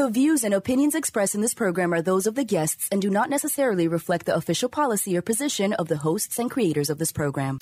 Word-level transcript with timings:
The 0.00 0.08
views 0.08 0.44
and 0.44 0.54
opinions 0.54 0.94
expressed 0.94 1.34
in 1.34 1.42
this 1.42 1.52
program 1.52 1.92
are 1.92 2.00
those 2.00 2.26
of 2.26 2.34
the 2.34 2.42
guests 2.42 2.88
and 2.90 3.02
do 3.02 3.10
not 3.10 3.28
necessarily 3.28 3.86
reflect 3.86 4.24
the 4.24 4.34
official 4.34 4.70
policy 4.70 5.14
or 5.14 5.20
position 5.20 5.74
of 5.74 5.88
the 5.88 5.98
hosts 5.98 6.38
and 6.38 6.50
creators 6.50 6.88
of 6.88 6.96
this 6.96 7.12
program. 7.12 7.58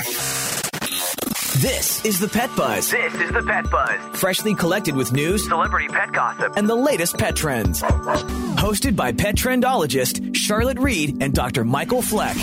This 1.57 2.05
is 2.05 2.21
the 2.21 2.29
Pet 2.29 2.49
Buzz. 2.57 2.93
This 2.93 3.13
is 3.15 3.33
the 3.33 3.43
Pet 3.43 3.69
Buzz. 3.69 4.21
Freshly 4.21 4.55
collected 4.55 4.95
with 4.95 5.13
news, 5.13 5.49
Celebrity 5.49 5.89
pet 5.89 6.13
gossip. 6.13 6.53
and 6.57 6.71
the 6.71 6.77
latest 6.77 7.19
pet 7.19 7.35
trends. 7.35 7.83
Hosted 7.83 8.95
by 8.95 9.11
pet 9.11 9.35
trendologist 9.35 10.37
Charlotte 10.37 10.79
Reed 10.79 11.21
and 11.21 11.35
Dr. 11.35 11.65
Michael 11.65 12.03
Fleck. 12.03 12.37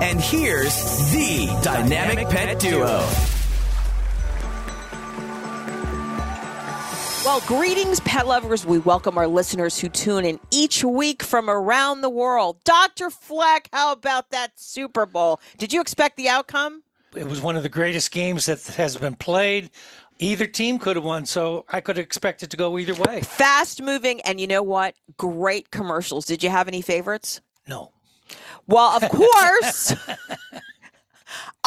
And 0.00 0.18
here's 0.18 0.74
the 1.12 1.54
dynamic 1.62 2.30
pet 2.30 2.58
duo. 2.58 3.06
Well, 7.26 7.40
greetings, 7.40 7.98
pet 7.98 8.28
lovers. 8.28 8.64
We 8.64 8.78
welcome 8.78 9.18
our 9.18 9.26
listeners 9.26 9.80
who 9.80 9.88
tune 9.88 10.24
in 10.24 10.38
each 10.52 10.84
week 10.84 11.24
from 11.24 11.50
around 11.50 12.02
the 12.02 12.08
world. 12.08 12.62
Dr. 12.62 13.10
Fleck, 13.10 13.68
how 13.72 13.90
about 13.90 14.30
that 14.30 14.52
Super 14.54 15.06
Bowl? 15.06 15.40
Did 15.58 15.72
you 15.72 15.80
expect 15.80 16.16
the 16.16 16.28
outcome? 16.28 16.84
it 17.16 17.26
was 17.26 17.40
one 17.40 17.56
of 17.56 17.64
the 17.64 17.68
greatest 17.68 18.12
games 18.12 18.46
that 18.46 18.62
has 18.76 18.96
been 18.96 19.16
played. 19.16 19.70
Either 20.20 20.46
team 20.46 20.78
could 20.78 20.94
have 20.94 21.04
won, 21.04 21.26
so 21.26 21.64
I 21.68 21.80
could 21.80 21.98
expect 21.98 22.44
it 22.44 22.50
to 22.50 22.56
go 22.56 22.78
either 22.78 22.94
way. 22.94 23.22
Fast 23.22 23.82
moving, 23.82 24.20
and 24.20 24.40
you 24.40 24.46
know 24.46 24.62
what? 24.62 24.94
Great 25.16 25.72
commercials. 25.72 26.26
Did 26.26 26.44
you 26.44 26.50
have 26.50 26.68
any 26.68 26.80
favorites? 26.80 27.40
No. 27.66 27.90
Well, 28.68 29.02
of 29.02 29.02
course. 29.10 29.96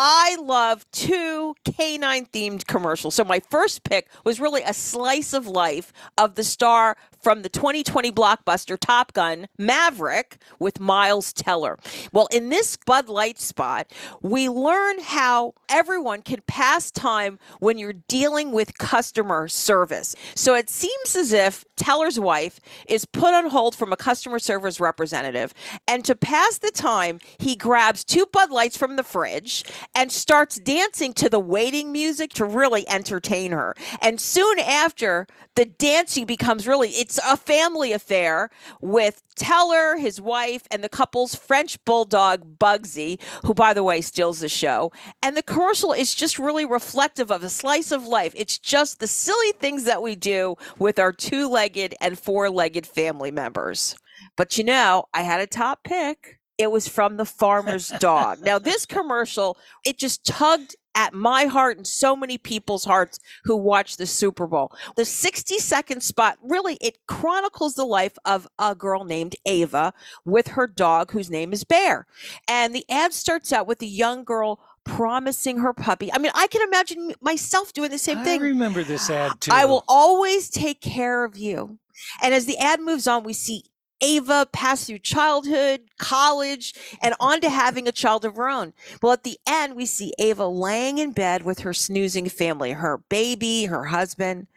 I 0.02 0.38
love 0.42 0.90
two 0.92 1.56
canine 1.66 2.26
themed 2.28 2.66
commercials. 2.66 3.16
So 3.16 3.26
my 3.26 3.42
first 3.50 3.84
pick 3.84 4.08
was 4.24 4.40
really 4.40 4.62
a 4.62 4.74
slice 4.74 5.34
of 5.34 5.46
life 5.46 5.92
of 6.18 6.36
the 6.36 6.44
star 6.46 6.96
from 7.22 7.42
the 7.42 7.50
2020 7.50 8.12
blockbuster 8.12 8.78
Top 8.80 9.14
Gun 9.14 9.48
Maverick 9.58 10.38
with 10.60 10.80
Miles 10.80 11.34
Teller. 11.34 11.78
Well, 12.12 12.28
in 12.32 12.50
this 12.50 12.78
Bud 12.86 13.10
Light 13.10 13.40
spot, 13.40 13.92
we 14.22 14.50
learn 14.50 15.00
how 15.00 15.54
everyone 15.68 16.22
can 16.22 16.42
pass 16.48 16.92
time 16.92 17.40
when 17.60 17.78
you're 17.78 17.94
dealing 17.94 18.52
with 18.52 18.78
customer 18.78 19.48
service. 19.48 20.16
So 20.36 20.56
it 20.56 20.70
seems 20.70 21.16
as 21.16 21.34
if 21.34 21.66
Teller's 21.76 22.20
wife 22.20 22.60
is 22.88 23.06
put 23.06 23.34
on 23.34 23.50
hold 23.50 23.76
from 23.76 23.94
a 23.94 23.98
customer 23.98 24.40
service 24.40 24.80
representative, 24.80 25.54
and 25.88 26.04
to 26.06 26.16
pass 26.16 26.58
the 26.58 26.72
time, 26.72 27.20
he 27.38 27.56
grabs 27.56 28.04
two 28.04 28.26
Bud 28.32 28.52
Lights 28.52 28.78
from 28.78 28.96
the 28.96 29.04
fridge 29.04 29.64
and 29.96 30.12
starts 30.12 30.60
dancing 30.60 31.14
to 31.14 31.30
the 31.30 31.40
waiting 31.40 31.92
music 31.92 32.34
to 32.34 32.46
really 32.46 32.88
entertain 32.90 33.52
her. 33.52 33.76
And 34.02 34.20
soon 34.20 34.60
after, 34.60 35.28
the 35.56 35.66
dancing 35.66 36.26
becomes 36.26 36.68
really 36.68 36.90
it's 37.10 37.20
a 37.28 37.38
family 37.38 37.92
affair 37.92 38.52
with 38.82 39.24
Teller, 39.36 39.98
his 39.98 40.22
wife, 40.22 40.68
and 40.70 40.84
the 40.84 40.90
couple's 40.90 41.34
French 41.34 41.84
bulldog 41.84 42.60
Bugsy, 42.60 43.20
who 43.44 43.56
by 43.56 43.74
the 43.74 43.84
way 43.84 44.02
steals 44.02 44.42
the 44.42 44.48
show. 44.48 44.92
And 45.24 45.36
the 45.36 45.42
commercial 45.42 45.92
is 45.92 46.14
just 46.14 46.38
really 46.38 46.66
reflective 46.66 47.32
of 47.32 47.44
a 47.44 47.50
slice 47.50 47.92
of 47.92 48.06
life. 48.06 48.34
It's 48.36 48.60
just 48.60 49.00
the 49.00 49.08
silly 49.08 49.54
things 49.54 49.86
that 49.86 50.04
we 50.04 50.16
do 50.16 50.56
with 50.78 51.00
our 51.00 51.12
two-legged 51.12 51.96
and 52.00 52.20
four-legged 52.20 52.86
family 52.86 53.32
members. 53.32 53.96
But 54.38 54.60
you 54.60 54.64
know, 54.64 55.06
I 55.12 55.24
had 55.24 55.42
a 55.42 55.48
top 55.48 55.84
pick 55.84 56.40
it 56.60 56.70
was 56.70 56.90
from 56.90 57.16
the 57.16 57.26
farmer's 57.26 57.88
dog. 58.00 58.42
Now, 58.42 58.60
this 58.60 58.86
commercial, 58.86 59.58
it 59.86 59.98
just 59.98 60.26
tugged 60.26 60.76
at 61.00 61.14
my 61.14 61.46
heart 61.46 61.78
and 61.78 61.88
so 61.88 62.14
many 62.14 62.38
people's 62.38 62.84
hearts 62.84 63.22
who 63.46 63.56
watch 63.56 63.96
the 63.96 64.06
Super 64.06 64.46
Bowl. 64.46 64.74
The 64.98 65.06
60 65.06 65.58
second 65.60 66.04
spot 66.04 66.38
really 66.44 66.78
it 66.82 66.98
chronicles 67.08 67.76
the 67.76 67.86
life 67.86 68.18
of 68.26 68.50
a 68.60 68.76
girl 68.76 69.06
named 69.06 69.38
Ava 69.46 69.94
with 70.26 70.50
her 70.50 70.68
dog 70.68 71.12
whose 71.12 71.30
name 71.30 71.54
is 71.54 71.64
Bear. 71.64 72.06
And 72.50 72.76
the 72.76 72.84
ad 72.90 73.14
starts 73.14 73.54
out 73.54 73.66
with 73.66 73.82
a 73.82 73.86
young 73.86 74.26
girl 74.26 74.60
promising 74.84 75.60
her 75.60 75.72
puppy. 75.72 76.12
I 76.12 76.18
mean, 76.18 76.34
I 76.36 76.48
can 76.48 76.68
imagine 76.68 77.14
myself 77.22 77.72
doing 77.72 77.92
the 77.92 77.98
same 77.98 78.18
I 78.18 78.24
thing. 78.26 78.42
I 78.42 78.48
remember 78.48 78.84
this 78.84 79.10
ad 79.10 79.40
too. 79.40 79.52
I 79.54 79.64
will 79.64 79.86
always 79.88 80.50
take 80.50 80.82
care 80.82 81.24
of 81.24 81.38
you. 81.38 81.80
And 82.22 82.34
as 82.34 82.46
the 82.46 82.58
ad 82.58 82.82
moves 82.82 83.08
on, 83.08 83.24
we 83.24 83.34
see 83.34 83.64
Ava 84.02 84.48
pass 84.52 84.86
through 84.86 85.00
childhood, 85.00 85.82
college, 85.98 86.74
and 87.02 87.16
on 87.20 87.42
to 87.42 87.50
having 87.50 87.88
a 87.88 87.92
child 87.92 88.26
of 88.26 88.36
her 88.36 88.50
own. 88.50 88.74
Well, 89.02 89.14
at 89.14 89.24
the 89.24 89.40
end, 89.48 89.76
we 89.76 89.86
see 89.86 90.14
Ava 90.20 90.48
laying 90.48 90.98
in 90.98 91.12
bed 91.12 91.44
with 91.44 91.60
her 91.60 91.74
snoozing 91.74 92.30
family, 92.30 92.72
her 92.72 92.98
baby, 93.10 93.66
her 93.66 93.86
husband, 93.86 94.48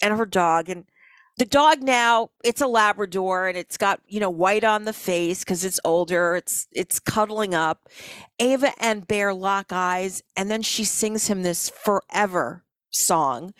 and 0.00 0.16
her 0.16 0.26
dog. 0.26 0.68
And 0.68 0.84
the 1.36 1.44
dog 1.44 1.82
now, 1.82 2.30
it's 2.44 2.60
a 2.60 2.66
Labrador 2.66 3.48
and 3.48 3.58
it's 3.58 3.76
got, 3.76 4.00
you 4.06 4.20
know, 4.20 4.30
white 4.30 4.64
on 4.64 4.84
the 4.84 4.92
face 4.92 5.40
because 5.40 5.64
it's 5.64 5.80
older. 5.84 6.36
It's 6.36 6.68
it's 6.70 7.00
cuddling 7.00 7.54
up. 7.54 7.88
Ava 8.38 8.72
and 8.78 9.06
Bear 9.06 9.34
lock 9.34 9.66
eyes, 9.70 10.22
and 10.36 10.50
then 10.50 10.62
she 10.62 10.84
sings 10.84 11.26
him 11.26 11.42
this 11.42 11.68
forever 11.70 12.62
song 12.90 13.52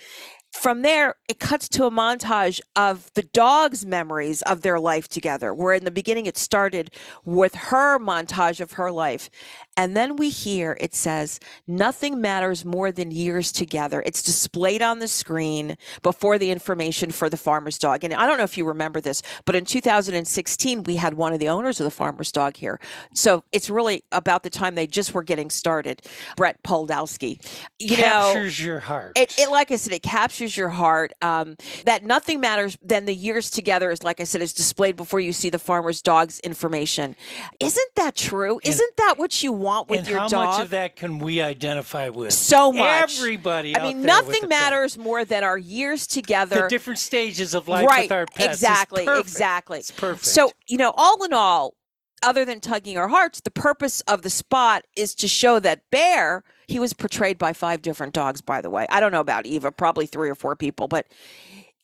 from 0.55 0.83
there, 0.83 1.17
it 1.29 1.41
cuts 1.41 1.69
to 1.71 1.85
a 1.85 1.91
montage 1.91 2.61
of 2.77 3.11
the 3.15 3.23
dog's 3.23 3.85
memories 3.85 4.41
of 4.43 4.63
their 4.63 4.79
life 4.79 5.09
together, 5.09 5.53
where 5.53 5.75
in 5.75 5.85
the 5.85 5.91
beginning 5.91 6.27
it 6.27 6.39
started 6.39 6.93
with 7.25 7.55
her 7.57 7.99
montage 7.99 8.61
of 8.61 8.73
her 8.73 8.93
life. 8.93 9.29
And 9.77 9.97
then 9.97 10.15
we 10.15 10.31
hear 10.31 10.77
it 10.81 10.95
says, 10.95 11.41
Nothing 11.67 12.21
matters 12.21 12.65
more 12.65 12.93
than 12.93 13.11
years 13.11 13.51
together. 13.51 14.03
It's 14.07 14.23
displayed 14.23 14.81
on 14.81 15.01
the 15.01 15.09
screen 15.09 15.77
before 16.03 16.39
the 16.39 16.53
information 16.53 17.11
for 17.11 17.29
the 17.29 17.37
farmer's 17.37 17.77
dog. 17.77 18.05
And 18.05 18.15
I 18.15 18.27
don't 18.27 18.39
know 18.39 18.45
if 18.45 18.57
you 18.57 18.65
remember 18.65 19.01
this, 19.01 19.23
but 19.45 19.57
in 19.57 19.65
2016, 19.65 20.85
we 20.85 20.97
had 20.97 21.15
one 21.15 21.33
of 21.33 21.41
the 21.41 21.49
owners 21.49 21.81
of 21.81 21.85
the 21.85 21.91
farmer's 21.91 22.31
dog 22.31 22.57
here. 22.57 22.79
So 23.13 23.43
it's 23.51 23.69
really 23.69 24.05
about 24.13 24.45
the 24.45 24.51
time 24.51 24.77
they 24.77 24.87
just 24.87 25.13
were 25.13 25.25
getting 25.25 25.51
started, 25.51 26.03
Brett 26.37 26.63
Podolsky. 26.63 27.45
You 27.81 27.97
captures 27.97 28.61
know, 28.61 28.67
your 28.67 28.81
heart. 28.81 29.13
it, 29.17 29.37
it, 29.37 29.51
like 29.51 29.73
I 29.73 29.77
said, 29.77 29.93
it 29.93 30.03
captures 30.03 30.44
your 30.57 30.69
heart. 30.69 31.13
Um, 31.23 31.57
that 31.85 32.05
nothing 32.05 32.41
matters 32.41 32.77
than 32.83 33.07
the 33.07 33.15
years 33.15 33.51
together 33.51 33.91
is, 33.91 34.03
like 34.03 34.21
I 34.21 34.25
said, 34.25 34.43
is 34.43 34.53
displayed 34.53 34.97
before 34.97 35.21
you 35.21 35.33
see 35.33 35.51
the 35.51 35.59
farmer's 35.59 36.03
dog's 36.03 36.41
information. 36.41 37.17
Isn't 37.61 37.95
that 37.97 38.15
true? 38.15 38.61
And- 38.65 38.69
Isn't 38.69 38.97
that 38.99 39.15
what 39.17 39.43
you 39.43 39.53
want 39.53 39.89
with 39.89 40.09
your 40.09 40.21
how 40.21 40.29
dog? 40.29 40.45
How 40.45 40.51
much 40.53 40.61
of 40.65 40.71
that 40.71 40.97
can 40.97 41.19
we 41.19 41.41
identify 41.41 42.09
with? 42.09 42.33
so 42.33 42.73
much. 42.73 43.19
Everybody. 43.19 43.77
I 43.77 43.83
mean, 43.83 44.03
nothing 44.03 44.49
matters 44.49 44.99
more 44.99 45.25
than 45.25 45.43
our 45.45 45.59
years 45.59 46.07
together. 46.07 46.63
The 46.63 46.69
different 46.69 46.99
stages 46.99 47.55
of 47.55 47.69
life 47.69 47.87
right. 47.87 48.05
with 48.05 48.13
our 48.13 48.27
pets. 48.27 48.55
exactly. 48.55 49.07
Exactly. 49.09 49.79
It's 49.79 49.91
perfect. 49.91 50.27
So, 50.27 50.51
you 50.67 50.77
know, 50.77 50.93
all 50.97 51.25
in 51.25 51.33
all, 51.33 51.75
other 52.23 52.45
than 52.45 52.61
tugging 52.61 52.97
our 52.97 53.09
hearts, 53.09 53.41
the 53.41 53.51
purpose 53.51 54.01
of 54.03 54.23
the 54.23 54.31
spot 54.31 54.85
is 54.97 55.15
to 55.17 55.29
show 55.29 55.59
that 55.61 55.83
Bear, 55.91 56.43
he 56.67 56.79
was 56.79 56.93
portrayed 56.93 57.39
by 57.39 57.53
five 57.53 57.83
different 57.83 58.15
dogs, 58.15 58.41
by 58.41 58.61
the 58.61 58.71
way. 58.71 58.87
I 58.91 59.01
don't 59.01 59.13
know 59.13 59.21
about 59.21 59.47
Eva, 59.47 59.71
probably 59.73 60.07
three 60.07 60.31
or 60.31 60.35
four 60.35 60.57
people, 60.57 60.89
but 60.89 61.07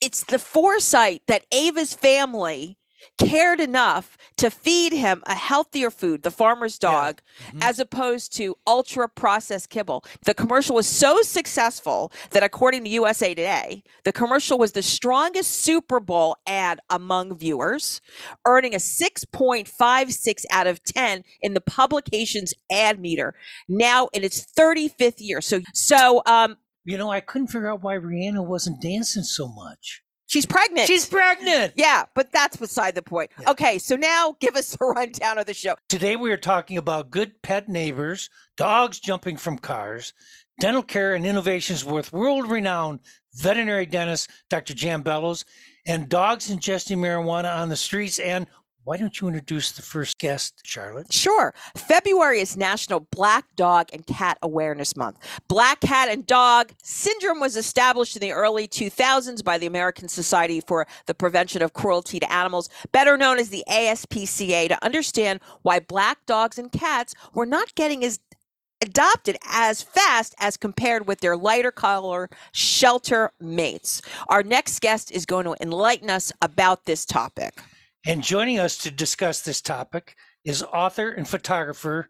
it's 0.00 0.24
the 0.24 0.38
foresight 0.38 1.22
that 1.26 1.44
Ava's 1.52 1.94
family 1.94 2.78
cared 3.18 3.60
enough 3.60 4.16
to 4.36 4.50
feed 4.50 4.92
him 4.92 5.22
a 5.26 5.34
healthier 5.34 5.90
food, 5.90 6.22
the 6.22 6.30
farmer's 6.30 6.78
dog, 6.78 7.20
as 7.60 7.78
opposed 7.78 8.32
to 8.36 8.56
ultra 8.66 9.08
processed 9.08 9.70
kibble. 9.70 10.04
The 10.24 10.34
commercial 10.34 10.76
was 10.76 10.86
so 10.86 11.22
successful 11.22 12.12
that 12.30 12.42
according 12.42 12.84
to 12.84 12.90
USA 12.90 13.34
Today, 13.34 13.82
the 14.04 14.12
commercial 14.12 14.58
was 14.58 14.72
the 14.72 14.82
strongest 14.82 15.50
Super 15.50 16.00
Bowl 16.00 16.36
ad 16.46 16.80
among 16.90 17.36
viewers, 17.36 18.00
earning 18.46 18.74
a 18.74 18.78
6.56 18.78 20.44
out 20.50 20.66
of 20.66 20.82
10 20.82 21.24
in 21.40 21.54
the 21.54 21.60
publication's 21.60 22.54
ad 22.70 23.00
meter, 23.00 23.34
now 23.68 24.08
in 24.12 24.24
its 24.24 24.44
35th 24.44 25.20
year. 25.20 25.40
So 25.40 25.60
so 25.72 26.22
um 26.26 26.56
you 26.84 26.96
know, 26.96 27.10
I 27.10 27.20
couldn't 27.20 27.48
figure 27.48 27.70
out 27.70 27.82
why 27.82 27.96
Rihanna 27.96 28.44
wasn't 28.44 28.80
dancing 28.80 29.22
so 29.22 29.48
much. 29.48 30.02
She's 30.30 30.46
pregnant. 30.46 30.86
She's 30.86 31.06
pregnant. 31.06 31.74
yeah, 31.76 32.04
but 32.14 32.32
that's 32.32 32.56
beside 32.56 32.94
the 32.94 33.02
point. 33.02 33.30
Okay, 33.46 33.78
so 33.78 33.96
now 33.96 34.36
give 34.40 34.56
us 34.56 34.76
a 34.80 34.84
rundown 34.84 35.38
of 35.38 35.46
the 35.46 35.54
show. 35.54 35.74
Today 35.88 36.16
we 36.16 36.32
are 36.32 36.38
talking 36.38 36.78
about 36.78 37.10
good 37.10 37.42
pet 37.42 37.68
neighbors, 37.68 38.30
dogs 38.56 38.98
jumping 39.00 39.36
from 39.36 39.58
cars, 39.58 40.14
dental 40.60 40.82
care 40.82 41.14
and 41.14 41.26
innovations 41.26 41.84
with 41.84 42.12
world-renowned 42.12 43.00
veterinary 43.34 43.86
dentist 43.86 44.30
Dr. 44.48 44.74
Jan 44.74 45.02
Bellows, 45.02 45.44
and 45.86 46.08
dogs 46.08 46.50
ingesting 46.50 46.98
marijuana 46.98 47.56
on 47.56 47.68
the 47.68 47.76
streets. 47.76 48.18
And 48.18 48.46
why 48.84 48.96
don't 48.96 49.20
you 49.20 49.28
introduce 49.28 49.72
the 49.72 49.82
first 49.82 50.18
guest, 50.18 50.60
Charlotte? 50.64 51.12
Sure. 51.12 51.52
February 51.76 52.40
is 52.40 52.56
National 52.56 53.00
Black 53.00 53.44
Dog 53.54 53.88
and 53.92 54.06
Cat 54.06 54.38
Awareness 54.42 54.96
Month. 54.96 55.18
Black 55.48 55.80
cat 55.80 56.08
and 56.08 56.26
dog 56.26 56.72
syndrome 56.82 57.40
was 57.40 57.56
established 57.56 58.16
in 58.16 58.20
the 58.20 58.32
early 58.32 58.66
2000s 58.66 59.44
by 59.44 59.58
the 59.58 59.66
American 59.66 60.08
Society 60.08 60.60
for 60.60 60.86
the 61.06 61.14
Prevention 61.14 61.60
of 61.60 61.74
Cruelty 61.74 62.18
to 62.20 62.32
Animals, 62.32 62.70
better 62.90 63.18
known 63.18 63.38
as 63.38 63.50
the 63.50 63.64
ASPCA, 63.68 64.68
to 64.68 64.84
understand 64.84 65.40
why 65.62 65.78
black 65.78 66.24
dogs 66.24 66.58
and 66.58 66.72
cats 66.72 67.14
were 67.34 67.46
not 67.46 67.74
getting 67.74 68.02
as 68.02 68.18
adopted 68.80 69.36
as 69.46 69.82
fast 69.82 70.34
as 70.38 70.56
compared 70.56 71.06
with 71.06 71.20
their 71.20 71.36
lighter 71.36 71.70
color 71.70 72.30
shelter 72.52 73.30
mates. 73.38 74.00
Our 74.28 74.42
next 74.42 74.80
guest 74.80 75.12
is 75.12 75.26
going 75.26 75.44
to 75.44 75.54
enlighten 75.60 76.08
us 76.08 76.32
about 76.40 76.86
this 76.86 77.04
topic. 77.04 77.60
And 78.06 78.22
joining 78.22 78.58
us 78.58 78.78
to 78.78 78.90
discuss 78.90 79.42
this 79.42 79.60
topic 79.60 80.16
is 80.42 80.62
author 80.62 81.10
and 81.10 81.28
photographer 81.28 82.08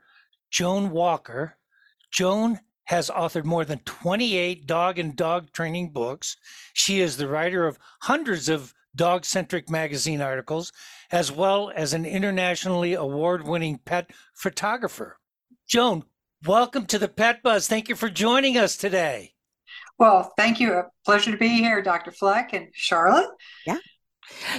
Joan 0.48 0.90
Walker. 0.90 1.56
Joan 2.12 2.60
has 2.84 3.10
authored 3.10 3.44
more 3.44 3.64
than 3.64 3.80
28 3.80 4.66
dog 4.66 5.00
and 5.00 5.16
dog 5.16 5.50
training 5.52 5.90
books. 5.90 6.36
She 6.74 7.00
is 7.00 7.16
the 7.16 7.26
writer 7.26 7.66
of 7.66 7.76
hundreds 8.02 8.48
of 8.48 8.72
dog 8.94 9.24
centric 9.24 9.68
magazine 9.68 10.20
articles, 10.20 10.72
as 11.10 11.32
well 11.32 11.72
as 11.74 11.92
an 11.92 12.04
internationally 12.04 12.94
award 12.94 13.44
winning 13.44 13.80
pet 13.84 14.12
photographer. 14.32 15.18
Joan, 15.66 16.04
welcome 16.46 16.86
to 16.86 17.00
the 17.00 17.08
Pet 17.08 17.42
Buzz. 17.42 17.66
Thank 17.66 17.88
you 17.88 17.96
for 17.96 18.08
joining 18.08 18.56
us 18.56 18.76
today. 18.76 19.32
Well, 19.98 20.32
thank 20.36 20.60
you. 20.60 20.72
A 20.72 20.84
pleasure 21.04 21.32
to 21.32 21.36
be 21.36 21.48
here, 21.48 21.82
Dr. 21.82 22.12
Fleck 22.12 22.52
and 22.52 22.68
Charlotte. 22.74 23.30
Yeah. 23.66 23.78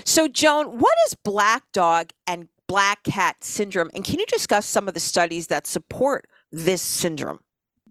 So, 0.06 0.28
Joan, 0.28 0.80
what 0.80 0.98
is 1.08 1.16
black 1.16 1.64
dog 1.72 2.12
and 2.28 2.48
black 2.68 3.04
cat 3.04 3.44
syndrome? 3.44 3.90
And 3.94 4.04
can 4.04 4.20
you 4.20 4.26
discuss 4.28 4.66
some 4.66 4.88
of 4.88 4.94
the 4.94 5.00
studies 5.00 5.48
that 5.48 5.68
support 5.68 6.28
this 6.52 6.82
syndrome? 6.82 7.40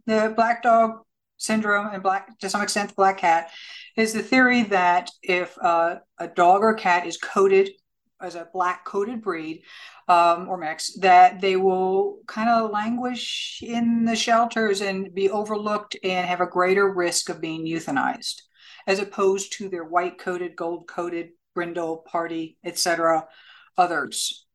The 0.06 0.32
black 0.34 0.62
dog 0.62 1.02
syndrome 1.36 1.92
and 1.92 2.02
black, 2.02 2.38
to 2.38 2.48
some 2.48 2.62
extent, 2.62 2.90
the 2.90 2.94
black 2.94 3.18
cat 3.18 3.50
is 3.96 4.12
the 4.12 4.22
theory 4.22 4.62
that 4.64 5.10
if 5.22 5.56
uh, 5.62 5.96
a 6.18 6.28
dog 6.28 6.62
or 6.62 6.74
cat 6.74 7.06
is 7.06 7.16
coated 7.16 7.70
as 8.20 8.34
a 8.34 8.48
black 8.52 8.84
coated 8.84 9.22
breed 9.22 9.62
um, 10.08 10.48
or 10.48 10.58
mix, 10.58 10.94
that 11.00 11.40
they 11.40 11.56
will 11.56 12.18
kind 12.26 12.48
of 12.48 12.70
languish 12.70 13.60
in 13.62 14.04
the 14.04 14.16
shelters 14.16 14.80
and 14.80 15.14
be 15.14 15.30
overlooked 15.30 15.96
and 16.04 16.26
have 16.26 16.40
a 16.40 16.46
greater 16.46 16.92
risk 16.92 17.28
of 17.28 17.40
being 17.40 17.66
euthanized, 17.66 18.42
as 18.86 18.98
opposed 18.98 19.52
to 19.54 19.68
their 19.68 19.84
white 19.84 20.18
coated, 20.18 20.56
gold 20.56 20.86
coated, 20.86 21.30
brindle, 21.60 21.98
party, 21.98 22.56
etc., 22.64 23.26
others. 23.76 24.46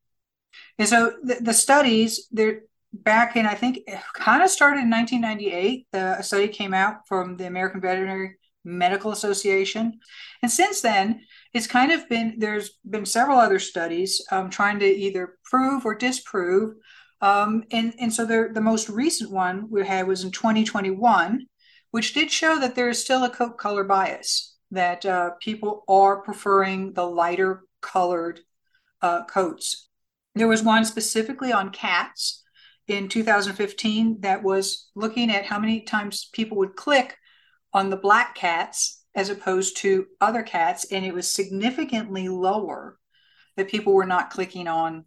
And 0.80 0.88
so 0.88 1.14
the, 1.22 1.36
the 1.40 1.54
studies, 1.54 2.28
they're 2.32 2.62
back 2.92 3.36
in, 3.36 3.46
I 3.46 3.54
think, 3.54 3.80
kind 4.16 4.42
of 4.42 4.50
started 4.50 4.82
in 4.82 4.90
1998. 4.90 5.88
The 5.92 6.22
study 6.24 6.48
came 6.48 6.74
out 6.74 7.08
from 7.08 7.38
the 7.38 7.46
American 7.46 7.80
Veterinary 7.80 8.38
Medical 8.64 9.12
Association. 9.12 10.00
And 10.42 10.52
since 10.52 10.82
then, 10.82 11.22
it's 11.54 11.68
kind 11.68 11.92
of 11.92 12.10
been, 12.10 12.40
there's 12.40 12.72
been 12.90 13.06
several 13.06 13.38
other 13.38 13.60
studies 13.60 14.26
um, 14.32 14.50
trying 14.50 14.80
to 14.80 14.86
either 14.88 15.38
prove 15.44 15.86
or 15.86 15.94
disprove. 15.94 16.74
Um, 17.22 17.66
and, 17.72 17.94
and 18.00 18.12
so 18.12 18.26
the 18.26 18.62
most 18.62 18.90
recent 18.90 19.30
one 19.30 19.68
we 19.70 19.86
had 19.86 20.08
was 20.08 20.24
in 20.24 20.32
2021, 20.32 21.46
which 21.92 22.16
did 22.16 22.32
show 22.32 22.60
that 22.60 22.74
there 22.74 22.90
is 22.90 23.04
still 23.04 23.24
a 23.24 23.30
coat 23.30 23.60
color 23.60 23.84
bias, 23.84 24.55
that 24.72 25.06
uh, 25.06 25.32
people 25.42 25.84
are 25.88 26.22
preferring 26.22 26.94
the 26.94 27.06
lighter 27.06 27.64
colored 27.82 28.40
uh, 29.02 29.24
coats. 29.26 29.90
There 30.34 30.48
was 30.48 30.64
one 30.64 30.86
specifically 30.86 31.54
on 31.54 31.70
cats 31.70 32.44
in 32.88 33.08
2015 33.08 34.22
that 34.22 34.44
was 34.44 34.90
looking 34.96 35.32
at 35.32 35.46
how 35.46 35.60
many 35.60 35.82
times 35.82 36.30
people 36.34 36.58
would 36.58 36.76
click 36.76 37.18
on 37.74 37.90
the 37.90 37.98
black 37.98 38.36
cats 38.36 39.04
as 39.16 39.30
opposed 39.30 39.78
to 39.78 40.08
other 40.20 40.44
cats, 40.44 40.86
and 40.92 41.06
it 41.06 41.14
was 41.14 41.32
significantly 41.32 42.28
lower 42.28 42.98
that 43.56 43.70
people 43.70 43.94
were 43.94 44.06
not 44.06 44.30
clicking 44.30 44.68
on 44.68 45.06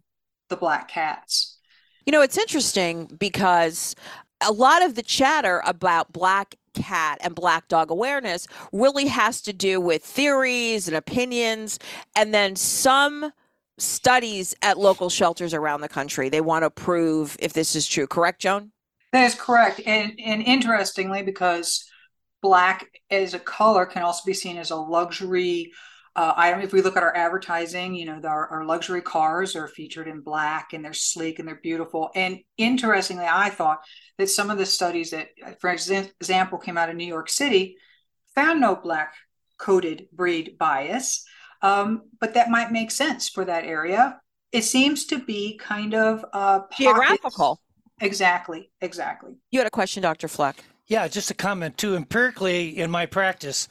the 0.49 0.57
black 0.57 0.87
cats. 0.87 1.59
You 2.05 2.11
know, 2.11 2.21
it's 2.21 2.37
interesting 2.37 3.05
because 3.19 3.95
a 4.41 4.51
lot 4.51 4.81
of 4.81 4.95
the 4.95 5.03
chatter 5.03 5.61
about 5.65 6.11
black 6.11 6.55
cat 6.73 7.17
and 7.21 7.35
black 7.35 7.67
dog 7.67 7.91
awareness 7.91 8.47
really 8.71 9.07
has 9.07 9.41
to 9.43 9.53
do 9.53 9.79
with 9.81 10.03
theories 10.03 10.87
and 10.87 10.95
opinions, 10.95 11.79
and 12.15 12.33
then 12.33 12.55
some 12.55 13.31
studies 13.77 14.55
at 14.61 14.77
local 14.77 15.09
shelters 15.09 15.53
around 15.53 15.81
the 15.81 15.89
country. 15.89 16.29
They 16.29 16.41
want 16.41 16.63
to 16.63 16.69
prove 16.69 17.37
if 17.39 17.53
this 17.53 17.75
is 17.75 17.87
true. 17.87 18.07
Correct, 18.07 18.41
Joan? 18.41 18.71
That 19.11 19.25
is 19.25 19.35
correct. 19.35 19.81
And, 19.85 20.19
and 20.23 20.43
interestingly, 20.43 21.23
because 21.23 21.85
black 22.41 22.87
as 23.09 23.33
a 23.33 23.39
color 23.39 23.85
can 23.85 24.03
also 24.03 24.23
be 24.25 24.33
seen 24.33 24.57
as 24.57 24.71
a 24.71 24.75
luxury 24.75 25.71
uh, 26.19 26.33
item. 26.35 26.61
If 26.61 26.73
we 26.73 26.81
look 26.81 26.97
at 26.97 27.03
our 27.03 27.15
advertising, 27.15 27.95
you 27.95 28.05
know, 28.05 28.19
our, 28.23 28.47
our 28.47 28.65
luxury 28.65 29.01
cars 29.01 29.55
are 29.55 29.67
featured 29.67 30.07
in 30.07 30.21
black 30.21 30.73
and 30.73 30.83
they're 30.83 30.93
sleek 30.93 31.39
and 31.39 31.47
they're 31.47 31.61
beautiful. 31.61 32.09
And 32.15 32.39
interestingly, 32.57 33.25
I 33.25 33.49
thought 33.49 33.79
that 34.17 34.29
some 34.29 34.49
of 34.49 34.57
the 34.57 34.65
studies 34.65 35.11
that, 35.11 35.29
for 35.59 35.69
example, 35.69 36.57
came 36.57 36.77
out 36.77 36.89
of 36.89 36.95
New 36.95 37.05
York 37.05 37.29
City 37.29 37.77
found 38.35 38.59
no 38.59 38.75
black 38.75 39.13
coded 39.57 40.07
breed 40.13 40.57
bias 40.57 41.25
um, 41.61 42.03
but 42.19 42.33
that 42.35 42.49
might 42.49 42.71
make 42.71 42.91
sense 42.91 43.29
for 43.29 43.45
that 43.45 43.65
area. 43.65 44.19
It 44.51 44.63
seems 44.63 45.05
to 45.05 45.19
be 45.19 45.57
kind 45.57 45.93
of 45.93 46.25
uh, 46.33 46.61
geographical. 46.75 47.59
Exactly, 48.01 48.71
exactly. 48.81 49.33
You 49.51 49.59
had 49.59 49.67
a 49.67 49.71
question, 49.71 50.01
Dr. 50.01 50.27
Fleck. 50.27 50.63
Yeah, 50.87 51.07
just 51.07 51.29
a 51.29 51.33
comment 51.33 51.77
too. 51.77 51.95
Empirically, 51.95 52.77
in 52.77 52.89
my 52.89 53.05
practice, 53.05 53.67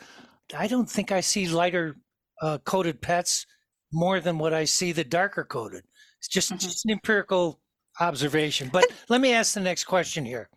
I 0.57 0.67
don't 0.67 0.89
think 0.89 1.11
I 1.11 1.21
see 1.21 1.49
lighter 1.49 1.97
uh, 2.43 2.59
coated 2.59 3.01
pets 3.01 3.47
more 3.93 4.21
than 4.21 4.39
what 4.39 4.53
I 4.53 4.65
see 4.65 4.93
the 4.93 5.05
darker 5.05 5.45
coated. 5.45 5.85
It's 6.19 6.29
just, 6.29 6.51
mm-hmm. 6.51 6.59
just 6.59 6.85
an 6.85 6.93
empirical 6.93 7.61
observation. 8.01 8.71
But 8.73 8.87
let 9.09 9.21
me 9.21 9.33
ask 9.33 9.55
the 9.55 9.61
next 9.61 9.85
question 9.85 10.25
here. 10.25 10.49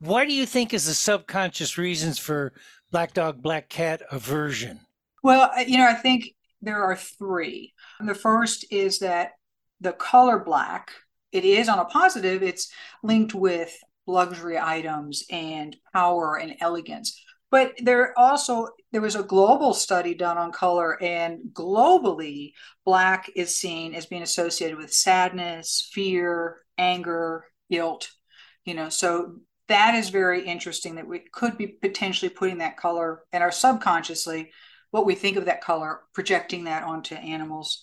What 0.00 0.26
do 0.28 0.34
you 0.34 0.46
think 0.46 0.72
is 0.72 0.86
the 0.86 0.94
subconscious 0.94 1.76
reasons 1.76 2.18
for 2.18 2.52
black 2.90 3.12
dog, 3.12 3.42
black 3.42 3.68
cat 3.68 4.02
aversion? 4.10 4.80
Well, 5.22 5.50
you 5.66 5.78
know, 5.78 5.88
I 5.88 5.94
think 5.94 6.24
there 6.62 6.82
are 6.82 6.96
three. 6.96 7.74
The 8.00 8.14
first 8.14 8.66
is 8.70 9.00
that 9.00 9.32
the 9.80 9.92
color 9.92 10.38
black, 10.38 10.90
it 11.32 11.44
is 11.44 11.68
on 11.68 11.78
a 11.78 11.84
positive, 11.84 12.42
it's 12.42 12.70
linked 13.02 13.34
with 13.34 13.76
luxury 14.06 14.58
items 14.58 15.24
and 15.30 15.76
power 15.92 16.36
and 16.36 16.54
elegance. 16.60 17.20
But 17.50 17.74
there 17.78 18.18
also 18.18 18.68
there 18.92 19.00
was 19.00 19.16
a 19.16 19.22
global 19.22 19.74
study 19.74 20.14
done 20.14 20.38
on 20.38 20.52
color, 20.52 21.02
and 21.02 21.40
globally, 21.52 22.52
black 22.84 23.30
is 23.36 23.54
seen 23.54 23.94
as 23.94 24.06
being 24.06 24.22
associated 24.22 24.78
with 24.78 24.92
sadness, 24.92 25.88
fear, 25.92 26.58
anger, 26.78 27.44
guilt. 27.70 28.10
You 28.64 28.74
know, 28.74 28.88
so 28.88 29.40
that 29.68 29.94
is 29.94 30.08
very 30.08 30.44
interesting 30.46 30.94
that 30.94 31.06
we 31.06 31.20
could 31.32 31.58
be 31.58 31.66
potentially 31.66 32.30
putting 32.30 32.58
that 32.58 32.76
color 32.76 33.22
in 33.32 33.42
our 33.42 33.52
subconsciously 33.52 34.50
what 34.90 35.06
we 35.06 35.14
think 35.14 35.36
of 35.36 35.44
that 35.44 35.60
color, 35.60 36.00
projecting 36.14 36.64
that 36.64 36.82
onto 36.82 37.14
animals. 37.14 37.82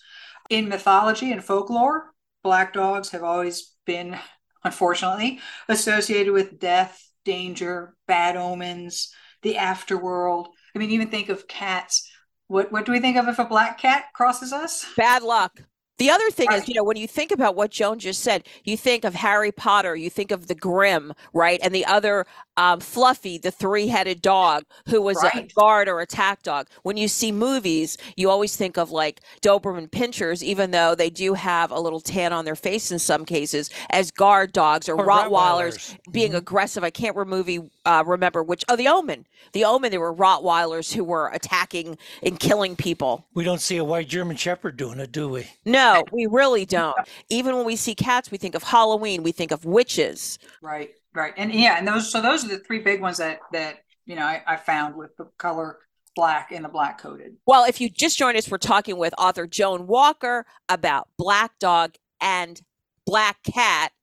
In 0.49 0.69
mythology 0.69 1.31
and 1.31 1.43
folklore, 1.43 2.11
black 2.43 2.73
dogs 2.73 3.09
have 3.09 3.23
always 3.23 3.73
been, 3.85 4.17
unfortunately, 4.63 5.39
associated 5.67 6.33
with 6.33 6.59
death, 6.59 7.07
danger, 7.23 7.95
bad 8.07 8.35
omens, 8.35 9.13
the 9.43 9.55
afterworld. 9.55 10.47
I 10.75 10.79
mean, 10.79 10.91
even 10.91 11.09
think 11.09 11.29
of 11.29 11.47
cats. 11.47 12.09
What 12.47 12.71
what 12.71 12.85
do 12.85 12.91
we 12.91 12.99
think 12.99 13.17
of 13.17 13.27
if 13.27 13.39
a 13.39 13.45
black 13.45 13.79
cat 13.79 14.05
crosses 14.13 14.53
us? 14.53 14.85
Bad 14.97 15.23
luck. 15.23 15.61
The 15.97 16.09
other 16.09 16.29
thing 16.29 16.49
right. 16.49 16.61
is, 16.61 16.67
you 16.67 16.73
know, 16.73 16.83
when 16.83 16.97
you 16.97 17.07
think 17.07 17.31
about 17.31 17.55
what 17.55 17.71
Joan 17.71 17.99
just 17.99 18.21
said, 18.21 18.45
you 18.65 18.75
think 18.75 19.05
of 19.05 19.15
Harry 19.15 19.51
Potter, 19.51 19.95
you 19.95 20.09
think 20.09 20.31
of 20.31 20.47
the 20.47 20.55
Grim, 20.55 21.13
right? 21.33 21.57
And 21.63 21.73
the 21.73 21.85
other 21.85 22.25
um, 22.57 22.81
Fluffy, 22.81 23.37
the 23.37 23.51
three 23.51 23.87
headed 23.87 24.21
dog 24.21 24.65
who 24.89 25.01
was 25.01 25.23
right. 25.23 25.49
a 25.49 25.53
guard 25.53 25.87
or 25.87 26.01
attack 26.01 26.43
dog. 26.43 26.67
When 26.83 26.97
you 26.97 27.07
see 27.07 27.31
movies, 27.31 27.97
you 28.17 28.29
always 28.29 28.57
think 28.57 28.77
of 28.77 28.91
like 28.91 29.21
Doberman 29.41 29.89
Pinschers, 29.89 30.43
even 30.43 30.71
though 30.71 30.95
they 30.95 31.09
do 31.09 31.33
have 31.33 31.71
a 31.71 31.79
little 31.79 32.01
tan 32.01 32.33
on 32.33 32.43
their 32.43 32.57
face 32.57 32.91
in 32.91 32.99
some 32.99 33.23
cases, 33.23 33.69
as 33.89 34.11
guard 34.11 34.51
dogs 34.51 34.89
or, 34.89 34.97
or 34.97 35.05
Rottweilers, 35.05 35.29
Rottweilers, 35.29 36.11
being 36.11 36.29
mm-hmm. 36.31 36.37
aggressive. 36.37 36.83
I 36.83 36.89
can't 36.89 37.15
remove, 37.15 37.47
uh, 37.85 38.03
remember 38.05 38.43
which. 38.43 38.63
Oh, 38.67 38.75
the 38.75 38.87
Omen. 38.87 39.25
The 39.53 39.65
Omen, 39.65 39.91
there 39.91 39.99
were 39.99 40.13
Rottweilers 40.13 40.93
who 40.93 41.03
were 41.03 41.29
attacking 41.29 41.97
and 42.23 42.39
killing 42.39 42.75
people. 42.75 43.25
We 43.33 43.43
don't 43.43 43.61
see 43.61 43.77
a 43.77 43.83
white 43.83 44.07
German 44.07 44.37
Shepherd 44.37 44.77
doing 44.77 44.99
it, 44.99 45.11
do 45.11 45.29
we? 45.29 45.47
No, 45.65 46.03
we 46.11 46.25
really 46.25 46.65
don't. 46.65 46.97
Even 47.29 47.55
when 47.55 47.65
we 47.65 47.75
see 47.75 47.95
cats, 47.95 48.31
we 48.31 48.37
think 48.37 48.55
of 48.55 48.63
Halloween, 48.63 49.23
we 49.23 49.31
think 49.31 49.51
of 49.51 49.65
witches. 49.65 50.39
Right. 50.61 50.91
Right. 51.13 51.33
And 51.37 51.53
yeah, 51.53 51.77
and 51.77 51.87
those 51.87 52.11
so 52.11 52.21
those 52.21 52.43
are 52.43 52.49
the 52.49 52.59
three 52.59 52.79
big 52.79 53.01
ones 53.01 53.17
that 53.17 53.39
that 53.53 53.77
you 54.05 54.15
know 54.15 54.23
I, 54.25 54.43
I 54.45 54.55
found 54.57 54.95
with 54.95 55.15
the 55.15 55.25
color 55.37 55.79
black 56.13 56.51
and 56.51 56.65
the 56.65 56.69
black 56.69 56.99
coated. 56.99 57.37
Well, 57.45 57.65
if 57.65 57.79
you 57.79 57.89
just 57.89 58.17
joined 58.17 58.37
us, 58.37 58.51
we're 58.51 58.57
talking 58.57 58.97
with 58.97 59.13
author 59.17 59.47
Joan 59.47 59.87
Walker 59.87 60.45
about 60.67 61.07
black 61.17 61.57
dog 61.59 61.95
and 62.19 62.61
black 63.05 63.43
cat 63.43 63.93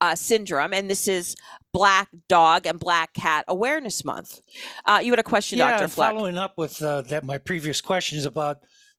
uh, 0.00 0.14
syndrome, 0.14 0.72
and 0.72 0.88
this 0.88 1.08
is 1.08 1.34
Black 1.74 2.08
Dog 2.28 2.66
and 2.66 2.78
Black 2.78 3.12
Cat 3.14 3.44
Awareness 3.48 4.04
Month. 4.04 4.40
Uh, 4.86 5.00
you 5.02 5.10
had 5.10 5.18
a 5.18 5.24
question, 5.24 5.58
yeah, 5.58 5.76
Dr. 5.76 5.88
Fleck. 5.88 6.12
Following 6.12 6.38
up 6.38 6.56
with 6.56 6.80
uh, 6.80 7.02
that, 7.02 7.24
my 7.24 7.36
previous 7.36 7.80
questions 7.80 8.24
about 8.24 8.58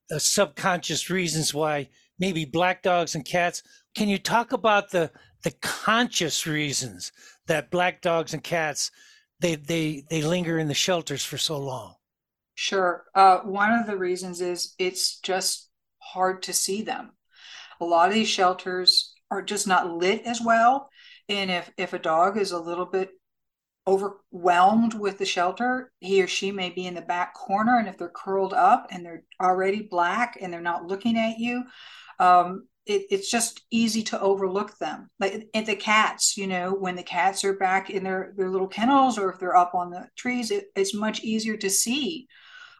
the 0.10 0.20
subconscious 0.20 1.10
reasons 1.10 1.54
why 1.54 1.88
maybe 2.20 2.44
black 2.44 2.84
dogs 2.84 3.16
and 3.16 3.24
cats. 3.24 3.64
Can 3.96 4.10
you 4.10 4.18
talk 4.18 4.52
about 4.52 4.92
the 4.92 5.10
the 5.44 5.52
conscious 5.62 6.46
reasons 6.46 7.14
that 7.48 7.72
black 7.72 8.02
dogs 8.02 8.34
and 8.34 8.44
cats 8.44 8.92
they 9.40 9.56
they 9.56 10.04
they 10.10 10.22
linger 10.22 10.60
in 10.60 10.68
the 10.68 10.74
shelters 10.74 11.24
for 11.24 11.38
so 11.38 11.58
long? 11.58 11.96
Sure. 12.56 13.06
Uh, 13.16 13.38
one 13.40 13.72
of 13.72 13.88
the 13.88 13.98
reasons 13.98 14.42
is 14.42 14.76
it's 14.78 15.20
just 15.22 15.70
hard 16.00 16.44
to 16.44 16.52
see 16.52 16.82
them. 16.82 17.14
A 17.80 17.86
lot 17.86 18.10
of 18.10 18.14
these 18.14 18.28
shelters 18.28 19.14
are 19.32 19.42
just 19.42 19.66
not 19.66 19.90
lit 19.90 20.24
as 20.26 20.42
well, 20.42 20.90
and 21.30 21.52
if 21.52 21.72
if 21.78 21.94
a 21.94 22.00
dog 22.00 22.38
is 22.38 22.52
a 22.52 22.60
little 22.60 22.86
bit 22.86 23.12
overwhelmed 23.88 24.94
with 24.94 25.18
the 25.18 25.26
shelter, 25.26 25.92
he 26.00 26.22
or 26.22 26.28
she 26.28 26.52
may 26.52 26.70
be 26.70 26.88
in 26.88 26.96
the 26.96 27.02
back 27.02 27.34
corner. 27.36 27.78
And 27.78 27.88
if 27.88 27.98
they're 27.98 28.10
curled 28.10 28.54
up 28.54 28.88
and 28.90 29.06
they're 29.06 29.24
already 29.42 29.84
black 29.84 30.38
and 30.42 30.52
they're 30.52 30.62
not 30.62 30.86
looking 30.86 31.18
at 31.18 31.38
you, 31.38 31.64
um, 32.20 32.68
it, 32.86 33.06
it's 33.12 33.30
just 33.30 33.62
easy 33.72 34.04
to 34.04 34.20
overlook 34.20 34.78
them. 34.78 35.10
Like 35.20 35.50
and 35.54 35.66
the 35.66 35.76
cats, 35.76 36.36
you 36.38 36.48
know, 36.48 36.74
when 36.74 36.96
the 36.96 37.04
cats 37.04 37.44
are 37.44 37.54
back 37.54 37.90
in 37.90 38.04
their, 38.04 38.34
their 38.36 38.50
little 38.50 38.68
kennels 38.68 39.18
or 39.18 39.32
if 39.32 39.40
they're 39.40 39.56
up 39.56 39.76
on 39.76 39.92
the 39.92 40.08
trees, 40.16 40.52
it, 40.52 40.66
it's 40.76 40.94
much 40.94 41.24
easier 41.24 41.58
to 41.58 41.70
see 41.70 42.28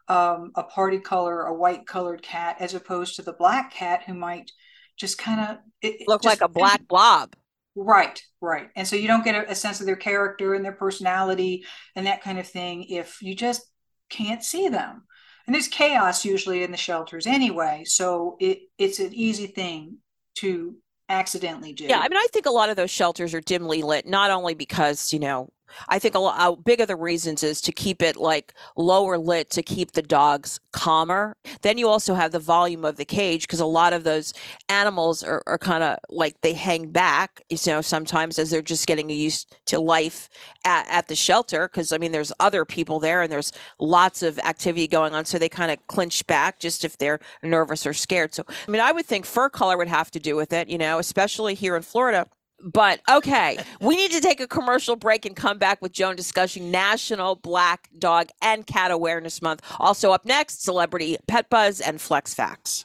um, 0.08 0.52
a 0.54 0.62
party 0.62 0.98
color, 0.98 1.42
a 1.42 1.54
white 1.54 1.86
colored 1.86 2.22
cat, 2.22 2.56
as 2.60 2.74
opposed 2.74 3.16
to 3.16 3.22
the 3.22 3.32
black 3.32 3.72
cat 3.72 4.04
who 4.06 4.14
might 4.14 4.50
just 4.96 5.18
kind 5.18 5.40
of 5.40 5.58
look 6.06 6.22
just, 6.22 6.40
like 6.40 6.40
a 6.40 6.48
black 6.48 6.86
blob. 6.88 7.34
Right, 7.76 8.20
right. 8.40 8.70
And 8.74 8.88
so 8.88 8.96
you 8.96 9.06
don't 9.06 9.24
get 9.24 9.34
a, 9.34 9.50
a, 9.50 9.54
sense 9.54 9.80
of 9.80 9.86
their 9.86 9.96
character 9.96 10.54
and 10.54 10.64
their 10.64 10.72
personality 10.72 11.66
and 11.94 12.06
that 12.06 12.22
kind 12.22 12.38
of 12.38 12.48
thing 12.48 12.84
if 12.88 13.20
you 13.20 13.34
just 13.34 13.62
can't 14.08 14.42
see 14.42 14.70
them. 14.70 15.04
And 15.46 15.54
there's 15.54 15.68
chaos 15.68 16.24
usually 16.24 16.62
in 16.62 16.70
the 16.70 16.78
shelters 16.78 17.26
anyway, 17.26 17.84
so 17.86 18.36
it 18.40 18.60
it's 18.78 18.98
an 18.98 19.14
easy 19.14 19.46
thing 19.46 19.98
to 20.38 20.76
accidentally 21.08 21.72
do. 21.72 21.84
Yeah, 21.84 22.00
I 22.00 22.08
mean, 22.08 22.16
I 22.16 22.26
think 22.32 22.46
a 22.46 22.50
lot 22.50 22.70
of 22.70 22.76
those 22.76 22.90
shelters 22.90 23.32
are 23.34 23.40
dimly 23.40 23.82
lit, 23.82 24.06
not 24.06 24.30
only 24.30 24.54
because 24.54 25.12
you 25.12 25.20
know 25.20 25.50
I 25.88 25.98
think 25.98 26.14
a, 26.14 26.18
a 26.18 26.56
big 26.56 26.80
of 26.80 26.88
the 26.88 26.96
reasons 26.96 27.42
is 27.42 27.60
to 27.62 27.72
keep 27.72 28.02
it 28.02 28.16
like 28.16 28.54
lower 28.76 29.18
lit 29.18 29.50
to 29.50 29.62
keep 29.62 29.92
the 29.92 30.02
dogs 30.02 30.60
calmer. 30.72 31.36
Then 31.62 31.78
you 31.78 31.88
also 31.88 32.14
have 32.14 32.32
the 32.32 32.38
volume 32.38 32.84
of 32.84 32.96
the 32.96 33.04
cage 33.04 33.42
because 33.42 33.60
a 33.60 33.66
lot 33.66 33.92
of 33.92 34.04
those 34.04 34.32
animals 34.68 35.22
are, 35.22 35.42
are 35.46 35.58
kind 35.58 35.82
of 35.82 35.98
like 36.08 36.40
they 36.40 36.52
hang 36.52 36.90
back, 36.90 37.42
you 37.48 37.58
know, 37.66 37.80
sometimes 37.80 38.38
as 38.38 38.50
they're 38.50 38.62
just 38.62 38.86
getting 38.86 39.10
used 39.10 39.54
to 39.66 39.80
life 39.80 40.28
at, 40.64 40.86
at 40.88 41.08
the 41.08 41.16
shelter. 41.16 41.68
Because 41.68 41.92
I 41.92 41.98
mean, 41.98 42.12
there's 42.12 42.32
other 42.40 42.64
people 42.64 43.00
there 43.00 43.22
and 43.22 43.32
there's 43.32 43.52
lots 43.78 44.22
of 44.22 44.38
activity 44.40 44.86
going 44.86 45.14
on. 45.14 45.24
So 45.24 45.38
they 45.38 45.48
kind 45.48 45.70
of 45.70 45.84
clinch 45.86 46.26
back 46.26 46.58
just 46.58 46.84
if 46.84 46.98
they're 46.98 47.20
nervous 47.42 47.86
or 47.86 47.92
scared. 47.92 48.34
So, 48.34 48.44
I 48.48 48.70
mean, 48.70 48.82
I 48.82 48.92
would 48.92 49.06
think 49.06 49.24
fur 49.24 49.48
color 49.48 49.76
would 49.76 49.88
have 49.88 50.10
to 50.12 50.20
do 50.20 50.36
with 50.36 50.52
it, 50.52 50.68
you 50.68 50.78
know, 50.78 50.98
especially 50.98 51.54
here 51.54 51.76
in 51.76 51.82
Florida 51.82 52.26
but 52.62 53.00
okay, 53.10 53.58
we 53.80 53.96
need 53.96 54.10
to 54.12 54.20
take 54.20 54.40
a 54.40 54.46
commercial 54.46 54.96
break 54.96 55.24
and 55.24 55.36
come 55.36 55.58
back 55.58 55.82
with 55.82 55.92
Joan 55.92 56.16
discussing 56.16 56.70
National 56.70 57.36
Black 57.36 57.88
Dog 57.98 58.28
and 58.42 58.66
Cat 58.66 58.90
Awareness 58.90 59.42
Month. 59.42 59.62
Also 59.78 60.12
up 60.12 60.24
next, 60.24 60.62
celebrity 60.62 61.16
pet 61.28 61.48
buzz 61.50 61.80
and 61.80 62.00
flex 62.00 62.34
facts. 62.34 62.84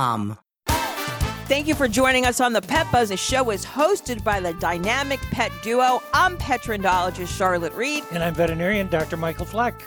Thank 1.45 1.67
you 1.67 1.75
for 1.75 1.87
joining 1.87 2.25
us 2.25 2.39
on 2.39 2.53
the 2.53 2.61
Pet 2.61 2.91
Buzz. 2.91 3.09
The 3.09 3.17
show 3.17 3.51
is 3.51 3.65
hosted 3.65 4.23
by 4.23 4.39
the 4.39 4.53
dynamic 4.53 5.19
pet 5.31 5.51
duo. 5.61 6.01
I'm 6.13 6.37
pet 6.37 6.61
trendologist 6.61 7.37
Charlotte 7.37 7.73
Reed. 7.73 8.03
And 8.11 8.23
I'm 8.23 8.33
veterinarian 8.33 8.87
Dr. 8.87 9.17
Michael 9.17 9.45
Fleck. 9.45 9.79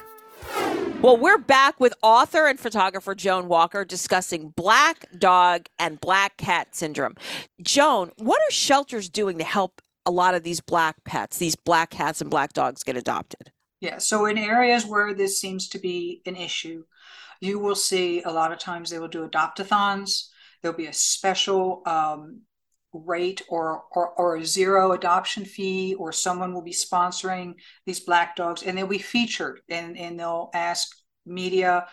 Well, 1.00 1.16
we're 1.16 1.38
back 1.38 1.80
with 1.80 1.94
author 2.02 2.46
and 2.46 2.60
photographer 2.60 3.14
Joan 3.14 3.48
Walker 3.48 3.84
discussing 3.84 4.50
black 4.50 5.06
dog 5.18 5.66
and 5.78 6.00
black 6.00 6.36
cat 6.36 6.76
syndrome. 6.76 7.14
Joan, 7.60 8.12
what 8.18 8.40
are 8.40 8.52
shelters 8.52 9.08
doing 9.08 9.38
to 9.38 9.44
help 9.44 9.82
a 10.06 10.10
lot 10.10 10.34
of 10.34 10.44
these 10.44 10.60
black 10.60 11.02
pets, 11.04 11.38
these 11.38 11.56
black 11.56 11.90
cats 11.90 12.20
and 12.20 12.30
black 12.30 12.52
dogs 12.52 12.84
get 12.84 12.96
adopted? 12.96 13.50
Yeah, 13.80 13.98
so 13.98 14.26
in 14.26 14.38
areas 14.38 14.86
where 14.86 15.12
this 15.12 15.40
seems 15.40 15.68
to 15.70 15.78
be 15.78 16.22
an 16.24 16.36
issue, 16.36 16.84
you 17.44 17.58
will 17.58 17.74
see 17.74 18.22
a 18.22 18.30
lot 18.30 18.52
of 18.52 18.58
times 18.58 18.90
they 18.90 18.98
will 18.98 19.08
do 19.08 19.24
adopt-a-thons. 19.24 20.30
There'll 20.62 20.76
be 20.76 20.86
a 20.86 20.92
special 20.92 21.82
um, 21.86 22.42
rate 22.92 23.42
or, 23.48 23.84
or, 23.92 24.08
or 24.10 24.36
a 24.36 24.44
zero 24.44 24.92
adoption 24.92 25.44
fee, 25.44 25.94
or 25.94 26.12
someone 26.12 26.54
will 26.54 26.62
be 26.62 26.72
sponsoring 26.72 27.54
these 27.86 28.00
black 28.00 28.36
dogs, 28.36 28.62
and 28.62 28.76
they'll 28.76 28.86
be 28.86 28.98
featured, 28.98 29.60
and 29.68 29.98
and 29.98 30.18
they'll 30.18 30.50
ask 30.54 30.88
media, 31.26 31.86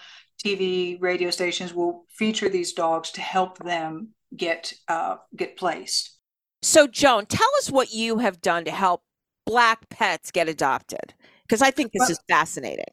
TV, 0.43 0.97
radio 1.01 1.29
stations 1.29 1.73
will 1.73 2.05
feature 2.09 2.49
these 2.49 2.73
dogs 2.73 3.11
to 3.11 3.21
help 3.21 3.57
them 3.59 4.09
get 4.35 4.73
uh, 4.87 5.17
get 5.35 5.57
placed. 5.57 6.17
So, 6.61 6.87
Joan, 6.87 7.25
tell 7.25 7.49
us 7.59 7.71
what 7.71 7.91
you 7.91 8.19
have 8.19 8.39
done 8.41 8.65
to 8.65 8.71
help 8.71 9.01
black 9.45 9.89
pets 9.89 10.31
get 10.31 10.47
adopted, 10.47 11.13
because 11.47 11.61
I 11.61 11.71
think 11.71 11.91
this 11.91 12.01
well, 12.01 12.11
is 12.11 12.19
fascinating. 12.29 12.85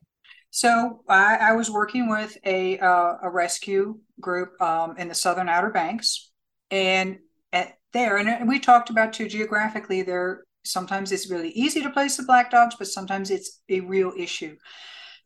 So 0.51 1.03
I, 1.09 1.37
I 1.37 1.53
was 1.53 1.71
working 1.71 2.09
with 2.09 2.37
a 2.45 2.79
uh, 2.79 3.17
a 3.23 3.31
rescue 3.31 3.99
group 4.21 4.61
um, 4.61 4.97
in 4.97 5.09
the 5.09 5.15
southern 5.15 5.49
Outer 5.49 5.71
Banks, 5.71 6.31
and 6.71 7.19
at 7.53 7.75
there, 7.93 8.17
and 8.17 8.49
we 8.49 8.59
talked 8.59 8.91
about 8.91 9.13
too 9.13 9.29
geographically. 9.29 10.03
There 10.03 10.45
sometimes 10.65 11.13
it's 11.13 11.31
really 11.31 11.51
easy 11.51 11.83
to 11.83 11.91
place 11.91 12.17
the 12.17 12.23
black 12.23 12.51
dogs, 12.51 12.77
but 12.79 12.89
sometimes 12.89 13.31
it's 13.31 13.61
a 13.69 13.81
real 13.81 14.13
issue. 14.17 14.57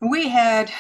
We 0.00 0.28
had 0.28 0.70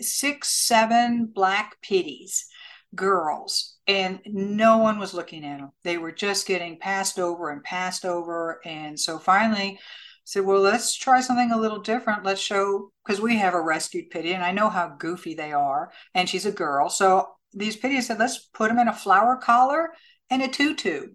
six, 0.00 0.48
seven 0.66 1.26
black 1.32 1.76
pitties, 1.80 2.46
girls, 2.94 3.76
and 3.86 4.20
no 4.26 4.78
one 4.78 4.98
was 4.98 5.14
looking 5.14 5.44
at 5.44 5.58
them. 5.58 5.70
They 5.84 5.96
were 5.96 6.12
just 6.12 6.46
getting 6.46 6.78
passed 6.80 7.20
over 7.20 7.50
and 7.50 7.62
passed 7.62 8.04
over, 8.04 8.60
and 8.64 8.98
so 8.98 9.20
finally 9.20 9.78
said, 10.26 10.44
well, 10.44 10.60
let's 10.60 10.94
try 10.94 11.20
something 11.20 11.52
a 11.52 11.58
little 11.58 11.78
different. 11.78 12.24
Let's 12.24 12.40
show, 12.40 12.90
because 13.04 13.20
we 13.20 13.36
have 13.36 13.54
a 13.54 13.60
rescued 13.62 14.10
pitty 14.10 14.34
and 14.34 14.44
I 14.44 14.50
know 14.50 14.68
how 14.68 14.96
goofy 14.98 15.34
they 15.34 15.52
are. 15.52 15.92
And 16.14 16.28
she's 16.28 16.46
a 16.46 16.52
girl. 16.52 16.90
So 16.90 17.28
these 17.54 17.76
pitties 17.76 18.08
said, 18.08 18.18
let's 18.18 18.48
put 18.52 18.68
them 18.68 18.80
in 18.80 18.88
a 18.88 18.92
flower 18.92 19.36
collar 19.36 19.92
and 20.28 20.42
a 20.42 20.48
tutu. 20.48 21.12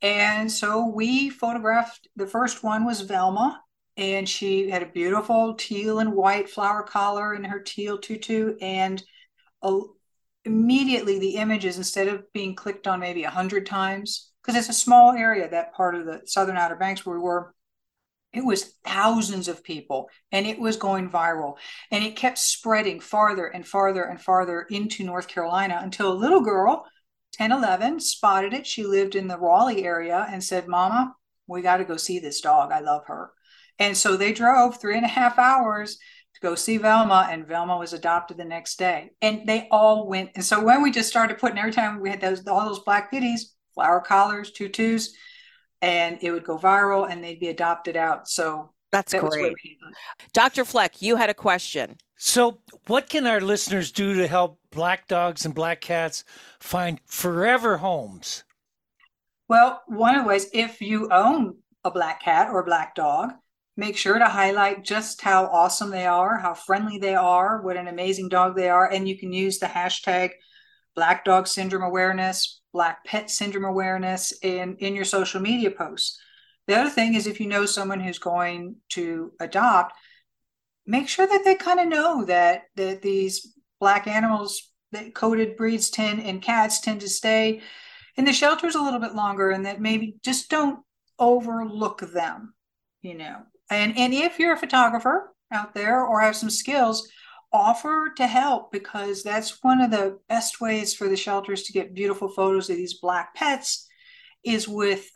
And 0.00 0.50
so 0.50 0.86
we 0.86 1.28
photographed, 1.28 2.08
the 2.16 2.26
first 2.26 2.64
one 2.64 2.86
was 2.86 3.02
Velma. 3.02 3.62
And 3.98 4.26
she 4.26 4.70
had 4.70 4.82
a 4.82 4.86
beautiful 4.86 5.54
teal 5.56 5.98
and 5.98 6.14
white 6.14 6.48
flower 6.48 6.82
collar 6.82 7.34
and 7.34 7.46
her 7.46 7.60
teal 7.60 7.98
tutu. 7.98 8.56
And 8.62 9.02
immediately 10.46 11.18
the 11.18 11.36
images, 11.36 11.76
instead 11.76 12.08
of 12.08 12.32
being 12.32 12.54
clicked 12.54 12.86
on 12.86 13.00
maybe 13.00 13.24
a 13.24 13.30
hundred 13.30 13.66
times, 13.66 14.32
because 14.40 14.58
it's 14.58 14.70
a 14.70 14.80
small 14.80 15.12
area, 15.12 15.50
that 15.50 15.74
part 15.74 15.94
of 15.94 16.06
the 16.06 16.22
Southern 16.24 16.56
Outer 16.56 16.76
Banks 16.76 17.04
where 17.04 17.16
we 17.16 17.22
were, 17.22 17.54
it 18.32 18.44
was 18.44 18.74
thousands 18.84 19.48
of 19.48 19.64
people 19.64 20.08
and 20.30 20.46
it 20.46 20.58
was 20.58 20.76
going 20.76 21.10
viral. 21.10 21.56
And 21.90 22.04
it 22.04 22.16
kept 22.16 22.38
spreading 22.38 23.00
farther 23.00 23.46
and 23.46 23.66
farther 23.66 24.04
and 24.04 24.20
farther 24.20 24.66
into 24.70 25.04
north 25.04 25.28
carolina 25.28 25.80
until 25.82 26.12
a 26.12 26.14
little 26.14 26.40
girl 26.40 26.86
10 27.32 27.52
11 27.52 28.00
spotted 28.00 28.52
it. 28.52 28.66
She 28.66 28.84
lived 28.84 29.14
in 29.14 29.28
the 29.28 29.38
raleigh 29.38 29.84
area 29.84 30.26
and 30.30 30.42
said 30.42 30.68
mama 30.68 31.14
we 31.50 31.62
got 31.62 31.78
to 31.78 31.84
go 31.84 31.96
see 31.96 32.18
this 32.20 32.40
dog. 32.40 32.70
I 32.72 32.80
love 32.80 33.06
her. 33.06 33.32
And 33.78 33.96
so 33.96 34.16
they 34.16 34.32
drove 34.32 34.80
three 34.80 34.96
and 34.96 35.04
a 35.04 35.08
half 35.08 35.38
hours 35.38 35.98
to 36.34 36.40
go 36.40 36.54
see 36.54 36.76
velma 36.76 37.28
and 37.30 37.46
velma 37.46 37.76
was 37.76 37.92
adopted 37.92 38.36
the 38.36 38.44
next 38.44 38.78
day. 38.78 39.10
And 39.20 39.48
they 39.48 39.66
all 39.70 40.06
went. 40.06 40.30
And 40.36 40.44
so 40.44 40.62
when 40.62 40.82
we 40.82 40.90
just 40.90 41.08
started 41.08 41.38
putting 41.38 41.58
every 41.58 41.72
time 41.72 42.00
we 42.00 42.10
had 42.10 42.20
those 42.20 42.46
all 42.46 42.66
those 42.66 42.84
black 42.84 43.10
pitties 43.10 43.54
flower 43.74 44.00
collars 44.00 44.52
tutus 44.52 45.14
and 45.82 46.18
it 46.20 46.30
would 46.30 46.44
go 46.44 46.58
viral 46.58 47.10
and 47.10 47.22
they'd 47.22 47.40
be 47.40 47.48
adopted 47.48 47.96
out. 47.96 48.28
So 48.28 48.70
that's 48.92 49.12
that 49.12 49.22
great. 49.22 49.56
Dr. 50.32 50.64
Fleck, 50.64 51.00
you 51.00 51.16
had 51.16 51.30
a 51.30 51.34
question. 51.34 51.96
So, 52.16 52.58
what 52.86 53.08
can 53.08 53.26
our 53.26 53.40
listeners 53.40 53.90
do 53.92 54.14
to 54.14 54.26
help 54.26 54.58
black 54.70 55.08
dogs 55.08 55.46
and 55.46 55.54
black 55.54 55.80
cats 55.80 56.22
find 56.58 57.00
forever 57.06 57.78
homes? 57.78 58.44
Well, 59.48 59.82
one 59.86 60.16
of 60.16 60.24
the 60.24 60.28
ways, 60.28 60.48
if 60.52 60.82
you 60.82 61.08
own 61.10 61.56
a 61.82 61.90
black 61.90 62.22
cat 62.22 62.48
or 62.50 62.60
a 62.60 62.64
black 62.64 62.94
dog, 62.94 63.32
make 63.76 63.96
sure 63.96 64.18
to 64.18 64.26
highlight 64.26 64.84
just 64.84 65.22
how 65.22 65.46
awesome 65.46 65.90
they 65.90 66.04
are, 66.04 66.36
how 66.36 66.52
friendly 66.52 66.98
they 66.98 67.14
are, 67.14 67.62
what 67.62 67.78
an 67.78 67.88
amazing 67.88 68.28
dog 68.28 68.54
they 68.54 68.68
are. 68.68 68.90
And 68.90 69.08
you 69.08 69.18
can 69.18 69.32
use 69.32 69.58
the 69.58 69.66
hashtag 69.66 70.32
Black 70.94 71.24
Dog 71.24 71.46
Syndrome 71.46 71.82
awareness, 71.82 72.59
Black 72.72 73.04
Pet 73.04 73.30
Syndrome 73.30 73.64
awareness 73.64 74.32
in, 74.42 74.76
in 74.76 74.94
your 74.94 75.04
social 75.04 75.40
media 75.40 75.70
posts. 75.70 76.18
The 76.66 76.76
other 76.78 76.90
thing 76.90 77.14
is 77.14 77.26
if 77.26 77.40
you 77.40 77.46
know 77.46 77.66
someone 77.66 78.00
who's 78.00 78.18
going 78.18 78.76
to 78.90 79.32
adopt, 79.40 79.94
make 80.86 81.08
sure 81.08 81.26
that 81.26 81.44
they 81.44 81.54
kind 81.54 81.80
of 81.80 81.88
know 81.88 82.24
that 82.24 82.64
that 82.76 83.02
these 83.02 83.56
black 83.80 84.06
animals 84.06 84.70
that 84.92 85.14
coated 85.14 85.56
breeds 85.56 85.90
tend 85.90 86.22
and 86.22 86.42
cats 86.42 86.80
tend 86.80 87.00
to 87.00 87.08
stay 87.08 87.60
in 88.16 88.24
the 88.24 88.32
shelters 88.32 88.74
a 88.74 88.82
little 88.82 89.00
bit 89.00 89.14
longer 89.14 89.50
and 89.50 89.66
that 89.66 89.80
maybe 89.80 90.16
just 90.22 90.50
don't 90.50 90.80
overlook 91.18 92.00
them 92.12 92.54
you 93.02 93.14
know 93.14 93.36
and 93.70 93.96
and 93.96 94.12
if 94.12 94.38
you're 94.38 94.54
a 94.54 94.58
photographer 94.58 95.32
out 95.52 95.74
there 95.74 96.04
or 96.04 96.20
have 96.20 96.36
some 96.36 96.50
skills 96.50 97.08
offer 97.52 98.12
to 98.16 98.26
help 98.26 98.70
because 98.70 99.22
that's 99.22 99.62
one 99.62 99.80
of 99.80 99.90
the 99.90 100.18
best 100.28 100.60
ways 100.60 100.94
for 100.94 101.08
the 101.08 101.16
shelters 101.16 101.64
to 101.64 101.72
get 101.72 101.94
beautiful 101.94 102.28
photos 102.28 102.70
of 102.70 102.76
these 102.76 102.94
black 103.00 103.34
pets 103.34 103.88
is 104.44 104.68
with 104.68 105.10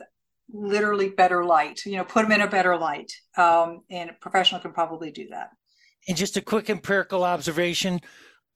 literally 0.53 1.09
better 1.09 1.45
light 1.45 1.81
you 1.87 1.97
know 1.97 2.05
put 2.05 2.23
them 2.23 2.33
in 2.33 2.41
a 2.41 2.47
better 2.47 2.77
light 2.77 3.11
um, 3.37 3.81
and 3.91 4.11
a 4.11 4.13
professional 4.15 4.61
can 4.61 4.73
probably 4.73 5.11
do 5.11 5.29
that. 5.31 5.51
And 6.09 6.17
just 6.17 6.37
a 6.37 6.43
quick 6.43 6.69
empirical 6.69 7.25
observation 7.25 8.01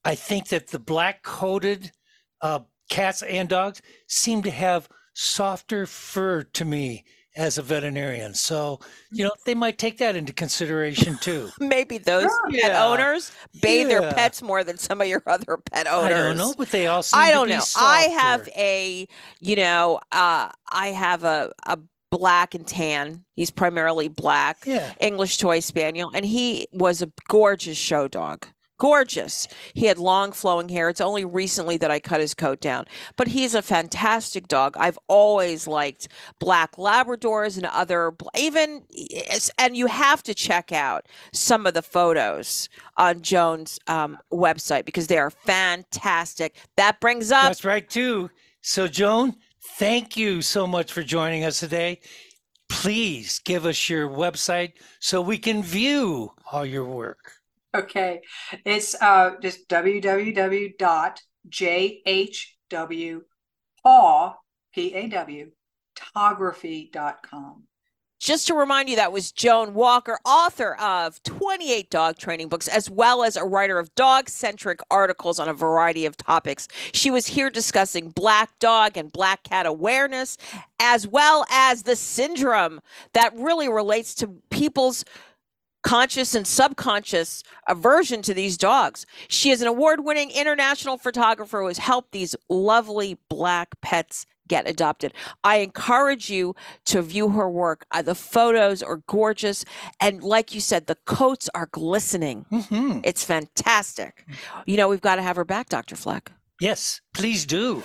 i 0.04 0.14
think 0.14 0.48
that 0.48 0.68
the 0.68 0.78
black 0.78 1.22
coated 1.22 1.92
uh, 2.40 2.60
cats 2.90 3.22
and 3.22 3.48
dogs 3.48 3.80
seem 4.06 4.42
to 4.42 4.50
have 4.50 4.88
softer 5.14 5.86
fur 5.86 6.42
to 6.42 6.64
me 6.64 7.04
as 7.38 7.56
a 7.56 7.62
veterinarian. 7.62 8.34
So, 8.34 8.80
you 9.10 9.24
know, 9.24 9.30
they 9.46 9.54
might 9.54 9.78
take 9.78 9.96
that 9.98 10.16
into 10.16 10.32
consideration 10.32 11.16
too. 11.18 11.48
Maybe 11.60 11.96
those 11.96 12.30
yeah. 12.50 12.68
pet 12.68 12.76
owners 12.82 13.32
bathe 13.62 13.88
yeah. 13.88 14.00
their 14.00 14.12
pets 14.12 14.42
more 14.42 14.64
than 14.64 14.76
some 14.76 15.00
of 15.00 15.06
your 15.06 15.22
other 15.26 15.56
pet 15.56 15.86
owners. 15.86 16.12
I 16.12 16.18
don't 16.18 16.36
know, 16.36 16.52
but 16.58 16.70
they 16.70 16.88
all 16.88 17.02
I 17.14 17.30
don't 17.30 17.48
know. 17.48 17.60
Softer. 17.60 17.86
I 17.86 18.00
have 18.20 18.48
a, 18.48 19.06
you 19.40 19.56
know, 19.56 20.00
uh, 20.12 20.50
I 20.70 20.88
have 20.88 21.22
a, 21.22 21.52
a 21.64 21.78
black 22.10 22.54
and 22.54 22.66
tan. 22.66 23.24
He's 23.36 23.52
primarily 23.52 24.08
black, 24.08 24.64
yeah. 24.66 24.92
English 25.00 25.38
toy 25.38 25.60
spaniel, 25.60 26.10
and 26.12 26.26
he 26.26 26.66
was 26.72 27.02
a 27.02 27.12
gorgeous 27.28 27.78
show 27.78 28.08
dog 28.08 28.46
gorgeous. 28.78 29.46
He 29.74 29.86
had 29.86 29.98
long 29.98 30.32
flowing 30.32 30.68
hair. 30.68 30.88
It's 30.88 31.00
only 31.00 31.24
recently 31.24 31.76
that 31.78 31.90
I 31.90 32.00
cut 32.00 32.20
his 32.20 32.34
coat 32.34 32.60
down, 32.60 32.86
but 33.16 33.28
he's 33.28 33.54
a 33.54 33.62
fantastic 33.62 34.48
dog. 34.48 34.76
I've 34.78 34.98
always 35.08 35.66
liked 35.66 36.08
black 36.38 36.76
Labradors 36.76 37.56
and 37.56 37.66
other, 37.66 38.14
even, 38.36 38.82
and 39.58 39.76
you 39.76 39.86
have 39.86 40.22
to 40.22 40.34
check 40.34 40.72
out 40.72 41.06
some 41.32 41.66
of 41.66 41.74
the 41.74 41.82
photos 41.82 42.68
on 42.96 43.22
Joan's 43.22 43.78
um, 43.86 44.18
website 44.32 44.84
because 44.84 45.08
they 45.08 45.18
are 45.18 45.30
fantastic. 45.30 46.56
That 46.76 47.00
brings 47.00 47.30
up. 47.30 47.44
That's 47.44 47.64
right, 47.64 47.88
too. 47.88 48.30
So, 48.62 48.88
Joan, 48.88 49.34
thank 49.76 50.16
you 50.16 50.42
so 50.42 50.66
much 50.66 50.92
for 50.92 51.02
joining 51.02 51.44
us 51.44 51.60
today. 51.60 52.00
Please 52.68 53.40
give 53.44 53.64
us 53.64 53.88
your 53.88 54.08
website 54.08 54.72
so 55.00 55.22
we 55.22 55.38
can 55.38 55.62
view 55.62 56.32
all 56.52 56.66
your 56.66 56.84
work. 56.84 57.37
Okay. 57.74 58.22
It's 58.64 58.94
uh, 59.00 59.32
just 59.42 59.68
www.jhwpaw, 59.68 60.74
P-A-W, 64.74 65.50
photography.com. 65.96 67.64
Just 68.20 68.48
to 68.48 68.54
remind 68.54 68.88
you, 68.88 68.96
that 68.96 69.12
was 69.12 69.30
Joan 69.30 69.74
Walker, 69.74 70.18
author 70.24 70.74
of 70.80 71.22
28 71.22 71.88
dog 71.88 72.18
training 72.18 72.48
books, 72.48 72.66
as 72.66 72.90
well 72.90 73.22
as 73.22 73.36
a 73.36 73.44
writer 73.44 73.78
of 73.78 73.94
dog 73.94 74.28
centric 74.28 74.80
articles 74.90 75.38
on 75.38 75.48
a 75.48 75.54
variety 75.54 76.04
of 76.04 76.16
topics. 76.16 76.66
She 76.92 77.12
was 77.12 77.28
here 77.28 77.48
discussing 77.48 78.10
black 78.10 78.58
dog 78.58 78.96
and 78.96 79.12
black 79.12 79.44
cat 79.44 79.66
awareness, 79.66 80.36
as 80.80 81.06
well 81.06 81.46
as 81.48 81.84
the 81.84 81.94
syndrome 81.94 82.80
that 83.12 83.32
really 83.36 83.68
relates 83.68 84.16
to 84.16 84.26
people's 84.50 85.04
conscious 85.82 86.34
and 86.34 86.46
subconscious 86.46 87.42
aversion 87.66 88.22
to 88.22 88.34
these 88.34 88.56
dogs. 88.56 89.06
She 89.28 89.50
is 89.50 89.62
an 89.62 89.68
award 89.68 90.04
winning 90.04 90.30
international 90.30 90.98
photographer 90.98 91.60
who 91.60 91.68
has 91.68 91.78
helped 91.78 92.12
these 92.12 92.34
lovely 92.48 93.18
black 93.28 93.80
pets 93.80 94.26
get 94.48 94.68
adopted. 94.68 95.12
I 95.44 95.56
encourage 95.56 96.30
you 96.30 96.56
to 96.86 97.02
view 97.02 97.28
her 97.30 97.48
work. 97.48 97.86
Uh, 97.90 98.02
the 98.02 98.14
photos 98.14 98.82
are 98.82 99.02
gorgeous. 99.06 99.64
And 100.00 100.22
like 100.22 100.54
you 100.54 100.60
said, 100.60 100.86
the 100.86 100.96
coats 101.04 101.48
are 101.54 101.68
glistening. 101.70 102.46
Mm-hmm. 102.50 103.00
It's 103.04 103.22
fantastic. 103.22 104.24
You 104.66 104.76
know, 104.78 104.88
we've 104.88 105.02
got 105.02 105.16
to 105.16 105.22
have 105.22 105.36
her 105.36 105.44
back, 105.44 105.68
Dr. 105.68 105.96
Fleck. 105.96 106.32
Yes, 106.60 107.00
please 107.14 107.46
do. 107.46 107.82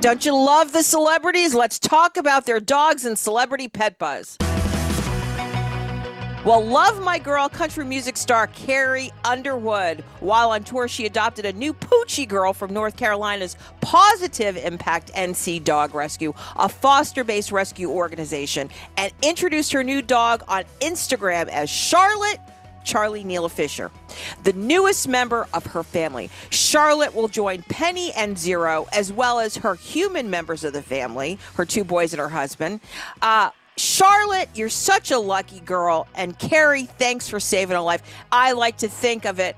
Don't 0.00 0.24
you 0.24 0.34
love 0.34 0.72
the 0.72 0.82
celebrities? 0.82 1.54
Let's 1.54 1.78
talk 1.78 2.16
about 2.16 2.46
their 2.46 2.58
dogs 2.58 3.04
and 3.04 3.16
celebrity 3.18 3.68
pet 3.68 3.98
buzz. 3.98 4.36
Well, 6.42 6.64
love 6.64 7.02
my 7.02 7.18
girl, 7.18 7.50
country 7.50 7.84
music 7.84 8.16
star 8.16 8.46
Carrie 8.46 9.10
Underwood. 9.26 10.02
While 10.20 10.52
on 10.52 10.64
tour, 10.64 10.88
she 10.88 11.04
adopted 11.04 11.44
a 11.44 11.52
new 11.52 11.74
Poochie 11.74 12.26
girl 12.26 12.54
from 12.54 12.72
North 12.72 12.96
Carolina's 12.96 13.58
Positive 13.82 14.56
Impact 14.56 15.12
NC 15.12 15.62
Dog 15.62 15.94
Rescue, 15.94 16.32
a 16.56 16.66
foster 16.66 17.24
based 17.24 17.52
rescue 17.52 17.90
organization, 17.90 18.70
and 18.96 19.12
introduced 19.22 19.70
her 19.72 19.84
new 19.84 20.00
dog 20.00 20.42
on 20.48 20.64
Instagram 20.80 21.48
as 21.48 21.68
Charlotte. 21.68 22.38
Charlie 22.82 23.24
Neela 23.24 23.50
Fisher, 23.50 23.90
the 24.42 24.54
newest 24.54 25.06
member 25.06 25.46
of 25.52 25.66
her 25.66 25.82
family. 25.82 26.30
Charlotte 26.48 27.14
will 27.14 27.28
join 27.28 27.62
Penny 27.64 28.10
and 28.12 28.38
Zero, 28.38 28.86
as 28.90 29.12
well 29.12 29.38
as 29.38 29.58
her 29.58 29.74
human 29.74 30.30
members 30.30 30.64
of 30.64 30.72
the 30.72 30.80
family, 30.80 31.38
her 31.56 31.66
two 31.66 31.84
boys 31.84 32.14
and 32.14 32.20
her 32.20 32.30
husband. 32.30 32.80
Uh, 33.20 33.50
Charlotte, 33.76 34.48
you're 34.54 34.68
such 34.68 35.10
a 35.10 35.18
lucky 35.18 35.60
girl. 35.60 36.06
And 36.14 36.38
Carrie, 36.38 36.86
thanks 36.86 37.28
for 37.28 37.40
saving 37.40 37.76
a 37.76 37.82
life. 37.82 38.02
I 38.30 38.52
like 38.52 38.78
to 38.78 38.88
think 38.88 39.24
of 39.24 39.40
it 39.40 39.56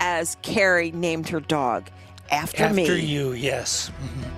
as 0.00 0.36
Carrie 0.42 0.92
named 0.92 1.28
her 1.28 1.40
dog 1.40 1.88
after, 2.30 2.64
after 2.64 2.74
me. 2.74 2.82
After 2.82 2.96
you, 2.96 3.32
yes. 3.32 3.90
Mm-hmm. 3.90 4.30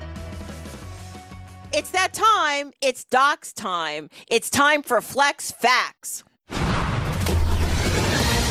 It's 1.73 1.91
that 1.91 2.15
time. 2.15 2.73
It's 2.81 3.05
Doc's 3.05 3.53
time. 3.53 4.09
It's 4.29 4.49
time 4.49 4.83
for 4.83 5.01
Flex 5.01 5.51
Facts. 5.51 6.25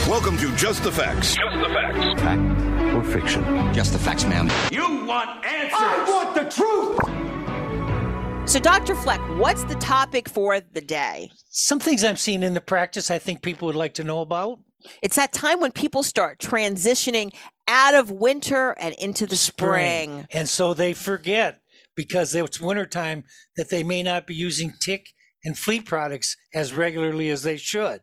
Welcome 0.08 0.38
to 0.38 0.56
Just 0.56 0.84
the 0.84 0.92
Facts. 0.92 1.36
Just 1.36 1.58
the 1.58 1.70
Facts. 1.70 2.22
Fact 2.22 2.94
or 2.94 3.04
fiction? 3.04 3.74
Just 3.74 3.94
the 3.94 4.00
facts, 4.00 4.26
ma'am. 4.26 4.52
You 4.72 5.06
want 5.06 5.44
answers. 5.44 5.74
I 5.80 6.06
want 6.08 6.36
the 6.36 6.44
truth. 6.50 7.45
So, 8.48 8.60
Dr. 8.60 8.94
Fleck, 8.94 9.20
what's 9.40 9.64
the 9.64 9.74
topic 9.76 10.30
for 10.30 10.60
the 10.60 10.80
day? 10.80 11.32
Some 11.50 11.80
things 11.80 12.04
I'm 12.04 12.16
seeing 12.16 12.44
in 12.44 12.54
the 12.54 12.62
practice 12.62 13.10
I 13.10 13.18
think 13.18 13.42
people 13.42 13.66
would 13.66 13.76
like 13.76 13.96
to 13.96 14.04
know 14.04 14.22
about. 14.22 14.60
It's 15.02 15.16
that 15.16 15.34
time 15.34 15.60
when 15.60 15.72
people 15.72 16.04
start 16.04 16.38
transitioning 16.38 17.34
out 17.68 17.96
of 17.96 18.12
winter 18.12 18.76
and 18.80 18.94
into 19.00 19.26
the 19.26 19.36
spring. 19.36 20.10
spring. 20.10 20.28
And 20.32 20.48
so 20.48 20.76
they 20.76 20.94
forget 20.94 21.60
because 21.96 22.36
it's 22.36 22.62
wintertime 22.62 23.24
that 23.58 23.72
they 23.72 23.82
may 23.82 24.04
not 24.04 24.28
be 24.28 24.36
using 24.36 24.74
tick 24.80 25.08
and 25.44 25.58
flea 25.58 25.82
products 25.82 26.38
as 26.54 26.72
regularly 26.72 27.32
as 27.32 27.42
they 27.42 27.58
should. 27.58 28.02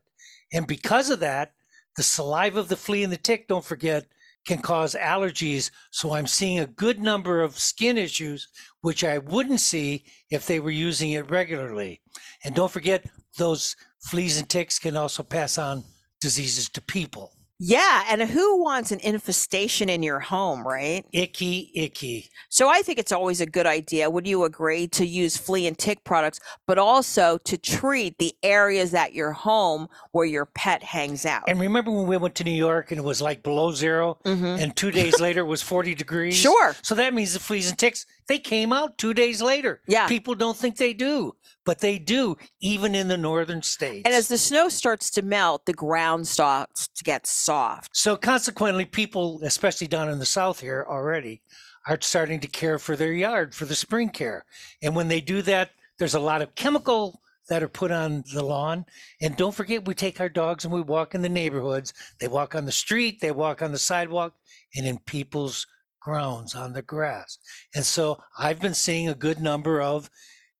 And 0.52 0.66
because 0.66 1.09
of 1.09 1.20
that, 1.20 1.52
the 1.96 2.02
saliva 2.02 2.59
of 2.59 2.68
the 2.68 2.76
flea 2.76 3.05
and 3.05 3.12
the 3.12 3.16
tick, 3.16 3.46
don't 3.46 3.64
forget, 3.64 4.07
can 4.46 4.59
cause 4.59 4.94
allergies. 4.94 5.70
So 5.90 6.14
I'm 6.14 6.26
seeing 6.26 6.61
a 6.61 6.66
good 6.66 7.00
number 7.00 7.42
of 7.42 7.59
skin 7.59 7.96
issues, 7.96 8.48
which 8.81 9.05
I 9.05 9.18
wouldn't 9.18 9.61
see 9.61 10.05
if 10.31 10.46
they 10.46 10.61
were 10.61 10.70
using 10.70 11.12
it 11.12 11.31
regularly. 11.31 12.00
And 12.44 12.55
don't 12.55 12.72
forget, 12.72 13.05
those 13.38 13.76
fleas 14.00 14.38
and 14.38 14.48
ticks 14.48 14.78
can 14.78 14.96
also 14.96 15.22
pass 15.22 15.59
on 15.59 15.85
diseases 16.20 16.68
to 16.70 16.83
people. 16.83 17.33
Yeah, 17.64 18.03
and 18.09 18.22
who 18.22 18.61
wants 18.61 18.90
an 18.90 18.98
infestation 19.05 19.88
in 19.88 20.03
your 20.03 20.18
home, 20.18 20.66
right? 20.66 21.07
Icky, 21.12 21.70
icky. 21.77 22.29
So 22.48 22.68
I 22.68 22.83
think 22.83 22.98
it's 22.98 23.12
always 23.12 23.40
a 23.40 23.46
good 23.46 23.68
idea. 23.68 24.11
Would 24.11 24.27
you 24.27 24.42
agree 24.42 24.88
to 24.88 25.07
use 25.07 25.37
flea 25.37 25.68
and 25.68 25.79
tick 25.79 26.03
products, 26.03 26.40
but 26.66 26.77
also 26.77 27.38
to 27.44 27.57
treat 27.57 28.18
the 28.18 28.35
areas 28.42 28.94
at 28.94 29.14
your 29.14 29.31
home 29.31 29.87
where 30.11 30.27
your 30.27 30.46
pet 30.46 30.83
hangs 30.83 31.25
out? 31.25 31.44
And 31.46 31.61
remember 31.61 31.92
when 31.92 32.09
we 32.09 32.16
went 32.16 32.35
to 32.35 32.44
New 32.44 32.51
York 32.51 32.90
and 32.90 32.98
it 32.98 33.05
was 33.05 33.22
like 33.22 33.44
below 33.44 33.70
0 33.70 34.18
mm-hmm. 34.25 34.44
and 34.44 34.75
two 34.75 34.90
days 34.90 35.20
later 35.20 35.42
it 35.42 35.44
was 35.44 35.62
40 35.62 35.94
degrees? 35.94 36.35
Sure. 36.35 36.75
So 36.83 36.96
that 36.96 37.14
means 37.14 37.33
the 37.33 37.38
fleas 37.38 37.70
and 37.70 37.79
ticks, 37.79 38.07
they 38.28 38.38
came 38.38 38.72
out 38.72 38.98
two 38.98 39.14
days 39.14 39.42
later. 39.42 39.80
Yeah. 39.87 40.06
People 40.06 40.35
don't 40.35 40.56
think 40.56 40.76
they 40.76 40.92
do 40.92 41.35
but 41.64 41.78
they 41.78 41.98
do 41.98 42.37
even 42.61 42.94
in 42.94 43.08
the 43.08 43.16
northern 43.16 43.62
states. 43.62 44.02
And 44.04 44.14
as 44.14 44.28
the 44.28 44.38
snow 44.38 44.68
starts 44.68 45.11
to 45.11 45.22
melt, 45.22 45.66
the 45.66 45.72
ground 45.72 46.26
starts 46.26 46.88
to 46.88 47.04
get 47.04 47.26
soft. 47.26 47.90
So 47.92 48.16
consequently, 48.16 48.85
people, 48.85 49.40
especially 49.42 49.87
down 49.87 50.08
in 50.08 50.18
the 50.18 50.26
south 50.26 50.61
here 50.61 50.85
already, 50.88 51.42
are 51.87 51.98
starting 52.00 52.40
to 52.40 52.48
care 52.48 52.78
for 52.78 52.96
their 52.96 53.12
yard 53.12 53.54
for 53.54 53.64
the 53.64 53.74
spring 53.74 54.08
care. 54.08 54.44
And 54.82 54.94
when 54.94 55.08
they 55.08 55.20
do 55.20 55.42
that, 55.42 55.70
there's 55.98 56.14
a 56.14 56.20
lot 56.20 56.42
of 56.42 56.54
chemical 56.54 57.20
that 57.48 57.62
are 57.62 57.68
put 57.68 57.90
on 57.90 58.22
the 58.32 58.44
lawn. 58.44 58.85
And 59.20 59.37
don't 59.37 59.54
forget, 59.54 59.87
we 59.87 59.94
take 59.94 60.20
our 60.20 60.28
dogs 60.28 60.64
and 60.64 60.72
we 60.72 60.80
walk 60.80 61.14
in 61.14 61.22
the 61.22 61.28
neighborhoods. 61.28 61.92
They 62.20 62.28
walk 62.28 62.54
on 62.54 62.64
the 62.64 62.72
street, 62.72 63.20
they 63.20 63.32
walk 63.32 63.62
on 63.62 63.72
the 63.72 63.78
sidewalk, 63.78 64.35
and 64.76 64.87
in 64.87 64.98
people's 64.98 65.66
grounds 66.04 66.54
on 66.54 66.72
the 66.72 66.82
grass. 66.82 67.38
And 67.74 67.84
so 67.84 68.18
I've 68.38 68.60
been 68.60 68.74
seeing 68.74 69.08
a 69.08 69.14
good 69.14 69.40
number 69.40 69.80
of 69.80 70.10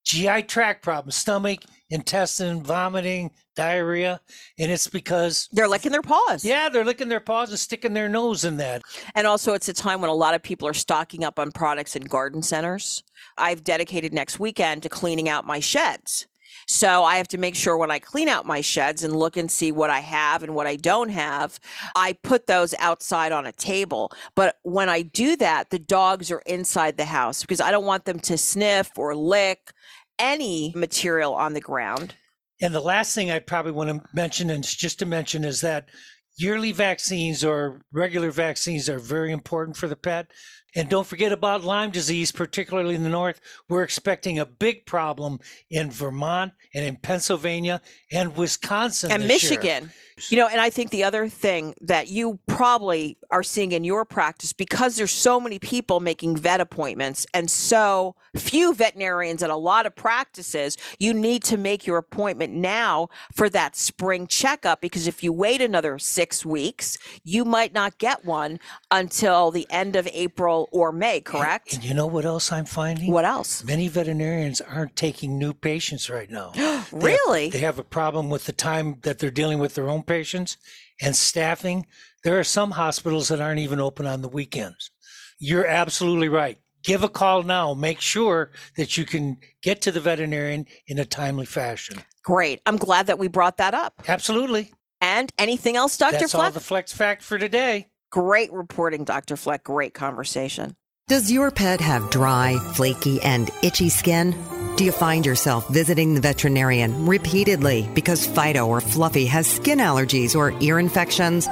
GI 0.05 0.43
tract 0.45 0.83
problems, 0.83 1.17
stomach, 1.17 1.61
intestine, 1.91 2.63
vomiting, 2.63 3.31
diarrhea. 3.55 4.21
And 4.59 4.71
it's 4.71 4.89
because 4.89 5.49
they're 5.53 5.69
licking 5.69 5.93
their 5.93 6.03
paws. 6.03 6.45
Yeah, 6.45 6.69
they're 6.69 6.85
licking 6.85 7.09
their 7.09 7.21
paws 7.21 7.51
and 7.51 7.59
sticking 7.59 7.95
their 7.95 8.09
nose 8.09 8.45
in 8.45 8.57
that. 8.57 8.83
And 9.15 9.27
also, 9.27 9.55
it's 9.55 9.69
a 9.69 9.73
time 9.73 10.01
when 10.01 10.11
a 10.11 10.15
lot 10.15 10.35
of 10.35 10.43
people 10.43 10.67
are 10.67 10.75
stocking 10.75 11.25
up 11.25 11.39
on 11.39 11.53
products 11.53 11.95
in 11.95 12.03
garden 12.03 12.43
centers. 12.43 13.05
I've 13.39 13.63
dedicated 13.63 14.13
next 14.13 14.41
weekend 14.41 14.83
to 14.83 14.89
cleaning 14.89 15.29
out 15.29 15.47
my 15.47 15.61
sheds. 15.61 16.27
So 16.67 17.05
I 17.05 17.17
have 17.17 17.29
to 17.29 17.39
make 17.39 17.55
sure 17.55 17.77
when 17.77 17.91
I 17.91 17.99
clean 17.99 18.29
out 18.29 18.47
my 18.47 18.61
sheds 18.61 19.03
and 19.03 19.17
look 19.17 19.37
and 19.37 19.51
see 19.51 19.73
what 19.73 19.91
I 19.91 20.01
have 20.01 20.43
and 20.43 20.55
what 20.55 20.67
I 20.67 20.77
don't 20.77 21.11
have, 21.11 21.59
I 21.95 22.15
put 22.15 22.47
those 22.47 22.75
outside 22.79 23.33
on 23.33 23.47
a 23.47 23.53
table. 23.53 24.13
But 24.35 24.57
when 24.63 24.89
I 24.89 25.03
do 25.03 25.37
that, 25.37 25.71
the 25.71 25.79
dogs 25.79 26.31
are 26.31 26.43
inside 26.47 26.97
the 26.97 27.05
house 27.05 27.43
because 27.43 27.61
I 27.61 27.71
don't 27.71 27.87
want 27.87 28.05
them 28.05 28.21
to 28.21 28.39
sniff 28.39 28.91
or 28.97 29.15
lick 29.15 29.73
any 30.19 30.73
material 30.75 31.35
on 31.35 31.55
the 31.55 31.61
ground. 31.61 32.15
And 32.61 32.75
the 32.75 32.81
last 32.81 33.15
thing 33.15 33.31
I 33.31 33.41
probably 33.41 33.73
want 33.73 33.91
to 33.91 34.09
mention, 34.15 34.51
and 34.51 34.63
just 34.63 35.01
to 35.01 35.07
mention, 35.07 35.45
is 35.45 35.61
that 35.63 35.89
yearly 36.37 36.73
vaccines 36.73 37.45
or 37.45 37.81
regular 37.93 38.31
vaccines 38.31 38.89
are 38.89 38.99
very 38.99 39.33
important 39.33 39.77
for 39.77 39.89
the 39.89 39.97
pet. 39.97 40.29
And 40.75 40.89
don't 40.89 41.07
forget 41.07 41.33
about 41.33 41.65
Lyme 41.65 41.91
disease, 41.91 42.33
particularly 42.33 42.95
in 42.95 43.03
the 43.03 43.11
north. 43.11 43.41
We're 43.69 43.83
expecting 43.83 44.39
a 44.39 44.47
big 44.47 44.87
problem 44.87 45.41
in 45.71 45.91
Vermont 45.91 46.53
and 46.75 46.85
in 46.85 46.97
Pennsylvania 46.97 47.83
and 48.11 48.37
Wisconsin 48.37 49.13
and 49.13 49.27
Michigan. 49.29 49.85
Year. 49.85 49.93
You 50.29 50.37
know, 50.39 50.49
and 50.49 50.61
I 50.61 50.71
think 50.71 50.91
the 50.91 51.05
other 51.05 51.29
thing 51.29 51.75
that 51.81 52.09
you 52.09 52.39
probably 52.47 53.17
are 53.31 53.43
seeing 53.43 53.73
in 53.73 53.85
your 53.85 54.05
practice 54.05 54.53
because 54.53 54.97
there's 54.97 55.13
so 55.13 55.41
many 55.41 55.59
people 55.59 56.01
making 56.01 56.37
vet 56.37 56.61
appointments 56.61 57.27
and 57.33 57.51
so 57.51 58.15
few 58.37 58.75
veterinarians 58.75 59.43
at 59.43 59.51
a 59.51 59.57
lot 59.57 59.87
of 59.87 59.95
practices, 59.95 60.77
you 60.99 61.13
need 61.13 61.43
to 61.45 61.57
make 61.57 61.87
your 61.87 61.99
appointment 61.99 62.53
now 62.53 63.09
for 63.33 63.49
that 63.51 63.77
spring 63.77 64.27
checkup 64.27 64.81
because 64.81 65.07
if 65.07 65.23
you 65.23 65.33
wait 65.33 65.61
another 65.61 65.99
6 65.99 66.47
weeks, 66.47 66.99
you 67.25 67.45
might 67.45 67.75
not 67.75 67.99
get 67.99 68.25
one 68.25 68.59
until 68.91 69.51
the 69.51 69.67
end 69.71 69.97
of 69.97 70.09
April 70.13 70.69
or 70.73 70.93
May, 70.93 71.21
correct? 71.21 71.75
And, 71.75 71.83
and 71.83 71.89
you 71.89 71.95
know 71.95 72.07
what 72.07 72.25
else 72.25 72.53
I'm 72.53 72.65
finding? 72.65 73.11
What 73.11 73.25
else? 73.25 73.65
Many 73.65 73.89
veterinarians 73.89 74.61
aren't 74.61 74.97
taking 74.97 75.39
new 75.39 75.53
patients 75.53 76.09
right 76.09 76.31
now. 76.31 76.53
really? 76.93 77.39
They 77.39 77.45
have, 77.45 77.53
they 77.53 77.59
have 77.59 77.79
a 77.79 77.85
problem 77.85 78.31
with 78.31 78.47
the 78.47 78.53
time 78.53 78.99
that 79.03 79.19
they're 79.19 79.31
dealing 79.31 79.59
with 79.59 79.75
their 79.75 79.89
own 79.89 80.03
patients 80.03 80.57
and 81.01 81.17
staffing. 81.17 81.87
There 82.25 82.39
are 82.39 82.45
some 82.45 82.73
hospitals 82.73 83.29
that 83.29 83.41
aren't 83.41 83.61
even 83.61 83.81
open 83.81 84.07
on 84.07 84.23
the 84.23 84.29
weekends. 84.29 84.91
You're 85.39 85.67
absolutely 85.67 86.29
right. 86.29 86.59
Give 86.85 87.05
a 87.05 87.09
call 87.09 87.43
now. 87.43 87.75
Make 87.75 88.01
sure 88.01 88.51
that 88.77 88.97
you 88.97 89.05
can 89.05 89.39
get 89.63 89.83
to 89.83 89.93
the 89.93 90.01
veterinarian 90.01 90.67
in 90.87 90.99
a 90.99 91.05
timely 91.05 91.47
fashion. 91.47 91.99
Great. 92.25 92.61
I'm 92.67 92.77
glad 92.77 93.07
that 93.07 93.19
we 93.19 93.29
brought 93.29 93.57
that 93.59 93.75
up. 93.75 94.03
Absolutely. 94.09 94.73
And 95.01 95.33
anything 95.39 95.77
else, 95.77 95.97
Dr. 95.97 96.19
That's 96.19 96.33
Fleck? 96.33 96.45
all 96.45 96.51
the 96.51 96.61
Flex 96.61 96.93
Fact 96.93 97.23
for 97.23 97.39
today. 97.39 97.89
Great 98.11 98.53
reporting, 98.53 99.05
Dr. 99.05 99.37
Fleck. 99.37 99.65
Great 99.65 99.95
conversation. 99.95 100.77
Does 101.09 101.31
your 101.33 101.51
pet 101.51 101.81
have 101.81 102.09
dry, 102.11 102.57
flaky, 102.75 103.21
and 103.23 103.51
itchy 103.63 103.89
skin? 103.89 104.33
Do 104.77 104.85
you 104.85 104.93
find 104.93 105.27
yourself 105.27 105.69
visiting 105.69 106.15
the 106.15 106.21
veterinarian 106.21 107.07
repeatedly 107.07 107.89
because 107.95 108.27
Fido 108.27 108.67
or 108.67 108.81
Fluffy 108.81 109.27
has 109.27 109.47
skin 109.47 109.79
allergies 109.79 110.35
or 110.35 110.53
ear 110.61 110.79
infections? 110.79 111.47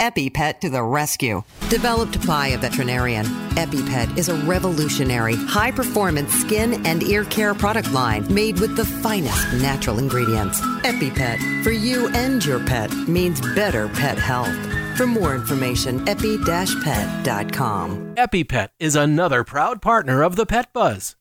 EpiPet 0.00 0.60
to 0.60 0.70
the 0.70 0.82
rescue. 0.82 1.42
Developed 1.68 2.26
by 2.26 2.48
a 2.48 2.58
veterinarian, 2.58 3.26
EpiPet 3.54 4.18
is 4.18 4.28
a 4.28 4.34
revolutionary, 4.34 5.36
high 5.36 5.70
performance 5.70 6.32
skin 6.32 6.84
and 6.86 7.02
ear 7.02 7.24
care 7.24 7.54
product 7.54 7.92
line 7.92 8.32
made 8.32 8.58
with 8.58 8.76
the 8.76 8.84
finest 8.84 9.52
natural 9.54 9.98
ingredients. 9.98 10.60
EpiPet, 10.84 11.62
for 11.62 11.70
you 11.70 12.08
and 12.08 12.44
your 12.44 12.64
pet, 12.66 12.92
means 13.06 13.40
better 13.54 13.88
pet 13.90 14.18
health. 14.18 14.54
For 14.96 15.06
more 15.06 15.34
information, 15.34 16.06
epi-pet.com. 16.08 18.14
EpiPet 18.16 18.68
is 18.80 18.96
another 18.96 19.44
proud 19.44 19.80
partner 19.80 20.22
of 20.22 20.36
the 20.36 20.46
Pet 20.46 20.72
Buzz. 20.72 21.16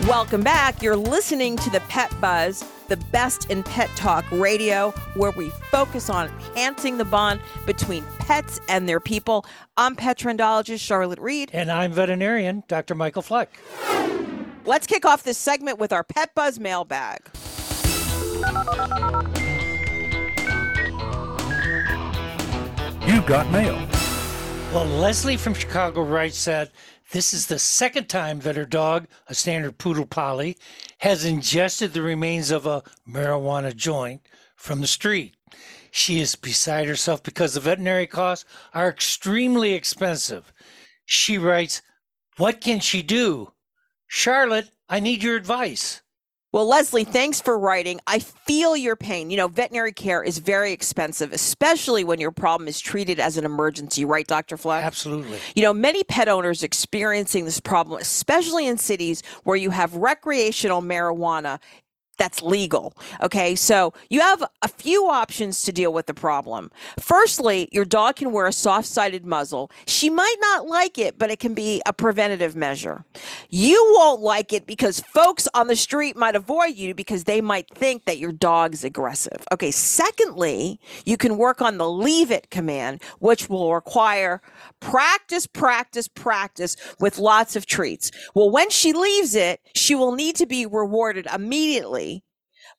Welcome 0.00 0.42
back. 0.42 0.82
You're 0.82 0.96
listening 0.96 1.56
to 1.58 1.70
the 1.70 1.78
Pet 1.80 2.12
Buzz, 2.20 2.64
the 2.88 2.96
best 3.12 3.50
in 3.50 3.62
pet 3.62 3.88
talk 3.94 4.24
radio, 4.32 4.90
where 5.14 5.30
we 5.30 5.50
focus 5.70 6.10
on 6.10 6.28
enhancing 6.28 6.98
the 6.98 7.04
bond 7.04 7.40
between 7.66 8.04
pets 8.18 8.60
and 8.68 8.88
their 8.88 8.98
people. 8.98 9.46
I'm 9.76 9.94
pet 9.94 10.18
trendologist 10.18 10.80
Charlotte 10.80 11.20
Reed. 11.20 11.50
And 11.52 11.70
I'm 11.70 11.92
veterinarian 11.92 12.64
Dr. 12.66 12.96
Michael 12.96 13.22
Fleck. 13.22 13.56
Let's 14.64 14.88
kick 14.88 15.04
off 15.04 15.22
this 15.22 15.38
segment 15.38 15.78
with 15.78 15.92
our 15.92 16.02
Pet 16.02 16.34
Buzz 16.34 16.58
mailbag. 16.58 17.20
You've 23.06 23.26
got 23.26 23.48
mail. 23.52 24.01
Well, 24.72 24.86
Leslie 24.86 25.36
from 25.36 25.52
Chicago 25.52 26.00
writes 26.00 26.46
that 26.46 26.72
this 27.10 27.34
is 27.34 27.46
the 27.46 27.58
second 27.58 28.08
time 28.08 28.40
that 28.40 28.56
her 28.56 28.64
dog, 28.64 29.06
a 29.28 29.34
standard 29.34 29.76
poodle 29.76 30.06
Polly, 30.06 30.56
has 31.00 31.26
ingested 31.26 31.92
the 31.92 32.00
remains 32.00 32.50
of 32.50 32.64
a 32.64 32.82
marijuana 33.06 33.76
joint 33.76 34.22
from 34.56 34.80
the 34.80 34.86
street. 34.86 35.34
She 35.90 36.20
is 36.20 36.36
beside 36.36 36.88
herself 36.88 37.22
because 37.22 37.52
the 37.52 37.60
veterinary 37.60 38.06
costs 38.06 38.46
are 38.72 38.88
extremely 38.88 39.74
expensive. 39.74 40.54
She 41.04 41.36
writes, 41.36 41.82
What 42.38 42.62
can 42.62 42.80
she 42.80 43.02
do? 43.02 43.52
Charlotte, 44.06 44.70
I 44.88 45.00
need 45.00 45.22
your 45.22 45.36
advice. 45.36 46.00
Well, 46.52 46.66
Leslie, 46.66 47.04
thanks 47.04 47.40
for 47.40 47.58
writing. 47.58 47.98
I 48.06 48.18
feel 48.18 48.76
your 48.76 48.94
pain. 48.94 49.30
You 49.30 49.38
know, 49.38 49.48
veterinary 49.48 49.92
care 49.92 50.22
is 50.22 50.36
very 50.36 50.70
expensive, 50.70 51.32
especially 51.32 52.04
when 52.04 52.20
your 52.20 52.30
problem 52.30 52.68
is 52.68 52.78
treated 52.78 53.18
as 53.18 53.38
an 53.38 53.46
emergency, 53.46 54.04
right, 54.04 54.26
Dr. 54.26 54.58
Fleck? 54.58 54.84
Absolutely. 54.84 55.38
You 55.54 55.62
know, 55.62 55.72
many 55.72 56.04
pet 56.04 56.28
owners 56.28 56.62
experiencing 56.62 57.46
this 57.46 57.58
problem, 57.58 57.98
especially 57.98 58.66
in 58.66 58.76
cities 58.76 59.22
where 59.44 59.56
you 59.56 59.70
have 59.70 59.94
recreational 59.94 60.82
marijuana 60.82 61.58
that's 62.22 62.40
legal. 62.40 62.94
Okay, 63.20 63.56
so 63.56 63.92
you 64.08 64.20
have 64.20 64.44
a 64.62 64.68
few 64.68 65.08
options 65.08 65.62
to 65.62 65.72
deal 65.72 65.92
with 65.92 66.06
the 66.06 66.14
problem. 66.14 66.70
Firstly, 67.00 67.68
your 67.72 67.84
dog 67.84 68.14
can 68.14 68.30
wear 68.30 68.46
a 68.46 68.52
soft 68.52 68.86
sided 68.86 69.26
muzzle. 69.26 69.72
She 69.88 70.08
might 70.08 70.36
not 70.40 70.68
like 70.68 70.98
it, 70.98 71.18
but 71.18 71.32
it 71.32 71.40
can 71.40 71.52
be 71.52 71.82
a 71.84 71.92
preventative 71.92 72.54
measure. 72.54 73.04
You 73.50 73.92
won't 73.96 74.20
like 74.20 74.52
it 74.52 74.68
because 74.68 75.00
folks 75.00 75.48
on 75.52 75.66
the 75.66 75.74
street 75.74 76.16
might 76.16 76.36
avoid 76.36 76.76
you 76.76 76.94
because 76.94 77.24
they 77.24 77.40
might 77.40 77.68
think 77.74 78.04
that 78.04 78.18
your 78.18 78.30
dog's 78.30 78.84
aggressive. 78.84 79.44
Okay, 79.50 79.72
secondly, 79.72 80.78
you 81.04 81.16
can 81.16 81.36
work 81.36 81.60
on 81.60 81.76
the 81.76 81.90
leave 81.90 82.30
it 82.30 82.50
command, 82.50 83.02
which 83.18 83.48
will 83.48 83.74
require 83.74 84.40
practice, 84.78 85.48
practice, 85.48 86.06
practice 86.06 86.76
with 87.00 87.18
lots 87.18 87.56
of 87.56 87.66
treats. 87.66 88.12
Well, 88.34 88.48
when 88.48 88.70
she 88.70 88.92
leaves 88.92 89.34
it, 89.34 89.60
she 89.74 89.96
will 89.96 90.12
need 90.12 90.36
to 90.36 90.46
be 90.46 90.66
rewarded 90.66 91.26
immediately 91.34 92.11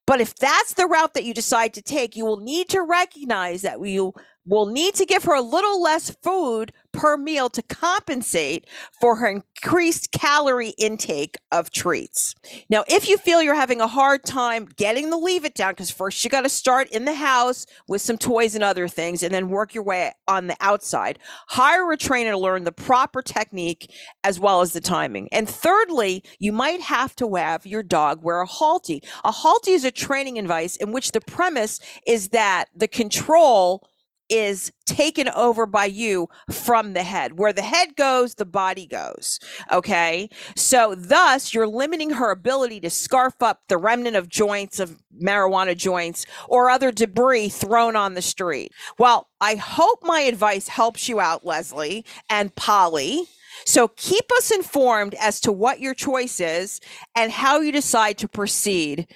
but 0.05 0.21
if 0.21 0.35
that's 0.35 0.73
the 0.73 0.85
route 0.85 1.13
that 1.13 1.23
you 1.23 1.33
decide 1.33 1.73
to 1.75 1.81
take, 1.81 2.15
you 2.15 2.25
will 2.25 2.39
need 2.39 2.69
to 2.69 2.81
recognize 2.81 3.61
that 3.61 3.79
you 3.85 4.13
will 4.45 4.65
need 4.65 4.93
to 4.95 5.05
give 5.05 5.23
her 5.23 5.35
a 5.35 5.41
little 5.41 5.81
less 5.81 6.09
food 6.21 6.71
per 6.91 7.17
meal 7.17 7.49
to 7.49 7.61
compensate 7.63 8.67
for 9.01 9.15
her 9.15 9.27
increased 9.27 10.11
calorie 10.11 10.75
intake 10.77 11.37
of 11.51 11.71
treats. 11.71 12.35
Now, 12.69 12.83
if 12.87 13.09
you 13.09 13.17
feel 13.17 13.41
you're 13.41 13.55
having 13.55 13.81
a 13.81 13.87
hard 13.87 14.23
time 14.23 14.67
getting 14.75 15.09
the 15.09 15.17
leave 15.17 15.43
it 15.43 15.55
down, 15.55 15.71
because 15.71 15.89
first 15.89 16.23
you 16.23 16.29
got 16.29 16.41
to 16.41 16.49
start 16.49 16.89
in 16.91 17.05
the 17.05 17.15
house 17.15 17.65
with 17.87 18.01
some 18.01 18.17
toys 18.17 18.53
and 18.53 18.63
other 18.63 18.87
things, 18.87 19.23
and 19.23 19.33
then 19.33 19.49
work 19.49 19.73
your 19.73 19.83
way 19.83 20.11
on 20.27 20.47
the 20.47 20.57
outside, 20.61 21.17
hire 21.47 21.91
a 21.91 21.97
trainer 21.97 22.31
to 22.31 22.37
learn 22.37 22.63
the 22.63 22.71
proper 22.71 23.21
technique 23.21 23.91
as 24.23 24.39
well 24.39 24.61
as 24.61 24.73
the 24.73 24.81
timing. 24.81 25.27
And 25.31 25.49
thirdly, 25.49 26.23
you 26.39 26.51
might 26.51 26.81
have 26.81 27.15
to 27.15 27.35
have 27.35 27.65
your 27.65 27.83
dog 27.83 28.23
wear 28.23 28.41
a 28.41 28.47
Halti. 28.47 29.03
A 29.23 29.31
Halti 29.31 29.69
is 29.69 29.83
a 29.83 29.91
training 29.91 30.37
advice 30.37 30.75
in 30.75 30.91
which 30.91 31.11
the 31.11 31.21
premise 31.21 31.79
is 32.05 32.29
that 32.29 32.65
the 32.75 32.87
control 32.87 33.87
is 34.33 34.71
taken 34.87 35.29
over 35.29 35.67
by 35.67 35.85
you 35.85 36.27
from 36.49 36.93
the 36.93 37.03
head. 37.03 37.37
Where 37.37 37.53
the 37.53 37.61
head 37.61 37.95
goes, 37.95 38.33
the 38.33 38.45
body 38.45 38.87
goes. 38.87 39.39
Okay. 39.71 40.27
So, 40.55 40.95
thus, 40.95 41.53
you're 41.53 41.67
limiting 41.67 42.09
her 42.11 42.31
ability 42.31 42.79
to 42.81 42.89
scarf 42.89 43.35
up 43.41 43.61
the 43.69 43.77
remnant 43.77 44.15
of 44.15 44.29
joints, 44.29 44.79
of 44.79 44.97
marijuana 45.21 45.77
joints, 45.77 46.25
or 46.49 46.71
other 46.71 46.91
debris 46.91 47.49
thrown 47.49 47.95
on 47.95 48.15
the 48.15 48.21
street. 48.21 48.71
Well, 48.97 49.29
I 49.39 49.55
hope 49.55 49.99
my 50.01 50.21
advice 50.21 50.67
helps 50.67 51.07
you 51.07 51.19
out, 51.19 51.45
Leslie 51.45 52.03
and 52.27 52.55
Polly. 52.55 53.25
So 53.65 53.87
keep 53.89 54.25
us 54.37 54.49
informed 54.49 55.13
as 55.21 55.39
to 55.41 55.51
what 55.51 55.79
your 55.79 55.93
choice 55.93 56.39
is 56.39 56.81
and 57.15 57.31
how 57.31 57.61
you 57.61 57.71
decide 57.71 58.17
to 58.17 58.27
proceed. 58.27 59.07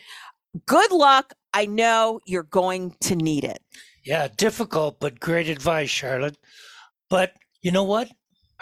Good 0.67 0.91
luck. 0.91 1.34
I 1.53 1.65
know 1.65 2.19
you're 2.27 2.43
going 2.43 2.95
to 3.01 3.15
need 3.15 3.43
it. 3.43 3.60
Yeah, 4.07 4.29
difficult, 4.37 5.01
but 5.01 5.19
great 5.19 5.49
advice, 5.49 5.89
Charlotte. 5.89 6.37
But 7.09 7.33
you 7.61 7.71
know 7.71 7.83
what? 7.83 8.09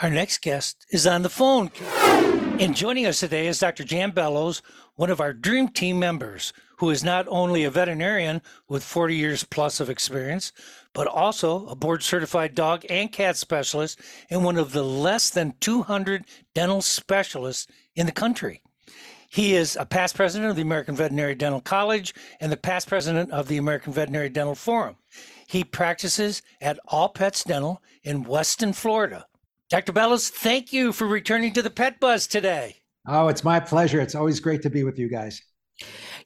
Our 0.01 0.09
next 0.09 0.41
guest 0.41 0.87
is 0.89 1.05
on 1.05 1.21
the 1.21 1.29
phone. 1.29 1.69
And 2.59 2.75
joining 2.75 3.05
us 3.05 3.19
today 3.19 3.45
is 3.45 3.59
Dr. 3.59 3.83
Jan 3.83 4.09
Bellows, 4.09 4.63
one 4.95 5.11
of 5.11 5.21
our 5.21 5.33
dream 5.33 5.67
team 5.67 5.99
members, 5.99 6.51
who 6.79 6.89
is 6.89 7.03
not 7.03 7.27
only 7.29 7.63
a 7.63 7.69
veterinarian 7.69 8.41
with 8.67 8.83
40 8.83 9.15
years 9.15 9.43
plus 9.43 9.79
of 9.79 9.87
experience, 9.87 10.51
but 10.95 11.05
also 11.05 11.67
a 11.67 11.75
board 11.75 12.01
certified 12.01 12.55
dog 12.55 12.83
and 12.89 13.11
cat 13.11 13.37
specialist 13.37 13.99
and 14.31 14.43
one 14.43 14.57
of 14.57 14.71
the 14.71 14.83
less 14.83 15.29
than 15.29 15.53
200 15.59 16.25
dental 16.55 16.81
specialists 16.81 17.67
in 17.95 18.07
the 18.07 18.11
country. 18.11 18.63
He 19.29 19.53
is 19.53 19.75
a 19.75 19.85
past 19.85 20.15
president 20.15 20.49
of 20.49 20.55
the 20.55 20.63
American 20.63 20.95
Veterinary 20.95 21.35
Dental 21.35 21.61
College 21.61 22.15
and 22.39 22.51
the 22.51 22.57
past 22.57 22.87
president 22.87 23.31
of 23.31 23.47
the 23.47 23.57
American 23.57 23.93
Veterinary 23.93 24.29
Dental 24.29 24.55
Forum. 24.55 24.95
He 25.47 25.63
practices 25.63 26.41
at 26.61 26.79
All 26.87 27.09
Pets 27.09 27.43
Dental 27.43 27.81
in 28.03 28.23
Weston, 28.23 28.73
Florida. 28.73 29.25
Dr. 29.69 29.93
Bellows, 29.93 30.29
thank 30.29 30.71
you 30.71 30.91
for 30.91 31.07
returning 31.07 31.53
to 31.53 31.61
the 31.61 31.69
Pet 31.69 31.99
Buzz 31.99 32.27
today. 32.27 32.77
Oh, 33.07 33.27
it's 33.27 33.43
my 33.43 33.59
pleasure. 33.59 33.99
It's 33.99 34.15
always 34.15 34.39
great 34.39 34.61
to 34.63 34.69
be 34.69 34.83
with 34.83 34.97
you 34.97 35.09
guys. 35.09 35.41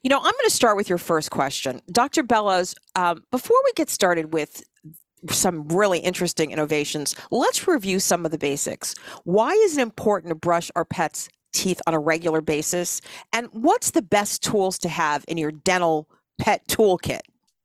You 0.02 0.08
know, 0.08 0.18
I'm 0.18 0.22
going 0.22 0.44
to 0.44 0.50
start 0.50 0.76
with 0.76 0.88
your 0.88 0.98
first 0.98 1.30
question. 1.30 1.80
Dr. 1.90 2.22
Bellows, 2.22 2.74
um, 2.96 3.24
before 3.30 3.56
we 3.64 3.72
get 3.74 3.90
started 3.90 4.32
with 4.32 4.62
some 5.28 5.68
really 5.68 5.98
interesting 5.98 6.50
innovations, 6.50 7.14
let's 7.30 7.66
review 7.68 8.00
some 8.00 8.24
of 8.24 8.30
the 8.30 8.38
basics. 8.38 8.94
Why 9.24 9.50
is 9.52 9.76
it 9.76 9.82
important 9.82 10.30
to 10.30 10.34
brush 10.34 10.70
our 10.76 10.84
pets' 10.84 11.28
teeth 11.52 11.80
on 11.86 11.94
a 11.94 11.98
regular 11.98 12.40
basis? 12.40 13.00
And 13.32 13.48
what's 13.52 13.90
the 13.90 14.02
best 14.02 14.42
tools 14.42 14.78
to 14.78 14.88
have 14.88 15.24
in 15.28 15.36
your 15.36 15.52
dental 15.52 16.08
pet 16.38 16.66
toolkit? 16.68 17.20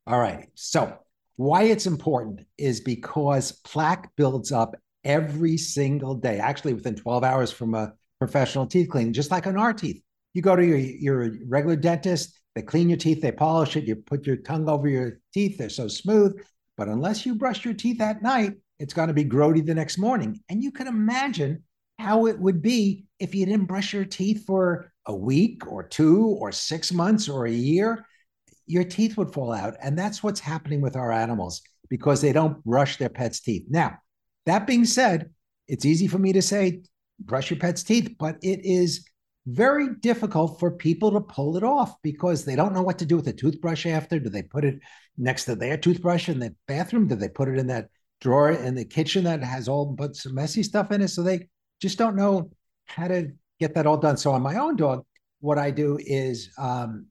All 0.06 0.18
right. 0.18 0.48
So, 0.54 0.98
why 1.36 1.64
it's 1.64 1.86
important 1.86 2.40
is 2.58 2.80
because 2.80 3.52
plaque 3.52 4.10
builds 4.16 4.52
up 4.52 4.74
every 5.04 5.56
single 5.56 6.14
day, 6.14 6.38
actually, 6.38 6.74
within 6.74 6.96
12 6.96 7.22
hours 7.24 7.52
from 7.52 7.74
a 7.74 7.92
professional 8.18 8.66
teeth 8.66 8.88
cleaning, 8.88 9.12
just 9.12 9.30
like 9.30 9.46
on 9.46 9.56
our 9.56 9.72
teeth. 9.72 10.02
You 10.34 10.42
go 10.42 10.56
to 10.56 10.64
your, 10.64 10.78
your 10.78 11.30
regular 11.46 11.76
dentist, 11.76 12.38
they 12.54 12.62
clean 12.62 12.88
your 12.88 12.98
teeth, 12.98 13.20
they 13.20 13.32
polish 13.32 13.76
it, 13.76 13.84
you 13.84 13.96
put 13.96 14.26
your 14.26 14.36
tongue 14.36 14.68
over 14.68 14.88
your 14.88 15.20
teeth, 15.32 15.58
they're 15.58 15.68
so 15.68 15.88
smooth. 15.88 16.42
But 16.76 16.88
unless 16.88 17.24
you 17.24 17.34
brush 17.34 17.64
your 17.64 17.74
teeth 17.74 18.00
at 18.00 18.22
night, 18.22 18.54
it's 18.78 18.94
going 18.94 19.08
to 19.08 19.14
be 19.14 19.24
grody 19.24 19.64
the 19.64 19.74
next 19.74 19.98
morning. 19.98 20.40
And 20.48 20.62
you 20.62 20.70
can 20.70 20.86
imagine 20.86 21.62
how 21.98 22.26
it 22.26 22.38
would 22.38 22.60
be 22.60 23.06
if 23.18 23.34
you 23.34 23.46
didn't 23.46 23.66
brush 23.66 23.94
your 23.94 24.04
teeth 24.04 24.44
for 24.46 24.92
a 25.06 25.14
week 25.14 25.66
or 25.66 25.82
two 25.82 26.26
or 26.26 26.52
six 26.52 26.92
months 26.92 27.28
or 27.28 27.46
a 27.46 27.52
year. 27.52 28.06
Your 28.66 28.84
teeth 28.84 29.16
would 29.16 29.32
fall 29.32 29.52
out. 29.52 29.74
And 29.82 29.98
that's 29.98 30.22
what's 30.22 30.40
happening 30.40 30.80
with 30.80 30.96
our 30.96 31.12
animals 31.12 31.62
because 31.88 32.20
they 32.20 32.32
don't 32.32 32.62
brush 32.64 32.96
their 32.96 33.08
pets' 33.08 33.40
teeth. 33.40 33.64
Now, 33.68 33.98
that 34.46 34.66
being 34.66 34.84
said, 34.84 35.30
it's 35.68 35.84
easy 35.84 36.06
for 36.06 36.18
me 36.18 36.32
to 36.32 36.42
say, 36.42 36.82
brush 37.20 37.50
your 37.50 37.58
pet's 37.58 37.82
teeth, 37.82 38.14
but 38.18 38.36
it 38.42 38.60
is 38.64 39.08
very 39.46 39.94
difficult 40.00 40.58
for 40.58 40.72
people 40.72 41.12
to 41.12 41.20
pull 41.20 41.56
it 41.56 41.62
off 41.62 41.94
because 42.02 42.44
they 42.44 42.56
don't 42.56 42.74
know 42.74 42.82
what 42.82 42.98
to 42.98 43.06
do 43.06 43.16
with 43.16 43.24
the 43.24 43.32
toothbrush 43.32 43.86
after. 43.86 44.18
Do 44.18 44.28
they 44.28 44.42
put 44.42 44.64
it 44.64 44.80
next 45.16 45.44
to 45.44 45.54
their 45.54 45.76
toothbrush 45.76 46.28
in 46.28 46.40
the 46.40 46.54
bathroom? 46.66 47.06
Do 47.06 47.14
they 47.14 47.28
put 47.28 47.48
it 47.48 47.58
in 47.58 47.68
that 47.68 47.88
drawer 48.20 48.50
in 48.50 48.74
the 48.74 48.84
kitchen 48.84 49.24
that 49.24 49.42
has 49.42 49.68
all 49.68 49.86
but 49.86 50.16
some 50.16 50.34
messy 50.34 50.62
stuff 50.62 50.90
in 50.90 51.00
it? 51.00 51.08
So 51.08 51.22
they 51.22 51.48
just 51.80 51.98
don't 51.98 52.16
know 52.16 52.50
how 52.86 53.08
to 53.08 53.32
get 53.60 53.74
that 53.74 53.86
all 53.86 53.96
done. 53.96 54.16
So 54.16 54.32
on 54.32 54.42
my 54.42 54.56
own 54.56 54.76
dog, 54.76 55.04
what 55.40 55.58
I 55.58 55.70
do 55.70 55.98
is 56.00 56.50
um, 56.58 57.06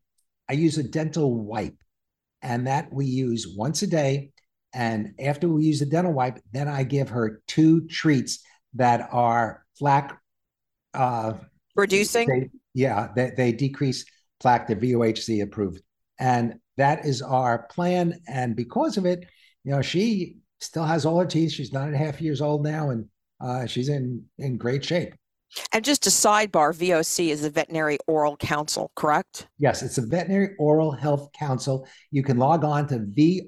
I 0.49 0.53
use 0.53 0.77
a 0.77 0.83
dental 0.83 1.33
wipe, 1.43 1.77
and 2.41 2.67
that 2.67 2.91
we 2.91 3.05
use 3.05 3.47
once 3.55 3.81
a 3.81 3.87
day. 3.87 4.31
And 4.73 5.13
after 5.19 5.47
we 5.47 5.65
use 5.65 5.79
the 5.79 5.85
dental 5.85 6.13
wipe, 6.13 6.39
then 6.51 6.67
I 6.67 6.83
give 6.83 7.09
her 7.09 7.41
two 7.47 7.87
treats 7.87 8.43
that 8.73 9.07
are 9.11 9.65
plaque 9.77 10.19
uh, 10.93 11.33
reducing. 11.75 12.27
They, 12.27 12.49
yeah, 12.73 13.09
they, 13.15 13.31
they 13.35 13.51
decrease 13.51 14.05
plaque. 14.39 14.67
They're 14.67 14.75
VOHC 14.75 15.43
approved, 15.43 15.81
and 16.19 16.55
that 16.77 17.05
is 17.05 17.21
our 17.21 17.63
plan. 17.67 18.19
And 18.27 18.55
because 18.55 18.97
of 18.97 19.05
it, 19.05 19.25
you 19.63 19.71
know, 19.71 19.81
she 19.81 20.37
still 20.59 20.83
has 20.83 21.05
all 21.05 21.19
her 21.19 21.25
teeth. 21.25 21.51
She's 21.51 21.73
nine 21.73 21.87
and 21.87 21.95
a 21.95 21.99
half 21.99 22.21
years 22.21 22.41
old 22.41 22.63
now, 22.63 22.89
and 22.89 23.05
uh, 23.41 23.65
she's 23.65 23.89
in 23.89 24.25
in 24.37 24.57
great 24.57 24.83
shape. 24.83 25.13
And 25.71 25.85
just 25.85 26.07
a 26.07 26.09
sidebar, 26.09 26.73
VOC 26.73 27.29
is 27.29 27.41
the 27.41 27.49
Veterinary 27.49 27.97
Oral 28.07 28.37
Council, 28.37 28.91
correct? 28.95 29.47
Yes, 29.57 29.83
it's 29.83 29.97
a 29.97 30.05
Veterinary 30.05 30.55
Oral 30.59 30.91
Health 30.91 31.29
Council. 31.33 31.87
You 32.11 32.23
can 32.23 32.37
log 32.37 32.63
on 32.63 32.87
to 32.87 32.99
vohc.org. 32.99 33.43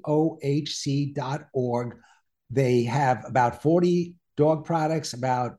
They 2.50 2.82
have 2.84 3.24
about 3.26 3.62
40 3.62 4.14
dog 4.36 4.64
products, 4.64 5.12
about 5.12 5.58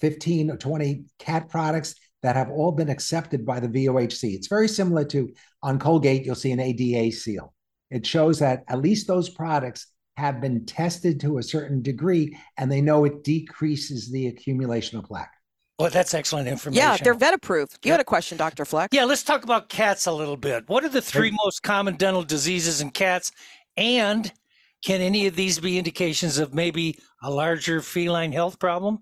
15 0.00 0.50
or 0.50 0.56
20 0.56 1.04
cat 1.18 1.48
products 1.48 1.94
that 2.22 2.36
have 2.36 2.50
all 2.50 2.72
been 2.72 2.90
accepted 2.90 3.46
by 3.46 3.60
the 3.60 3.68
VOHC. 3.68 4.34
It's 4.34 4.48
very 4.48 4.68
similar 4.68 5.04
to 5.06 5.32
on 5.62 5.78
Colgate, 5.78 6.24
you'll 6.24 6.34
see 6.34 6.52
an 6.52 6.60
ADA 6.60 7.12
seal. 7.12 7.54
It 7.90 8.06
shows 8.06 8.38
that 8.38 8.64
at 8.68 8.80
least 8.80 9.06
those 9.06 9.28
products 9.28 9.86
have 10.16 10.40
been 10.40 10.66
tested 10.66 11.20
to 11.20 11.38
a 11.38 11.42
certain 11.42 11.82
degree 11.82 12.36
and 12.58 12.70
they 12.70 12.80
know 12.80 13.04
it 13.04 13.24
decreases 13.24 14.10
the 14.10 14.28
accumulation 14.28 14.98
of 14.98 15.04
plaque. 15.04 15.32
Well, 15.80 15.90
that's 15.90 16.12
excellent 16.12 16.46
information. 16.46 16.86
Yeah, 16.86 16.98
they're 16.98 17.14
vet 17.14 17.32
approved. 17.32 17.78
You 17.84 17.92
had 17.92 18.00
a 18.00 18.04
question, 18.04 18.36
Dr. 18.36 18.66
Fleck. 18.66 18.90
Yeah, 18.92 19.04
let's 19.04 19.22
talk 19.22 19.44
about 19.44 19.70
cats 19.70 20.06
a 20.06 20.12
little 20.12 20.36
bit. 20.36 20.68
What 20.68 20.84
are 20.84 20.90
the 20.90 21.00
three 21.00 21.30
most 21.30 21.62
common 21.62 21.96
dental 21.96 22.22
diseases 22.22 22.82
in 22.82 22.90
cats? 22.90 23.32
And 23.78 24.30
can 24.84 25.00
any 25.00 25.26
of 25.26 25.36
these 25.36 25.58
be 25.58 25.78
indications 25.78 26.38
of 26.38 26.52
maybe 26.52 26.98
a 27.22 27.30
larger 27.30 27.80
feline 27.80 28.32
health 28.32 28.58
problem? 28.58 28.98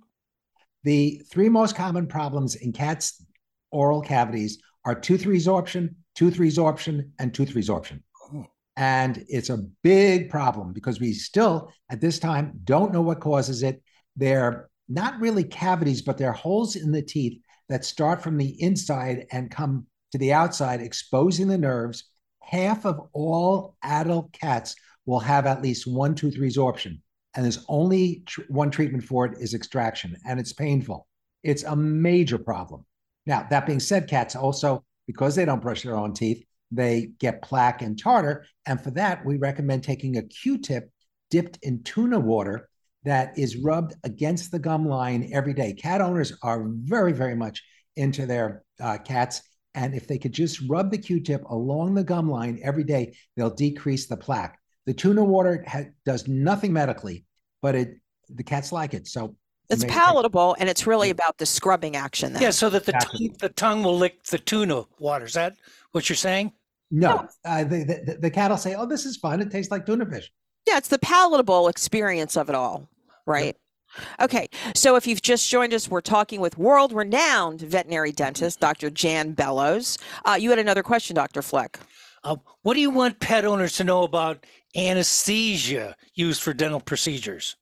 The 0.85 1.21
three 1.31 1.49
most 1.49 1.75
common 1.75 2.07
problems 2.07 2.55
in 2.55 2.73
cats' 2.73 3.25
oral 3.73 4.01
cavities 4.01 4.59
are 4.85 4.95
tooth 4.95 5.25
resorption, 5.25 5.97
tooth 6.15 6.37
resorption, 6.37 7.11
and 7.19 7.35
tooth 7.35 7.55
resorption. 7.55 8.03
Oh. 8.33 8.47
And 8.77 9.25
it's 9.29 9.51
a 9.51 9.65
big 9.83 10.31
problem 10.31 10.73
because 10.73 11.01
we 11.01 11.13
still, 11.13 11.73
at 11.91 12.01
this 12.01 12.21
time, 12.21 12.53
don't 12.63 12.93
know 12.93 13.03
what 13.03 13.19
causes 13.19 13.65
it. 13.65 13.83
They're 14.15 14.68
not 14.89 15.21
really 15.21 15.45
cavities, 15.45 16.03
but 16.03 16.19
they're 16.19 16.33
holes 16.33 16.77
in 16.77 16.93
the 16.93 17.03
teeth 17.03 17.41
that 17.69 17.85
start 17.85 18.23
from 18.23 18.37
the 18.37 18.61
inside 18.63 19.27
and 19.31 19.51
come 19.51 19.87
to 20.13 20.19
the 20.19 20.33
outside, 20.33 20.81
exposing 20.81 21.49
the 21.49 21.59
nerves. 21.59 22.05
Half 22.41 22.87
of 22.87 23.01
all 23.13 23.77
adult 23.83 24.33
cats 24.33 24.75
will 25.05 25.21
have 25.21 25.47
at 25.47 25.63
least 25.63 25.87
one 25.87 26.15
tooth 26.15 26.37
resorption 26.39 26.99
and 27.35 27.45
there's 27.45 27.65
only 27.69 28.23
tr- 28.27 28.43
one 28.49 28.71
treatment 28.71 29.05
for 29.05 29.25
it 29.25 29.39
is 29.39 29.55
extraction 29.55 30.17
and 30.27 30.41
it's 30.41 30.53
painful 30.53 31.07
it's 31.43 31.63
a 31.63 31.77
major 31.77 32.39
problem 32.39 32.85
now 33.27 33.47
that 33.49 33.67
being 33.67 33.81
said 33.81 34.09
cats 34.09 34.35
also 34.35 34.85
because 35.07 35.35
they 35.35 35.45
don't 35.45 35.63
brush 35.63 35.83
their 35.83 35.97
own 35.97 36.13
teeth 36.13 36.45
they 36.71 37.11
get 37.19 37.43
plaque 37.43 37.81
and 37.81 37.99
tartar 37.99 38.45
and 38.67 38.81
for 38.81 38.91
that 38.91 39.25
we 39.25 39.37
recommend 39.37 39.83
taking 39.83 40.17
a 40.17 40.23
q-tip 40.23 40.91
dipped 41.31 41.59
in 41.63 41.83
tuna 41.83 42.19
water 42.19 42.68
that 43.05 43.39
is 43.39 43.57
rubbed 43.57 43.95
against 44.05 44.51
the 44.51 44.59
gum 44.59 44.87
line 44.87 45.31
every 45.33 45.55
day 45.55 45.73
cat 45.73 46.01
owners 46.01 46.33
are 46.43 46.67
very 46.69 47.13
very 47.13 47.35
much 47.35 47.63
into 47.97 48.27
their 48.27 48.65
uh, 48.81 48.99
cats 48.99 49.43
and 49.75 49.95
if 49.95 50.07
they 50.09 50.19
could 50.19 50.33
just 50.33 50.61
rub 50.69 50.91
the 50.91 50.99
q-tip 50.99 51.43
along 51.45 51.95
the 51.95 52.05
gum 52.05 52.31
line 52.31 52.59
every 52.63 52.85
day 52.85 53.15
they'll 53.37 53.55
decrease 53.55 54.07
the 54.07 54.17
plaque 54.17 54.59
the 54.89 54.95
tuna 54.95 55.23
water 55.23 55.63
ha- 55.69 55.85
does 56.07 56.27
nothing 56.29 56.73
medically, 56.73 57.27
but 57.61 57.75
it 57.75 58.01
the 58.31 58.43
cats 58.43 58.73
like 58.73 58.95
it. 58.95 59.07
So 59.07 59.37
it's 59.69 59.85
palatable, 59.85 60.57
and 60.59 60.67
it's 60.67 60.87
really 60.87 61.11
about 61.11 61.37
the 61.37 61.45
scrubbing 61.45 61.95
action. 61.95 62.33
Then. 62.33 62.41
Yeah, 62.41 62.51
so 62.51 62.71
that 62.71 62.87
the 62.87 62.93
tongue, 62.93 63.37
the 63.39 63.51
tongue 63.51 63.83
will 63.83 63.99
lick 63.99 64.25
the 64.25 64.39
tuna 64.39 64.85
water. 64.99 65.27
Is 65.27 65.35
that 65.35 65.57
what 65.93 66.09
you're 66.09 66.17
saying? 66.17 66.53
No, 66.91 67.17
no. 67.17 67.29
Uh, 67.45 67.65
the, 67.65 67.85
the, 67.85 68.19
the 68.19 68.31
cat 68.31 68.51
will 68.51 68.57
say, 68.57 68.77
"Oh, 68.77 68.87
this 68.87 69.05
is 69.05 69.19
fun. 69.19 69.43
It 69.43 69.51
tastes 69.51 69.71
like 69.71 69.85
tuna 69.85 70.07
fish." 70.07 70.33
Yeah, 70.69 70.77
it's 70.77 70.89
the 70.89 70.99
palatable 70.99 71.69
experience 71.69 72.37
of 72.37 72.51
it 72.51 72.55
all, 72.55 72.91
right? 73.25 73.57
Okay, 74.21 74.51
so 74.75 74.97
if 74.97 75.07
you've 75.07 75.23
just 75.23 75.49
joined 75.49 75.73
us, 75.73 75.89
we're 75.89 76.03
talking 76.03 76.43
with 76.43 76.59
world 76.59 76.93
renowned 76.93 77.63
veterinary 77.63 78.13
dentist, 78.13 78.61
Dr. 78.61 78.91
Jan 78.91 79.33
Bellows. 79.33 79.97
Uh, 80.27 80.37
you 80.39 80.51
had 80.51 80.59
another 80.59 80.83
question, 80.83 81.17
Dr. 81.17 81.41
Fleck. 81.41 81.81
Uh, 82.23 82.37
what 82.65 82.75
do 82.75 82.81
you 82.81 82.91
want 82.91 83.19
pet 83.19 83.47
owners 83.47 83.77
to 83.77 83.85
know 83.85 84.03
about 84.03 84.45
anesthesia 84.77 85.97
used 86.13 86.43
for 86.43 86.53
dental 86.53 86.81
procedures? 86.81 87.57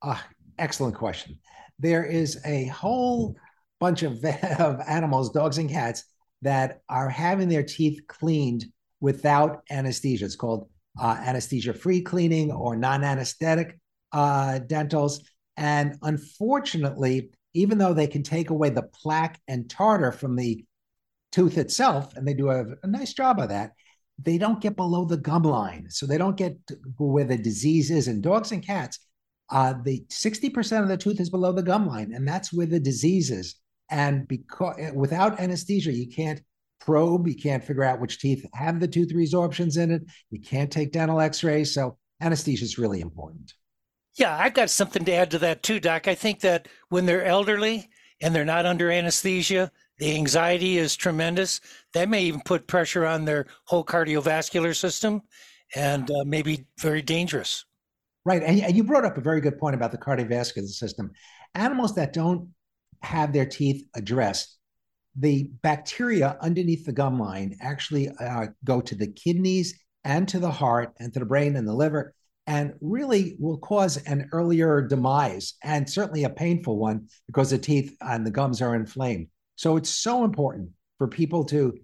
Ah, 0.00 0.24
excellent 0.56 0.94
question. 0.94 1.40
There 1.80 2.04
is 2.04 2.40
a 2.46 2.66
whole 2.66 3.34
bunch 3.80 4.04
of, 4.04 4.24
of 4.60 4.78
animals, 4.86 5.30
dogs 5.30 5.58
and 5.58 5.68
cats, 5.68 6.04
that 6.42 6.82
are 6.88 7.08
having 7.08 7.48
their 7.48 7.64
teeth 7.64 8.02
cleaned 8.06 8.66
without 9.00 9.64
anesthesia. 9.68 10.26
It's 10.26 10.36
called 10.36 10.68
uh, 11.00 11.16
anesthesia 11.18 11.72
free 11.72 12.02
cleaning 12.02 12.50
or 12.50 12.76
non 12.76 13.04
anesthetic 13.04 13.78
uh, 14.12 14.58
dentals. 14.60 15.20
And 15.56 15.96
unfortunately, 16.02 17.30
even 17.54 17.78
though 17.78 17.94
they 17.94 18.06
can 18.06 18.22
take 18.22 18.50
away 18.50 18.70
the 18.70 18.82
plaque 18.82 19.40
and 19.48 19.68
tartar 19.68 20.12
from 20.12 20.36
the 20.36 20.64
tooth 21.30 21.58
itself, 21.58 22.16
and 22.16 22.26
they 22.26 22.34
do 22.34 22.50
a, 22.50 22.64
a 22.82 22.86
nice 22.86 23.12
job 23.12 23.38
of 23.38 23.48
that, 23.48 23.72
they 24.18 24.38
don't 24.38 24.60
get 24.60 24.76
below 24.76 25.04
the 25.04 25.16
gum 25.16 25.42
line. 25.42 25.86
So 25.88 26.06
they 26.06 26.18
don't 26.18 26.36
get 26.36 26.56
where 26.98 27.24
the 27.24 27.38
disease 27.38 27.90
is. 27.90 28.08
And 28.08 28.22
dogs 28.22 28.52
and 28.52 28.64
cats, 28.64 28.98
uh, 29.50 29.74
the 29.84 30.04
60% 30.08 30.82
of 30.82 30.88
the 30.88 30.96
tooth 30.96 31.20
is 31.20 31.30
below 31.30 31.52
the 31.52 31.62
gum 31.62 31.86
line, 31.86 32.12
and 32.14 32.26
that's 32.26 32.52
where 32.52 32.66
the 32.66 32.80
disease 32.80 33.30
is. 33.30 33.56
And 33.90 34.26
because 34.26 34.76
without 34.94 35.40
anesthesia, 35.40 35.92
you 35.92 36.08
can't 36.08 36.40
probe, 36.84 37.28
you 37.28 37.36
can't 37.36 37.64
figure 37.64 37.84
out 37.84 38.00
which 38.00 38.18
teeth 38.18 38.44
have 38.54 38.80
the 38.80 38.88
tooth 38.88 39.12
resorptions 39.12 39.78
in 39.78 39.90
it, 39.90 40.02
you 40.30 40.40
can't 40.40 40.70
take 40.70 40.92
dental 40.92 41.20
x 41.20 41.42
rays. 41.44 41.74
So, 41.74 41.96
anesthesia 42.20 42.64
is 42.64 42.78
really 42.78 43.00
important. 43.00 43.52
Yeah, 44.16 44.36
I've 44.38 44.54
got 44.54 44.70
something 44.70 45.04
to 45.06 45.12
add 45.12 45.30
to 45.30 45.38
that 45.38 45.62
too, 45.62 45.80
Doc. 45.80 46.06
I 46.06 46.14
think 46.14 46.40
that 46.40 46.68
when 46.90 47.06
they're 47.06 47.24
elderly 47.24 47.88
and 48.20 48.34
they're 48.34 48.44
not 48.44 48.66
under 48.66 48.90
anesthesia, 48.90 49.70
the 49.98 50.14
anxiety 50.14 50.78
is 50.78 50.96
tremendous. 50.96 51.60
That 51.94 52.08
may 52.08 52.24
even 52.24 52.40
put 52.40 52.66
pressure 52.66 53.06
on 53.06 53.24
their 53.24 53.46
whole 53.64 53.84
cardiovascular 53.84 54.76
system 54.76 55.22
and 55.74 56.10
uh, 56.10 56.24
maybe 56.24 56.66
very 56.78 57.02
dangerous. 57.02 57.64
Right. 58.24 58.42
And 58.42 58.76
you 58.76 58.84
brought 58.84 59.04
up 59.04 59.16
a 59.16 59.20
very 59.20 59.40
good 59.40 59.58
point 59.58 59.74
about 59.74 59.90
the 59.90 59.98
cardiovascular 59.98 60.68
system. 60.68 61.10
Animals 61.54 61.94
that 61.96 62.12
don't 62.12 62.50
have 63.02 63.32
their 63.32 63.46
teeth 63.46 63.86
addressed, 63.94 64.58
the 65.16 65.50
bacteria 65.62 66.36
underneath 66.40 66.84
the 66.86 66.92
gum 66.92 67.18
line 67.18 67.56
actually 67.60 68.08
uh, 68.20 68.46
go 68.64 68.80
to 68.80 68.94
the 68.94 69.06
kidneys 69.06 69.78
and 70.04 70.26
to 70.28 70.38
the 70.38 70.50
heart 70.50 70.92
and 70.98 71.12
to 71.12 71.18
the 71.18 71.26
brain 71.26 71.56
and 71.56 71.66
the 71.66 71.74
liver 71.74 72.14
and 72.46 72.74
really 72.80 73.36
will 73.38 73.58
cause 73.58 73.98
an 73.98 74.28
earlier 74.32 74.82
demise 74.82 75.54
and 75.62 75.88
certainly 75.88 76.24
a 76.24 76.30
painful 76.30 76.76
one 76.76 77.08
because 77.26 77.50
the 77.50 77.58
teeth 77.58 77.96
and 78.00 78.26
the 78.26 78.30
gums 78.30 78.60
are 78.60 78.74
inflamed. 78.74 79.28
So 79.56 79.76
it's 79.76 79.90
so 79.90 80.24
important 80.24 80.70
for 80.98 81.06
people 81.06 81.44
to 81.46 81.74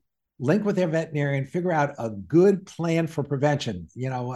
link 0.41 0.65
with 0.65 0.77
their 0.77 0.89
veterinarian, 0.89 1.47
figure 1.47 1.73
out 1.73 1.95
a 1.99 2.11
good 2.11 2.67
plan 2.67 3.07
for 3.07 3.23
prevention. 3.23 3.89
You 3.95 4.11
know, 4.11 4.33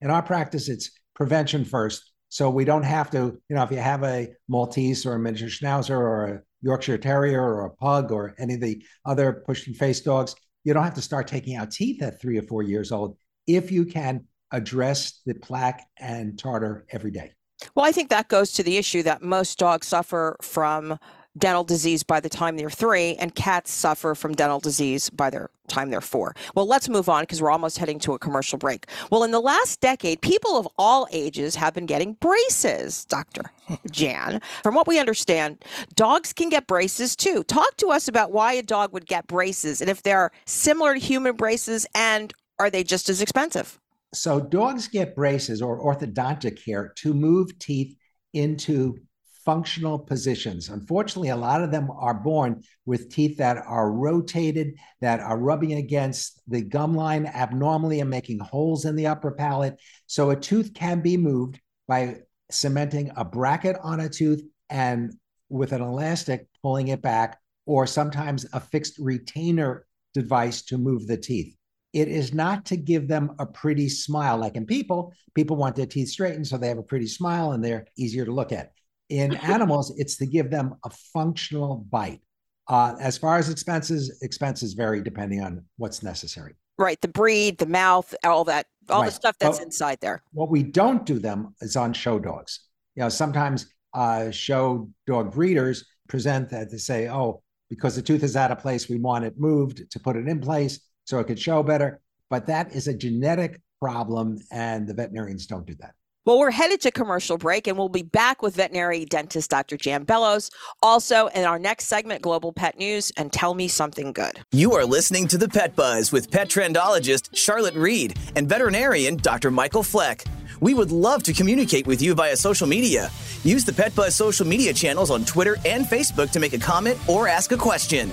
in 0.00 0.10
our 0.10 0.22
practice, 0.22 0.68
it's 0.68 0.90
prevention 1.14 1.64
first. 1.64 2.10
So 2.28 2.50
we 2.50 2.64
don't 2.64 2.82
have 2.82 3.10
to, 3.12 3.40
you 3.48 3.56
know, 3.56 3.62
if 3.62 3.70
you 3.70 3.78
have 3.78 4.02
a 4.02 4.28
Maltese 4.48 5.06
or 5.06 5.14
a 5.14 5.18
miniature 5.18 5.48
Schnauzer 5.48 5.96
or 5.96 6.24
a 6.24 6.40
Yorkshire 6.64 6.98
Terrier 6.98 7.42
or 7.42 7.66
a 7.66 7.70
Pug 7.70 8.10
or 8.10 8.34
any 8.38 8.54
of 8.54 8.60
the 8.60 8.82
other 9.04 9.44
pushing 9.46 9.74
face 9.74 10.00
dogs, 10.00 10.34
you 10.64 10.72
don't 10.72 10.82
have 10.82 10.94
to 10.94 11.02
start 11.02 11.28
taking 11.28 11.56
out 11.56 11.70
teeth 11.70 12.02
at 12.02 12.20
three 12.20 12.38
or 12.38 12.42
four 12.42 12.62
years 12.62 12.90
old 12.90 13.18
if 13.46 13.70
you 13.70 13.84
can 13.84 14.24
address 14.50 15.20
the 15.26 15.34
plaque 15.34 15.86
and 15.98 16.38
tartar 16.38 16.86
every 16.90 17.10
day. 17.10 17.32
Well, 17.74 17.84
I 17.84 17.92
think 17.92 18.08
that 18.08 18.28
goes 18.28 18.52
to 18.52 18.62
the 18.62 18.78
issue 18.78 19.02
that 19.02 19.22
most 19.22 19.58
dogs 19.58 19.86
suffer 19.86 20.36
from 20.40 20.98
dental 21.36 21.64
disease 21.64 22.02
by 22.02 22.20
the 22.20 22.28
time 22.28 22.56
they're 22.56 22.70
three, 22.70 23.16
and 23.16 23.34
cats 23.34 23.72
suffer 23.72 24.14
from 24.14 24.34
dental 24.34 24.60
disease 24.60 25.10
by 25.10 25.30
the 25.30 25.48
time 25.68 25.90
they're 25.90 26.00
four. 26.00 26.34
Well, 26.54 26.66
let's 26.66 26.88
move 26.88 27.08
on 27.08 27.22
because 27.22 27.40
we're 27.40 27.50
almost 27.50 27.78
heading 27.78 27.98
to 28.00 28.12
a 28.12 28.18
commercial 28.18 28.58
break. 28.58 28.86
Well, 29.10 29.24
in 29.24 29.30
the 29.30 29.40
last 29.40 29.80
decade, 29.80 30.20
people 30.20 30.56
of 30.56 30.68
all 30.78 31.08
ages 31.10 31.56
have 31.56 31.74
been 31.74 31.86
getting 31.86 32.14
braces, 32.14 33.04
Dr. 33.06 33.50
Jan. 33.90 34.40
From 34.62 34.74
what 34.74 34.86
we 34.86 34.98
understand, 34.98 35.64
dogs 35.94 36.32
can 36.32 36.48
get 36.48 36.66
braces 36.66 37.16
too. 37.16 37.42
Talk 37.44 37.76
to 37.78 37.88
us 37.88 38.08
about 38.08 38.32
why 38.32 38.52
a 38.52 38.62
dog 38.62 38.92
would 38.92 39.06
get 39.06 39.26
braces 39.26 39.80
and 39.80 39.90
if 39.90 40.02
they're 40.02 40.30
similar 40.46 40.94
to 40.94 41.00
human 41.00 41.36
braces 41.36 41.86
and 41.94 42.32
are 42.58 42.70
they 42.70 42.84
just 42.84 43.08
as 43.08 43.20
expensive? 43.20 43.80
So, 44.12 44.40
dogs 44.40 44.86
get 44.86 45.16
braces 45.16 45.60
or 45.60 45.80
orthodontic 45.80 46.64
care 46.64 46.92
to 46.98 47.12
move 47.12 47.58
teeth 47.58 47.96
into 48.32 48.98
functional 49.44 49.98
positions. 49.98 50.68
Unfortunately, 50.68 51.28
a 51.28 51.36
lot 51.36 51.62
of 51.62 51.70
them 51.70 51.90
are 51.90 52.14
born 52.14 52.62
with 52.86 53.10
teeth 53.10 53.36
that 53.38 53.58
are 53.58 53.92
rotated, 53.92 54.74
that 55.00 55.20
are 55.20 55.38
rubbing 55.38 55.74
against 55.74 56.40
the 56.48 56.62
gum 56.62 56.94
line 56.94 57.26
abnormally 57.26 58.00
and 58.00 58.10
making 58.10 58.38
holes 58.38 58.84
in 58.84 58.96
the 58.96 59.06
upper 59.06 59.32
palate. 59.32 59.78
So 60.06 60.30
a 60.30 60.36
tooth 60.36 60.72
can 60.74 61.00
be 61.00 61.16
moved 61.16 61.60
by 61.86 62.20
cementing 62.50 63.10
a 63.16 63.24
bracket 63.24 63.76
on 63.82 64.00
a 64.00 64.08
tooth 64.08 64.42
and 64.70 65.12
with 65.48 65.72
an 65.72 65.82
elastic 65.82 66.48
pulling 66.62 66.88
it 66.88 67.02
back, 67.02 67.38
or 67.66 67.86
sometimes 67.86 68.46
a 68.52 68.60
fixed 68.60 68.98
retainer 68.98 69.86
device 70.14 70.62
to 70.62 70.78
move 70.78 71.06
the 71.06 71.16
teeth. 71.16 71.54
It 71.92 72.08
is 72.08 72.34
not 72.34 72.64
to 72.66 72.76
give 72.76 73.06
them 73.06 73.36
a 73.38 73.46
pretty 73.46 73.88
smile. 73.88 74.38
Like 74.38 74.56
in 74.56 74.66
people, 74.66 75.12
people 75.34 75.56
want 75.56 75.76
their 75.76 75.86
teeth 75.86 76.08
straightened 76.08 76.46
so 76.46 76.56
they 76.56 76.68
have 76.68 76.78
a 76.78 76.82
pretty 76.82 77.06
smile 77.06 77.52
and 77.52 77.62
they're 77.62 77.86
easier 77.96 78.24
to 78.24 78.32
look 78.32 78.52
at. 78.52 78.72
In 79.14 79.34
animals, 79.54 79.94
it's 79.96 80.16
to 80.16 80.26
give 80.26 80.50
them 80.50 80.74
a 80.84 80.90
functional 80.90 81.86
bite. 81.90 82.20
Uh, 82.66 82.94
as 82.98 83.18
far 83.18 83.36
as 83.36 83.48
expenses, 83.48 84.18
expenses 84.22 84.72
vary 84.72 85.02
depending 85.02 85.40
on 85.42 85.64
what's 85.76 86.02
necessary. 86.02 86.54
Right, 86.78 87.00
the 87.00 87.08
breed, 87.08 87.58
the 87.58 87.66
mouth, 87.66 88.12
all 88.24 88.44
that, 88.44 88.66
all 88.88 89.02
right. 89.02 89.06
the 89.06 89.12
stuff 89.12 89.36
that's 89.38 89.58
but 89.58 89.66
inside 89.66 89.98
there. 90.00 90.22
What 90.32 90.50
we 90.50 90.62
don't 90.62 91.06
do 91.06 91.18
them 91.18 91.54
is 91.60 91.76
on 91.76 91.92
show 91.92 92.18
dogs. 92.18 92.60
You 92.96 93.02
know, 93.02 93.08
sometimes 93.08 93.66
uh, 93.92 94.30
show 94.32 94.90
dog 95.06 95.32
breeders 95.32 95.84
present 96.08 96.50
that 96.50 96.70
to 96.70 96.78
say, 96.78 97.08
"Oh, 97.08 97.42
because 97.70 97.94
the 97.94 98.02
tooth 98.02 98.24
is 98.24 98.34
out 98.34 98.50
of 98.50 98.58
place, 98.58 98.88
we 98.88 98.98
want 98.98 99.24
it 99.24 99.38
moved 99.38 99.88
to 99.90 100.00
put 100.00 100.16
it 100.16 100.26
in 100.26 100.40
place 100.40 100.80
so 101.04 101.20
it 101.20 101.26
could 101.28 101.38
show 101.38 101.62
better." 101.62 102.00
But 102.30 102.46
that 102.46 102.74
is 102.74 102.88
a 102.88 102.94
genetic 102.94 103.60
problem, 103.80 104.38
and 104.50 104.88
the 104.88 104.94
veterinarians 104.94 105.46
don't 105.46 105.66
do 105.66 105.74
that. 105.76 105.94
Well, 106.26 106.38
we're 106.38 106.52
headed 106.52 106.80
to 106.80 106.90
commercial 106.90 107.36
break 107.36 107.66
and 107.66 107.76
we'll 107.76 107.90
be 107.90 108.02
back 108.02 108.40
with 108.40 108.56
veterinary 108.56 109.04
dentist 109.04 109.50
Dr. 109.50 109.76
Jan 109.76 110.04
Bellows. 110.04 110.50
Also, 110.82 111.26
in 111.26 111.44
our 111.44 111.58
next 111.58 111.84
segment, 111.84 112.22
Global 112.22 112.50
Pet 112.50 112.78
News, 112.78 113.12
and 113.18 113.30
tell 113.30 113.52
me 113.52 113.68
something 113.68 114.10
good. 114.14 114.42
You 114.50 114.72
are 114.72 114.86
listening 114.86 115.28
to 115.28 115.36
the 115.36 115.50
Pet 115.50 115.76
Buzz 115.76 116.12
with 116.12 116.30
pet 116.30 116.48
trendologist 116.48 117.36
Charlotte 117.36 117.74
Reed 117.74 118.18
and 118.36 118.48
veterinarian 118.48 119.16
Dr. 119.16 119.50
Michael 119.50 119.82
Fleck. 119.82 120.24
We 120.60 120.72
would 120.72 120.90
love 120.90 121.22
to 121.24 121.34
communicate 121.34 121.86
with 121.86 122.00
you 122.00 122.14
via 122.14 122.38
social 122.38 122.66
media. 122.66 123.10
Use 123.42 123.66
the 123.66 123.74
Pet 123.74 123.94
Buzz 123.94 124.16
social 124.16 124.46
media 124.46 124.72
channels 124.72 125.10
on 125.10 125.26
Twitter 125.26 125.58
and 125.66 125.84
Facebook 125.84 126.30
to 126.30 126.40
make 126.40 126.54
a 126.54 126.58
comment 126.58 126.98
or 127.06 127.28
ask 127.28 127.52
a 127.52 127.58
question. 127.58 128.10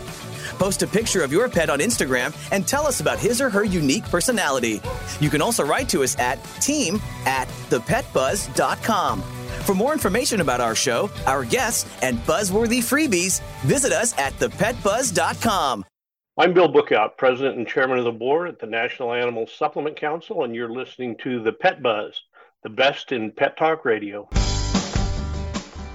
Post 0.61 0.83
a 0.83 0.87
picture 0.87 1.23
of 1.23 1.31
your 1.31 1.49
pet 1.49 1.71
on 1.71 1.79
Instagram 1.79 2.35
and 2.51 2.67
tell 2.67 2.85
us 2.85 2.99
about 2.99 3.17
his 3.17 3.41
or 3.41 3.49
her 3.49 3.63
unique 3.63 4.05
personality. 4.05 4.79
You 5.19 5.31
can 5.31 5.41
also 5.41 5.65
write 5.65 5.89
to 5.89 6.03
us 6.03 6.15
at 6.19 6.35
team 6.61 7.01
at 7.25 7.47
thepetbuzz.com. 7.71 9.23
For 9.65 9.73
more 9.73 9.91
information 9.91 10.39
about 10.39 10.61
our 10.61 10.75
show, 10.75 11.09
our 11.25 11.45
guests, 11.45 11.89
and 12.03 12.19
buzzworthy 12.27 12.77
freebies, 12.77 13.41
visit 13.61 13.91
us 13.91 14.15
at 14.19 14.33
thepetbuzz.com. 14.33 15.83
I'm 16.37 16.53
Bill 16.53 16.71
Bookout, 16.71 17.17
President 17.17 17.57
and 17.57 17.67
Chairman 17.67 17.97
of 17.97 18.05
the 18.05 18.11
Board 18.11 18.47
at 18.47 18.59
the 18.59 18.67
National 18.67 19.15
Animal 19.15 19.47
Supplement 19.47 19.95
Council, 19.95 20.43
and 20.43 20.53
you're 20.53 20.71
listening 20.71 21.17
to 21.23 21.41
The 21.41 21.53
Pet 21.53 21.81
Buzz, 21.81 22.21
the 22.61 22.69
best 22.69 23.11
in 23.11 23.31
pet 23.31 23.57
talk 23.57 23.83
radio. 23.83 24.29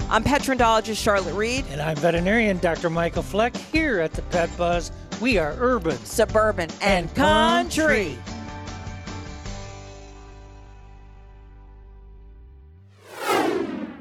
I'm 0.09 0.23
pet 0.23 0.43
trendologist 0.43 1.03
Charlotte 1.03 1.35
Reed. 1.35 1.65
And 1.71 1.81
I'm 1.83 1.97
veterinarian 1.97 2.59
Dr. 2.59 2.91
Michael 2.91 3.23
Fleck 3.23 3.57
here 3.57 4.01
at 4.01 4.13
the 4.13 4.23
Pet 4.23 4.49
Buzz. 4.57 4.93
We 5.21 5.39
are 5.39 5.57
urban, 5.59 5.97
suburban, 6.05 6.71
and, 6.81 7.09
and 7.09 7.15
country. 7.15 8.17
country. 8.17 8.37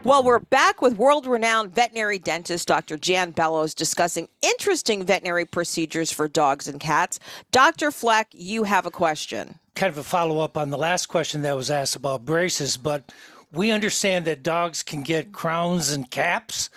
Well, 0.03 0.23
we're 0.23 0.37
back 0.37 0.83
with 0.83 0.97
world 0.97 1.25
renowned 1.25 1.73
veterinary 1.73 2.19
dentist 2.19 2.67
Dr. 2.67 2.95
Jan 2.95 3.31
Bellows 3.31 3.73
discussing 3.73 4.29
interesting 4.43 5.03
veterinary 5.03 5.45
procedures 5.45 6.11
for 6.11 6.27
dogs 6.27 6.67
and 6.67 6.79
cats. 6.79 7.19
Dr. 7.51 7.89
Fleck, 7.89 8.27
you 8.31 8.65
have 8.65 8.85
a 8.85 8.91
question. 8.91 9.57
Kind 9.73 9.91
of 9.91 9.97
a 9.97 10.03
follow 10.03 10.41
up 10.41 10.57
on 10.57 10.69
the 10.69 10.77
last 10.77 11.07
question 11.07 11.41
that 11.41 11.55
was 11.55 11.71
asked 11.71 11.95
about 11.95 12.23
braces, 12.23 12.77
but 12.77 13.11
we 13.51 13.71
understand 13.71 14.25
that 14.25 14.43
dogs 14.43 14.83
can 14.83 15.03
get 15.03 15.31
crowns 15.31 15.91
and 15.91 16.09
caps. 16.09 16.69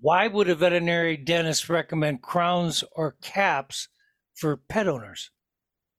Why 0.00 0.26
would 0.26 0.48
a 0.48 0.54
veterinary 0.54 1.16
dentist 1.16 1.68
recommend 1.68 2.22
crowns 2.22 2.84
or 2.92 3.16
caps 3.22 3.88
for 4.34 4.56
pet 4.56 4.88
owners? 4.88 5.30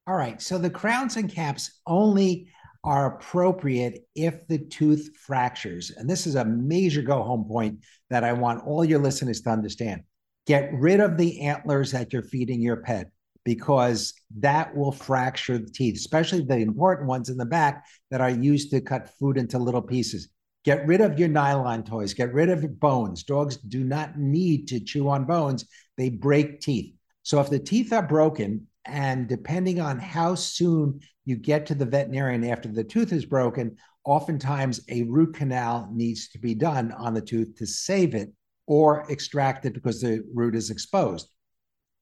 All 0.08 0.16
right. 0.16 0.42
So 0.42 0.58
the 0.58 0.70
crowns 0.70 1.16
and 1.16 1.32
caps 1.32 1.82
only 1.88 2.50
are 2.84 3.16
appropriate 3.16 4.08
if 4.16 4.48
the 4.48 4.60
tooth 4.60 5.10
fractures. 5.18 5.90
And 5.90 6.08
this 6.08 6.28
is 6.28 6.36
a 6.36 6.46
major 6.46 7.02
go 7.02 7.24
home 7.24 7.46
point 7.46 7.80
that 8.12 8.24
I 8.24 8.34
want 8.34 8.66
all 8.66 8.86
your 8.86 9.00
listeners 9.00 9.42
to 9.42 9.50
understand. 9.50 10.04
Get 10.46 10.72
rid 10.74 11.00
of 11.00 11.18
the 11.18 11.42
antlers 11.42 11.92
that 11.92 12.14
you're 12.14 12.22
feeding 12.22 12.62
your 12.62 12.78
pet 12.78 13.10
because 13.46 14.14
that 14.40 14.76
will 14.76 14.92
fracture 14.92 15.58
the 15.58 15.70
teeth, 15.70 15.96
especially 15.96 16.42
the 16.42 16.58
important 16.58 17.08
ones 17.08 17.30
in 17.30 17.38
the 17.38 17.46
back 17.46 17.86
that 18.12 18.20
are 18.20 18.32
used 18.32 18.72
to 18.72 18.82
cut 18.82 19.12
food 19.18 19.38
into 19.38 19.58
little 19.58 19.82
pieces. 19.82 20.28
Get 20.66 20.86
rid 20.88 21.00
of 21.00 21.20
your 21.20 21.30
nylon 21.30 21.84
toys, 21.84 22.14
get 22.16 22.34
rid 22.34 22.50
of 22.50 22.80
bones. 22.80 23.24
Dogs 23.24 23.58
do 23.58 23.84
not 23.84 24.18
need 24.18 24.68
to 24.70 24.80
chew 24.80 25.08
on 25.08 25.26
bones, 25.26 25.66
they 25.96 26.10
break 26.10 26.60
teeth. 26.60 26.96
So 27.22 27.40
if 27.40 27.50
the 27.50 27.60
teeth 27.60 27.94
are 27.94 28.06
broken, 28.06 28.68
and 28.86 29.28
depending 29.28 29.80
on 29.80 30.00
how 30.00 30.36
soon 30.36 31.00
you 31.24 31.36
get 31.36 31.66
to 31.68 31.76
the 31.76 31.86
veterinarian 31.86 32.44
after 32.44 32.70
the 32.70 32.84
tooth 32.84 33.14
is 33.14 33.26
broken, 33.26 33.78
oftentimes 34.06 34.82
a 34.90 35.04
root 35.04 35.36
canal 35.36 35.90
needs 35.92 36.30
to 36.30 36.40
be 36.40 36.54
done 36.54 36.92
on 36.92 37.14
the 37.14 37.22
tooth 37.22 37.56
to 37.58 37.66
save 37.66 38.14
it 38.14 38.32
or 38.68 39.06
extract 39.10 39.66
it 39.66 39.74
because 39.74 40.02
the 40.02 40.24
root 40.34 40.56
is 40.56 40.70
exposed. 40.70 41.30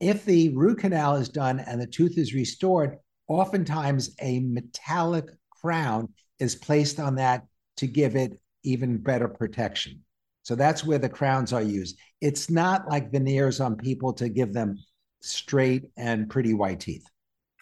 If 0.03 0.25
the 0.25 0.49
root 0.49 0.79
canal 0.79 1.15
is 1.15 1.29
done 1.29 1.61
and 1.61 1.79
the 1.79 1.87
tooth 1.87 2.17
is 2.17 2.33
restored, 2.33 2.97
oftentimes 3.29 4.13
a 4.21 4.41
metallic 4.41 5.29
crown 5.49 6.09
is 6.39 6.55
placed 6.55 6.99
on 6.99 7.15
that 7.15 7.45
to 7.77 7.87
give 7.87 8.17
it 8.17 8.37
even 8.63 8.97
better 8.97 9.29
protection. 9.29 10.03
So 10.41 10.55
that's 10.55 10.83
where 10.83 10.97
the 10.97 11.07
crowns 11.07 11.53
are 11.53 11.61
used. 11.61 11.97
It's 12.19 12.49
not 12.49 12.89
like 12.89 13.13
veneers 13.13 13.61
on 13.61 13.77
people 13.77 14.11
to 14.15 14.27
give 14.27 14.51
them 14.51 14.77
straight 15.21 15.85
and 15.95 16.29
pretty 16.29 16.53
white 16.53 16.81
teeth. 16.81 17.05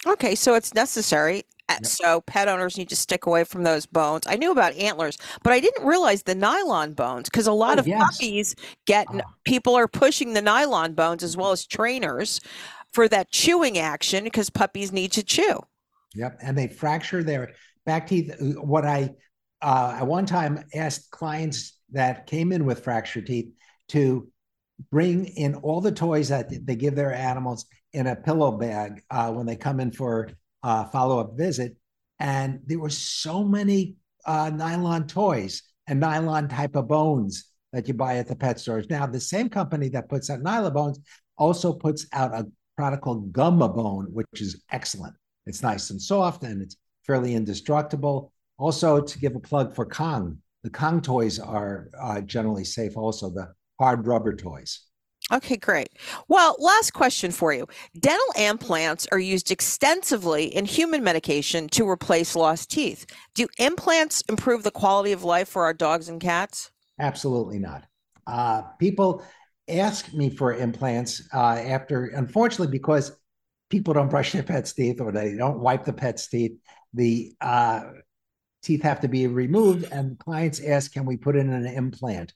Okay, 0.07 0.35
so 0.35 0.55
it's 0.55 0.73
necessary. 0.73 1.43
Uh, 1.69 1.77
So 1.83 2.21
pet 2.21 2.47
owners 2.47 2.77
need 2.77 2.89
to 2.89 2.95
stick 2.95 3.25
away 3.25 3.43
from 3.43 3.63
those 3.63 3.85
bones. 3.85 4.23
I 4.27 4.35
knew 4.35 4.51
about 4.51 4.73
antlers, 4.75 5.17
but 5.43 5.53
I 5.53 5.59
didn't 5.59 5.85
realize 5.85 6.23
the 6.23 6.35
nylon 6.35 6.93
bones 6.93 7.29
because 7.29 7.47
a 7.47 7.53
lot 7.53 7.77
Oh, 7.77 7.81
of 7.81 7.87
yes. 7.87 8.01
puppies 8.17 8.55
get 8.85 9.07
people 9.45 9.75
are 9.75 9.87
pushing 9.87 10.33
the 10.33 10.41
nylon 10.41 10.93
bones 10.93 11.23
as 11.23 11.37
well 11.37 11.51
as 11.51 11.65
trainers 11.65 12.39
for 12.93 13.07
that 13.07 13.31
chewing 13.31 13.77
action 13.77 14.23
because 14.23 14.49
puppies 14.49 14.91
need 14.91 15.11
to 15.13 15.23
chew. 15.23 15.61
Yep. 16.15 16.39
And 16.41 16.57
they 16.57 16.67
fracture 16.67 17.23
their 17.23 17.53
back 17.85 18.07
teeth. 18.07 18.35
What 18.39 18.85
I 18.85 19.11
uh, 19.61 19.97
at 19.99 20.07
one 20.07 20.25
time 20.25 20.63
asked 20.73 21.11
clients 21.11 21.77
that 21.91 22.25
came 22.25 22.51
in 22.51 22.65
with 22.65 22.83
fractured 22.83 23.27
teeth 23.27 23.53
to 23.89 24.27
bring 24.89 25.25
in 25.25 25.55
all 25.55 25.79
the 25.79 25.91
toys 25.91 26.29
that 26.29 26.49
they 26.65 26.75
give 26.75 26.95
their 26.95 27.13
animals 27.13 27.65
in 27.93 28.07
a 28.07 28.15
pillow 28.15 28.51
bag 28.51 29.03
uh, 29.09 29.31
when 29.31 29.45
they 29.45 29.55
come 29.55 29.79
in 29.79 29.91
for 29.91 30.29
a 30.63 30.89
follow 30.89 31.19
up 31.19 31.37
visit. 31.37 31.75
And 32.19 32.59
there 32.65 32.79
were 32.79 32.89
so 32.89 33.43
many 33.43 33.95
uh, 34.25 34.51
nylon 34.53 35.07
toys 35.07 35.63
and 35.87 35.99
nylon 35.99 36.47
type 36.47 36.75
of 36.75 36.87
bones 36.87 37.45
that 37.73 37.87
you 37.87 37.93
buy 37.93 38.17
at 38.17 38.27
the 38.27 38.35
pet 38.35 38.59
stores. 38.59 38.87
Now, 38.89 39.05
the 39.05 39.19
same 39.19 39.49
company 39.49 39.89
that 39.89 40.09
puts 40.09 40.29
out 40.29 40.41
nylon 40.41 40.73
bones 40.73 40.99
also 41.37 41.73
puts 41.73 42.05
out 42.13 42.33
a 42.33 42.45
product 42.77 43.03
called 43.03 43.31
Gumabone, 43.33 44.09
which 44.11 44.27
is 44.35 44.63
excellent. 44.71 45.15
It's 45.45 45.63
nice 45.63 45.89
and 45.89 46.01
soft 46.01 46.43
and 46.43 46.61
it's 46.61 46.77
fairly 47.05 47.33
indestructible. 47.33 48.31
Also, 48.57 49.01
to 49.01 49.19
give 49.19 49.35
a 49.35 49.39
plug 49.39 49.73
for 49.73 49.85
Kong, 49.85 50.37
the 50.63 50.69
Kong 50.69 51.01
toys 51.01 51.39
are 51.39 51.89
uh, 51.99 52.21
generally 52.21 52.63
safe, 52.63 52.95
also, 52.95 53.31
the 53.31 53.51
hard 53.79 54.05
rubber 54.05 54.35
toys. 54.35 54.81
Okay, 55.31 55.55
great. 55.55 55.89
Well, 56.27 56.57
last 56.59 56.91
question 56.91 57.31
for 57.31 57.53
you. 57.53 57.67
Dental 57.97 58.33
implants 58.37 59.07
are 59.11 59.19
used 59.19 59.49
extensively 59.49 60.45
in 60.45 60.65
human 60.65 61.03
medication 61.03 61.69
to 61.69 61.87
replace 61.87 62.35
lost 62.35 62.69
teeth. 62.69 63.05
Do 63.33 63.47
implants 63.57 64.21
improve 64.27 64.63
the 64.63 64.71
quality 64.71 65.13
of 65.13 65.23
life 65.23 65.47
for 65.47 65.63
our 65.63 65.73
dogs 65.73 66.09
and 66.09 66.19
cats? 66.19 66.71
Absolutely 66.99 67.59
not. 67.59 67.85
Uh, 68.27 68.63
people 68.77 69.23
ask 69.69 70.13
me 70.13 70.29
for 70.29 70.53
implants 70.53 71.27
uh, 71.33 71.55
after, 71.55 72.07
unfortunately, 72.07 72.71
because 72.71 73.13
people 73.69 73.93
don't 73.93 74.09
brush 74.09 74.33
their 74.33 74.43
pet's 74.43 74.73
teeth 74.73 74.99
or 74.99 75.13
they 75.13 75.35
don't 75.35 75.59
wipe 75.59 75.85
the 75.85 75.93
pet's 75.93 76.27
teeth, 76.27 76.59
the 76.93 77.33
uh, 77.39 77.83
teeth 78.61 78.83
have 78.83 78.99
to 78.99 79.07
be 79.07 79.27
removed, 79.27 79.85
and 79.91 80.19
clients 80.19 80.61
ask, 80.61 80.91
can 80.91 81.05
we 81.05 81.15
put 81.15 81.37
in 81.37 81.51
an 81.51 81.65
implant? 81.65 82.33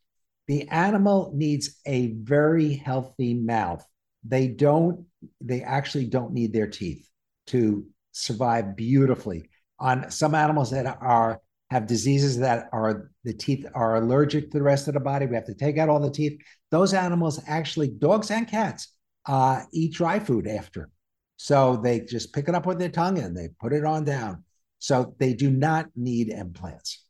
The 0.47 0.67
animal 0.69 1.31
needs 1.33 1.79
a 1.85 2.13
very 2.13 2.73
healthy 2.73 3.33
mouth. 3.33 3.85
They 4.23 4.47
don't, 4.47 5.05
they 5.41 5.61
actually 5.61 6.05
don't 6.05 6.33
need 6.33 6.53
their 6.53 6.67
teeth 6.67 7.07
to 7.47 7.85
survive 8.11 8.75
beautifully. 8.75 9.49
On 9.79 10.09
some 10.09 10.35
animals 10.35 10.71
that 10.71 10.85
are 10.85 11.41
have 11.71 11.87
diseases 11.87 12.37
that 12.39 12.69
are 12.71 13.11
the 13.23 13.33
teeth 13.33 13.65
are 13.73 13.95
allergic 13.95 14.51
to 14.51 14.57
the 14.57 14.63
rest 14.63 14.87
of 14.87 14.93
the 14.93 14.99
body. 14.99 15.25
We 15.25 15.35
have 15.35 15.45
to 15.45 15.55
take 15.55 15.77
out 15.77 15.89
all 15.89 15.99
the 15.99 16.11
teeth. 16.11 16.39
Those 16.71 16.93
animals 16.93 17.41
actually, 17.47 17.89
dogs 17.89 18.29
and 18.31 18.47
cats, 18.47 18.95
uh, 19.25 19.63
eat 19.73 19.93
dry 19.93 20.19
food 20.19 20.47
after. 20.47 20.89
So 21.37 21.77
they 21.77 22.01
just 22.01 22.33
pick 22.33 22.47
it 22.47 22.55
up 22.55 22.65
with 22.65 22.79
their 22.79 22.89
tongue 22.89 23.17
and 23.17 23.35
they 23.35 23.49
put 23.59 23.73
it 23.73 23.83
on 23.83 24.05
down. 24.05 24.43
So 24.79 25.15
they 25.19 25.33
do 25.33 25.49
not 25.49 25.87
need 25.95 26.29
implants. 26.29 27.04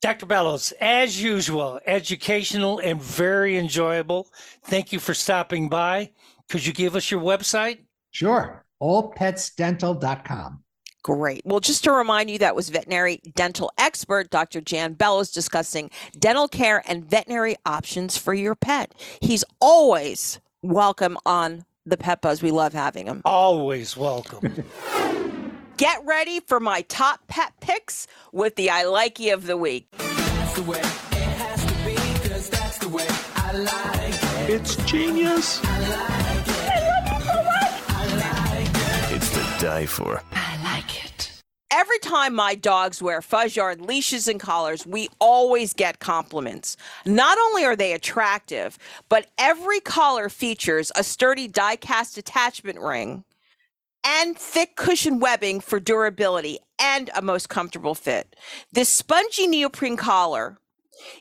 Dr. 0.00 0.26
Bellows, 0.26 0.72
as 0.80 1.20
usual, 1.20 1.80
educational 1.84 2.78
and 2.78 3.02
very 3.02 3.56
enjoyable. 3.58 4.28
Thank 4.64 4.92
you 4.92 5.00
for 5.00 5.12
stopping 5.12 5.68
by. 5.68 6.12
Could 6.48 6.64
you 6.64 6.72
give 6.72 6.94
us 6.94 7.10
your 7.10 7.20
website? 7.20 7.80
Sure. 8.10 8.64
Allpetsdental.com. 8.80 10.62
Great. 11.02 11.42
Well, 11.44 11.60
just 11.60 11.84
to 11.84 11.92
remind 11.92 12.30
you, 12.30 12.38
that 12.38 12.54
was 12.54 12.68
veterinary 12.68 13.20
dental 13.34 13.72
expert 13.78 14.30
Dr. 14.30 14.60
Jan 14.60 14.92
Bellows 14.92 15.30
discussing 15.30 15.90
dental 16.18 16.48
care 16.48 16.82
and 16.86 17.04
veterinary 17.04 17.56
options 17.66 18.16
for 18.16 18.34
your 18.34 18.54
pet. 18.54 18.94
He's 19.20 19.44
always 19.60 20.40
welcome 20.62 21.18
on 21.24 21.64
the 21.86 21.96
Pet 21.96 22.20
Buzz. 22.20 22.42
We 22.42 22.50
love 22.50 22.72
having 22.72 23.06
him. 23.06 23.22
Always 23.24 23.96
welcome. 23.96 24.64
Get 25.78 26.04
ready 26.04 26.40
for 26.40 26.58
my 26.58 26.80
top 26.82 27.28
pet 27.28 27.52
picks 27.60 28.08
with 28.32 28.56
the 28.56 28.68
I 28.68 28.82
Like 28.82 29.14
Likey 29.14 29.32
of 29.32 29.46
the 29.46 29.56
week. 29.56 29.86
It's 34.48 34.74
genius. 34.86 35.60
It's 39.12 39.30
to 39.30 39.64
die 39.64 39.86
for. 39.86 40.20
Every 41.70 41.98
time 42.00 42.34
my 42.34 42.56
dogs 42.56 43.00
wear 43.00 43.20
FuzzYard 43.20 43.86
leashes 43.86 44.26
and 44.26 44.40
collars, 44.40 44.84
we 44.84 45.08
always 45.20 45.74
get 45.74 46.00
compliments. 46.00 46.76
Not 47.06 47.38
only 47.38 47.64
are 47.64 47.76
they 47.76 47.92
attractive, 47.92 48.78
but 49.08 49.28
every 49.38 49.78
collar 49.78 50.28
features 50.28 50.90
a 50.96 51.04
sturdy 51.04 51.46
die 51.46 51.76
cast 51.76 52.18
attachment 52.18 52.80
ring 52.80 53.22
and 54.04 54.36
thick 54.36 54.76
cushion 54.76 55.18
webbing 55.20 55.60
for 55.60 55.80
durability 55.80 56.58
and 56.78 57.10
a 57.14 57.22
most 57.22 57.48
comfortable 57.48 57.94
fit. 57.94 58.36
This 58.72 58.88
spongy 58.88 59.46
neoprene 59.46 59.96
collar 59.96 60.58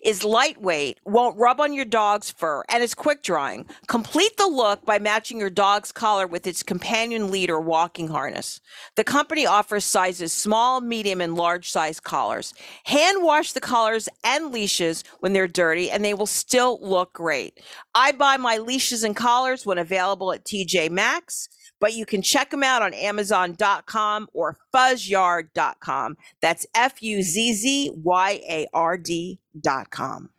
is 0.04 0.24
lightweight, 0.24 1.00
won't 1.06 1.38
rub 1.38 1.60
on 1.60 1.74
your 1.74 1.86
dog's 1.86 2.32
fur, 2.32 2.64
and 2.70 2.84
is 2.84 2.94
quick 2.94 3.24
drying. 3.24 3.66
Complete 3.88 4.36
the 4.38 4.48
look 4.48 4.86
by 4.86 5.00
matching 5.00 5.40
your 5.40 5.50
dog's 5.50 5.92
collar 5.92 6.28
with 6.28 6.48
its 6.48 6.64
companion 6.64 7.32
lead 7.32 7.50
or 7.50 7.60
walking 7.60 8.08
harness. 8.08 8.60
The 8.96 9.04
company 9.04 9.46
offers 9.46 9.86
sizes 9.86 10.34
small, 10.34 10.82
medium, 10.82 11.22
and 11.22 11.36
large 11.36 11.70
size 11.70 12.00
collars. 12.00 12.54
Hand 12.86 13.24
wash 13.24 13.54
the 13.54 13.62
collars 13.62 14.10
and 14.24 14.52
leashes 14.52 15.04
when 15.20 15.34
they're 15.34 15.48
dirty, 15.48 15.92
and 15.92 16.04
they 16.04 16.14
will 16.14 16.26
still 16.26 16.80
look 16.82 17.14
great. 17.14 17.60
I 17.94 18.12
buy 18.12 18.38
my 18.38 18.58
leashes 18.58 19.04
and 19.04 19.16
collars 19.16 19.66
when 19.66 19.78
available 19.78 20.32
at 20.32 20.46
TJ 20.46 20.90
Maxx 20.90 21.50
but 21.80 21.94
you 21.94 22.06
can 22.06 22.22
check 22.22 22.50
them 22.50 22.64
out 22.64 22.82
on 22.82 22.94
Amazon.com 22.94 24.28
or 24.34 24.58
fuzzyard.com. 24.74 26.18
That's 26.42 26.66
F 26.76 27.02
U 27.02 27.22
Z 27.22 27.54
Z 27.54 27.92
Y 27.96 28.42
A 28.50 28.68
R 28.74 28.98
D.com. 28.98 30.30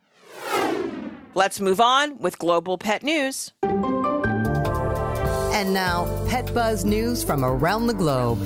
Let's 1.35 1.59
move 1.59 1.79
on 1.79 2.17
with 2.17 2.39
global 2.39 2.77
pet 2.77 3.03
news. 3.03 3.53
And 5.59 5.73
now, 5.73 6.07
Pet 6.27 6.53
Buzz 6.53 6.85
news 6.85 7.23
from 7.23 7.43
around 7.43 7.87
the 7.87 7.93
globe. 7.93 8.39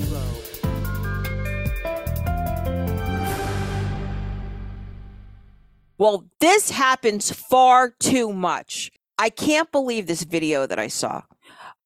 Well, 5.98 6.26
this 6.40 6.72
happens 6.72 7.32
far 7.32 7.92
too 7.92 8.34
much. 8.34 8.92
I 9.18 9.30
can't 9.30 9.72
believe 9.72 10.08
this 10.08 10.24
video 10.24 10.66
that 10.66 10.80
I 10.80 10.88
saw. 10.88 11.22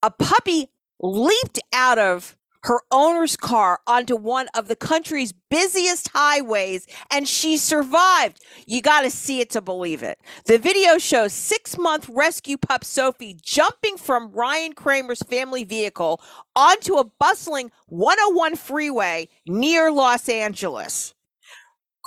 A 0.01 0.09
puppy 0.09 0.69
leaped 0.99 1.59
out 1.73 1.99
of 1.99 2.35
her 2.63 2.81
owner's 2.91 3.37
car 3.37 3.79
onto 3.87 4.15
one 4.15 4.47
of 4.53 4.67
the 4.67 4.75
country's 4.75 5.31
busiest 5.49 6.09
highways 6.13 6.85
and 7.09 7.27
she 7.27 7.57
survived. 7.57 8.43
You 8.65 8.81
got 8.81 9.01
to 9.01 9.09
see 9.09 9.39
it 9.39 9.49
to 9.51 9.61
believe 9.61 10.03
it. 10.03 10.19
The 10.45 10.57
video 10.57 10.97
shows 10.97 11.33
six 11.33 11.77
month 11.77 12.09
rescue 12.09 12.57
pup 12.57 12.83
Sophie 12.83 13.37
jumping 13.41 13.97
from 13.97 14.31
Ryan 14.31 14.73
Kramer's 14.73 15.21
family 15.23 15.63
vehicle 15.63 16.21
onto 16.55 16.95
a 16.95 17.05
bustling 17.19 17.71
101 17.87 18.55
freeway 18.55 19.29
near 19.47 19.91
Los 19.91 20.27
Angeles. 20.27 21.13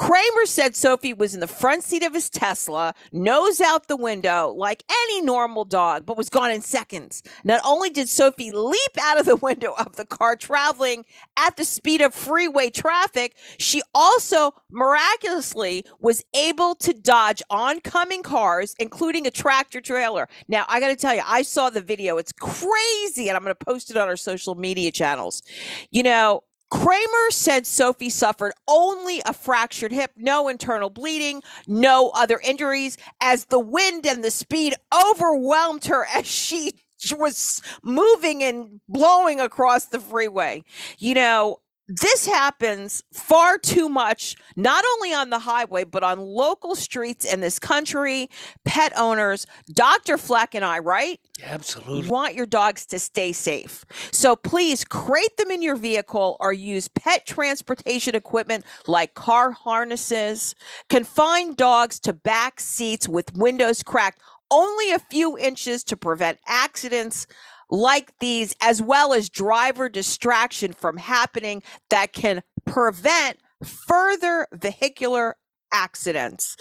Kramer 0.00 0.46
said 0.46 0.74
Sophie 0.74 1.12
was 1.12 1.34
in 1.34 1.40
the 1.40 1.46
front 1.46 1.84
seat 1.84 2.02
of 2.02 2.14
his 2.14 2.30
Tesla, 2.30 2.94
nose 3.12 3.60
out 3.60 3.86
the 3.86 3.98
window 3.98 4.48
like 4.56 4.82
any 4.90 5.20
normal 5.20 5.66
dog, 5.66 6.06
but 6.06 6.16
was 6.16 6.30
gone 6.30 6.50
in 6.50 6.62
seconds. 6.62 7.22
Not 7.44 7.60
only 7.66 7.90
did 7.90 8.08
Sophie 8.08 8.50
leap 8.50 8.98
out 8.98 9.20
of 9.20 9.26
the 9.26 9.36
window 9.42 9.74
of 9.78 9.96
the 9.96 10.06
car 10.06 10.36
traveling 10.36 11.04
at 11.36 11.58
the 11.58 11.66
speed 11.66 12.00
of 12.00 12.14
freeway 12.14 12.70
traffic, 12.70 13.36
she 13.58 13.82
also 13.94 14.54
miraculously 14.70 15.84
was 15.98 16.24
able 16.32 16.74
to 16.76 16.94
dodge 16.94 17.42
oncoming 17.50 18.22
cars, 18.22 18.74
including 18.78 19.26
a 19.26 19.30
tractor 19.30 19.82
trailer. 19.82 20.30
Now, 20.48 20.64
I 20.68 20.80
got 20.80 20.88
to 20.88 20.96
tell 20.96 21.14
you, 21.14 21.22
I 21.26 21.42
saw 21.42 21.68
the 21.68 21.82
video. 21.82 22.16
It's 22.16 22.32
crazy, 22.32 23.28
and 23.28 23.36
I'm 23.36 23.44
going 23.44 23.54
to 23.54 23.64
post 23.66 23.90
it 23.90 23.98
on 23.98 24.08
our 24.08 24.16
social 24.16 24.54
media 24.54 24.92
channels. 24.92 25.42
You 25.90 26.04
know, 26.04 26.42
Kramer 26.70 27.30
said 27.30 27.66
Sophie 27.66 28.10
suffered 28.10 28.52
only 28.68 29.20
a 29.26 29.32
fractured 29.32 29.92
hip, 29.92 30.12
no 30.16 30.48
internal 30.48 30.88
bleeding, 30.88 31.42
no 31.66 32.10
other 32.10 32.40
injuries, 32.44 32.96
as 33.20 33.46
the 33.46 33.58
wind 33.58 34.06
and 34.06 34.22
the 34.22 34.30
speed 34.30 34.74
overwhelmed 34.92 35.84
her 35.86 36.06
as 36.06 36.26
she 36.26 36.72
was 37.16 37.60
moving 37.82 38.42
and 38.42 38.80
blowing 38.88 39.40
across 39.40 39.86
the 39.86 40.00
freeway. 40.00 40.62
You 40.98 41.14
know, 41.14 41.60
this 41.90 42.24
happens 42.26 43.02
far 43.12 43.58
too 43.58 43.88
much, 43.88 44.36
not 44.54 44.84
only 44.94 45.12
on 45.12 45.30
the 45.30 45.40
highway, 45.40 45.82
but 45.82 46.04
on 46.04 46.20
local 46.20 46.76
streets 46.76 47.24
in 47.24 47.40
this 47.40 47.58
country. 47.58 48.30
Pet 48.64 48.92
owners, 48.96 49.44
Dr. 49.72 50.16
Fleck 50.16 50.54
and 50.54 50.64
I, 50.64 50.78
right? 50.78 51.18
Absolutely. 51.42 52.08
want 52.08 52.34
your 52.34 52.46
dogs 52.46 52.86
to 52.86 53.00
stay 53.00 53.32
safe. 53.32 53.84
So 54.12 54.36
please 54.36 54.84
crate 54.84 55.36
them 55.36 55.50
in 55.50 55.62
your 55.62 55.74
vehicle 55.74 56.36
or 56.38 56.52
use 56.52 56.86
pet 56.86 57.26
transportation 57.26 58.14
equipment 58.14 58.64
like 58.86 59.14
car 59.14 59.50
harnesses. 59.50 60.54
Confine 60.88 61.54
dogs 61.54 61.98
to 62.00 62.12
back 62.12 62.60
seats 62.60 63.08
with 63.08 63.36
windows 63.36 63.82
cracked 63.82 64.20
only 64.52 64.92
a 64.92 64.98
few 64.98 65.36
inches 65.38 65.82
to 65.84 65.96
prevent 65.96 66.38
accidents 66.46 67.26
like 67.70 68.12
these, 68.18 68.54
as 68.60 68.82
well 68.82 69.12
as 69.12 69.28
driver 69.28 69.88
distraction 69.88 70.72
from 70.72 70.96
happening 70.96 71.62
that 71.88 72.12
can 72.12 72.42
prevent 72.64 73.38
further 73.64 74.46
vehicular 74.52 75.36
accidents. 75.72 76.56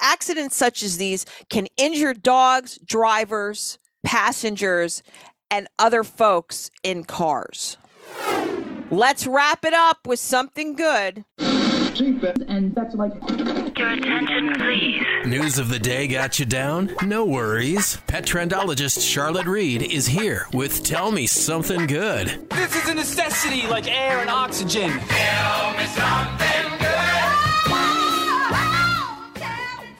Accidents 0.00 0.56
such 0.56 0.82
as 0.82 0.98
these 0.98 1.26
can 1.48 1.66
injure 1.76 2.14
dogs, 2.14 2.78
drivers, 2.84 3.78
passengers, 4.04 5.02
and 5.50 5.68
other 5.78 6.02
folks 6.02 6.70
in 6.82 7.04
cars. 7.04 7.76
Let's 8.90 9.26
wrap 9.26 9.64
it 9.64 9.74
up 9.74 10.06
with 10.06 10.18
something 10.18 10.74
good. 10.74 11.24
And 12.48 12.74
that's 12.74 12.94
like. 12.94 13.12
Your 13.82 13.90
attention, 13.94 14.54
please. 14.54 15.04
News 15.26 15.58
of 15.58 15.68
the 15.68 15.78
day 15.80 16.06
got 16.06 16.38
you 16.38 16.44
down? 16.46 16.94
No 17.02 17.24
worries. 17.24 17.96
Pet 18.06 18.24
trendologist 18.24 19.04
Charlotte 19.04 19.48
Reed 19.48 19.82
is 19.82 20.06
here 20.06 20.46
with 20.52 20.84
Tell 20.84 21.10
Me 21.10 21.26
Something 21.26 21.88
Good. 21.88 22.48
This 22.50 22.76
is 22.76 22.88
a 22.88 22.94
necessity 22.94 23.66
like 23.66 23.88
air 23.88 24.20
and 24.20 24.30
oxygen. 24.30 24.88
Tell 24.88 25.76
me 25.76 25.86
something 25.86 26.81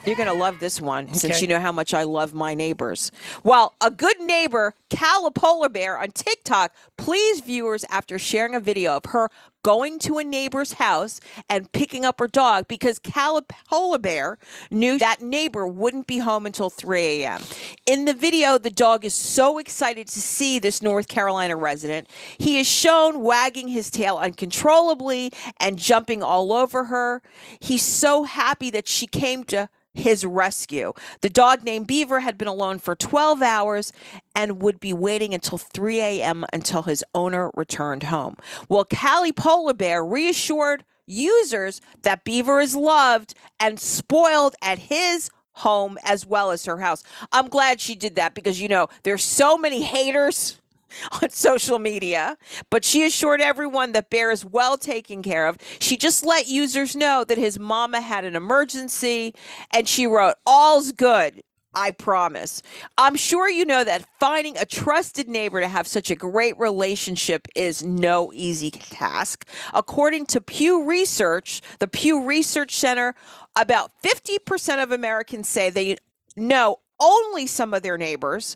You're 0.05 0.17
going 0.17 0.27
to 0.27 0.33
love 0.33 0.59
this 0.59 0.81
one 0.81 1.13
since 1.13 1.41
you 1.41 1.47
know 1.47 1.61
how 1.61 1.71
much 1.71 1.93
I 1.93 2.03
love 2.03 2.33
my 2.33 2.53
neighbors. 2.53 3.09
Well, 3.43 3.73
a 3.79 3.89
good 3.89 4.19
neighbor, 4.19 4.73
Callie 4.93 5.31
Polar 5.31 5.69
Bear 5.69 5.97
on 5.97 6.11
TikTok, 6.11 6.73
pleased 6.97 7.45
viewers 7.45 7.85
after 7.89 8.19
sharing 8.19 8.53
a 8.53 8.59
video 8.59 8.97
of 8.97 9.05
her 9.05 9.29
going 9.63 9.97
to 9.97 10.17
a 10.17 10.23
neighbor's 10.25 10.73
house 10.73 11.21
and 11.49 11.71
picking 11.71 12.03
up 12.03 12.19
her 12.19 12.27
dog 12.27 12.67
because 12.67 12.99
Callie 12.99 13.43
Polar 13.69 13.97
Bear 13.97 14.37
knew 14.69 14.97
that 14.99 15.21
neighbor 15.21 15.65
wouldn't 15.65 16.05
be 16.05 16.17
home 16.17 16.45
until 16.45 16.69
3 16.69 17.23
a.m. 17.23 17.41
In 17.85 18.03
the 18.03 18.13
video, 18.13 18.57
the 18.57 18.69
dog 18.69 19.05
is 19.05 19.13
so 19.13 19.57
excited 19.57 20.09
to 20.09 20.19
see 20.19 20.59
this 20.59 20.81
North 20.81 21.07
Carolina 21.07 21.55
resident. 21.55 22.09
He 22.37 22.59
is 22.59 22.67
shown 22.67 23.21
wagging 23.21 23.69
his 23.69 23.89
tail 23.89 24.17
uncontrollably 24.17 25.31
and 25.61 25.79
jumping 25.79 26.21
all 26.21 26.51
over 26.51 26.85
her. 26.85 27.21
He's 27.61 27.83
so 27.83 28.23
happy 28.23 28.69
that 28.71 28.89
she 28.89 29.07
came 29.07 29.45
to 29.45 29.69
his 29.93 30.25
rescue. 30.25 30.93
The 31.21 31.29
dog 31.29 31.63
named 31.63 31.87
Beaver 31.87 32.21
had 32.21 32.37
been 32.37 32.47
alone 32.47 32.79
for 32.79 32.95
12 32.95 33.41
hours 33.41 33.93
and 34.35 34.61
would 34.61 34.79
be 34.79 34.93
waiting 34.93 35.33
until 35.33 35.57
3 35.57 35.99
a.m. 35.99 36.45
until 36.51 36.83
his 36.83 37.03
owner 37.13 37.51
returned 37.55 38.03
home. 38.03 38.37
Well, 38.69 38.85
Callie 38.85 39.31
Polar 39.31 39.73
Bear 39.73 40.03
reassured 40.03 40.83
users 41.05 41.81
that 42.01 42.23
Beaver 42.23 42.59
is 42.59 42.75
loved 42.75 43.33
and 43.59 43.79
spoiled 43.79 44.55
at 44.61 44.79
his 44.79 45.29
home 45.57 45.97
as 46.03 46.25
well 46.25 46.51
as 46.51 46.65
her 46.65 46.79
house. 46.79 47.03
I'm 47.31 47.47
glad 47.47 47.79
she 47.79 47.95
did 47.95 48.15
that 48.15 48.33
because, 48.33 48.59
you 48.59 48.67
know, 48.67 48.87
there's 49.03 49.23
so 49.23 49.57
many 49.57 49.81
haters 49.83 50.59
on 51.21 51.29
social 51.29 51.79
media, 51.79 52.37
but 52.69 52.85
she 52.85 53.05
assured 53.05 53.41
everyone 53.41 53.91
that 53.93 54.09
Bear 54.09 54.31
is 54.31 54.45
well 54.45 54.77
taken 54.77 55.21
care 55.21 55.47
of. 55.47 55.57
She 55.79 55.97
just 55.97 56.25
let 56.25 56.47
users 56.47 56.95
know 56.95 57.23
that 57.23 57.37
his 57.37 57.59
mama 57.59 58.01
had 58.01 58.25
an 58.25 58.35
emergency 58.35 59.33
and 59.71 59.87
she 59.87 60.07
wrote, 60.07 60.35
All's 60.45 60.91
good. 60.91 61.41
I 61.75 61.91
promise. 61.91 62.61
I'm 62.97 63.15
sure 63.15 63.49
you 63.49 63.65
know 63.65 63.83
that 63.83 64.05
finding 64.19 64.57
a 64.57 64.65
trusted 64.65 65.27
neighbor 65.27 65.59
to 65.59 65.67
have 65.67 65.87
such 65.87 66.11
a 66.11 66.15
great 66.15 66.57
relationship 66.59 67.47
is 67.55 67.83
no 67.83 68.31
easy 68.33 68.69
task. 68.69 69.47
According 69.73 70.27
to 70.27 70.41
Pew 70.41 70.83
Research, 70.83 71.61
the 71.79 71.87
Pew 71.87 72.23
Research 72.25 72.75
Center, 72.75 73.15
about 73.55 73.91
50% 74.03 74.83
of 74.83 74.91
Americans 74.91 75.47
say 75.47 75.69
they 75.69 75.97
know 76.35 76.79
only 76.99 77.47
some 77.47 77.73
of 77.73 77.81
their 77.81 77.97
neighbors. 77.97 78.55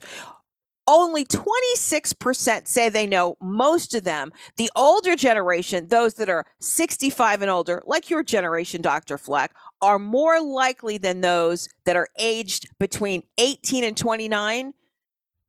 Only 0.88 1.26
26% 1.26 2.68
say 2.68 2.90
they 2.90 3.08
know 3.08 3.36
most 3.42 3.94
of 3.94 4.04
them. 4.06 4.32
The 4.56 4.72
older 4.76 5.16
generation, 5.16 5.88
those 5.90 6.14
that 6.16 6.30
are 6.30 6.46
65 6.62 7.42
and 7.42 7.52
older, 7.52 7.84
like 7.86 8.10
your 8.10 8.24
generation, 8.24 8.82
Dr. 8.82 9.18
Fleck, 9.18 9.54
are 9.82 10.00
more 10.00 10.42
likely 10.42 10.98
than 10.98 11.22
those 11.22 11.68
that 11.86 11.98
are 11.98 12.08
aged 12.18 12.70
between 12.80 13.24
18 13.38 13.84
and 13.84 13.98
29 13.98 14.74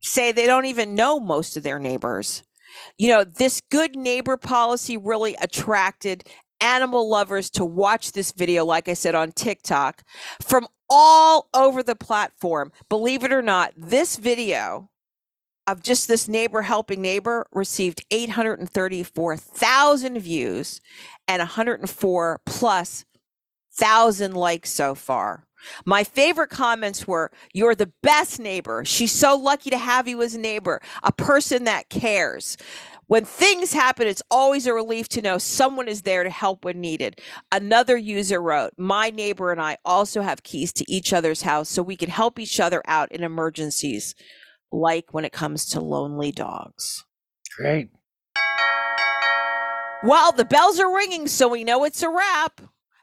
say 0.00 0.32
they 0.32 0.46
don't 0.46 0.66
even 0.66 0.94
know 0.94 1.18
most 1.20 1.56
of 1.56 1.62
their 1.62 1.78
neighbors. 1.78 2.42
You 2.98 3.08
know, 3.08 3.24
this 3.24 3.60
good 3.70 3.96
neighbor 3.96 4.36
policy 4.36 4.96
really 4.96 5.34
attracted 5.40 6.24
animal 6.60 7.08
lovers 7.08 7.50
to 7.50 7.64
watch 7.64 8.12
this 8.12 8.32
video, 8.32 8.64
like 8.64 8.88
I 8.88 8.94
said, 8.94 9.14
on 9.14 9.32
TikTok 9.32 10.02
from 10.42 10.66
all 10.90 11.48
over 11.54 11.82
the 11.82 11.96
platform. 11.96 12.72
Believe 12.88 13.24
it 13.24 13.32
or 13.32 13.42
not, 13.42 13.72
this 13.76 14.16
video 14.16 14.90
of 15.68 15.82
just 15.82 16.08
this 16.08 16.28
neighbor 16.28 16.62
helping 16.62 17.02
neighbor 17.02 17.46
received 17.52 18.04
834,000 18.10 20.18
views 20.18 20.80
and 21.28 21.40
104 21.40 22.40
plus 22.46 23.04
thousand 23.72 24.34
likes 24.34 24.72
so 24.72 24.94
far. 24.94 25.44
My 25.84 26.04
favorite 26.04 26.50
comments 26.50 27.06
were, 27.06 27.30
You're 27.52 27.74
the 27.74 27.92
best 28.02 28.40
neighbor. 28.40 28.84
She's 28.84 29.12
so 29.12 29.36
lucky 29.36 29.70
to 29.70 29.78
have 29.78 30.08
you 30.08 30.22
as 30.22 30.34
a 30.34 30.38
neighbor, 30.38 30.80
a 31.02 31.12
person 31.12 31.64
that 31.64 31.90
cares. 31.90 32.56
When 33.06 33.24
things 33.24 33.72
happen, 33.72 34.06
it's 34.06 34.22
always 34.30 34.66
a 34.66 34.74
relief 34.74 35.08
to 35.10 35.22
know 35.22 35.38
someone 35.38 35.88
is 35.88 36.02
there 36.02 36.24
to 36.24 36.30
help 36.30 36.64
when 36.64 36.80
needed. 36.80 37.20
Another 37.50 37.96
user 37.96 38.40
wrote, 38.40 38.72
My 38.76 39.10
neighbor 39.10 39.50
and 39.50 39.60
I 39.60 39.78
also 39.84 40.22
have 40.22 40.42
keys 40.42 40.72
to 40.74 40.84
each 40.88 41.12
other's 41.12 41.42
house 41.42 41.68
so 41.68 41.82
we 41.82 41.96
can 41.96 42.10
help 42.10 42.38
each 42.38 42.60
other 42.60 42.82
out 42.86 43.10
in 43.10 43.22
emergencies, 43.22 44.14
like 44.72 45.12
when 45.12 45.24
it 45.24 45.32
comes 45.32 45.66
to 45.66 45.80
lonely 45.80 46.32
dogs. 46.32 47.04
Great. 47.56 47.90
Well, 50.04 50.30
the 50.32 50.44
bells 50.44 50.78
are 50.78 50.94
ringing, 50.94 51.26
so 51.26 51.48
we 51.48 51.64
know 51.64 51.84
it's 51.84 52.02
a 52.02 52.08
wrap. 52.08 52.60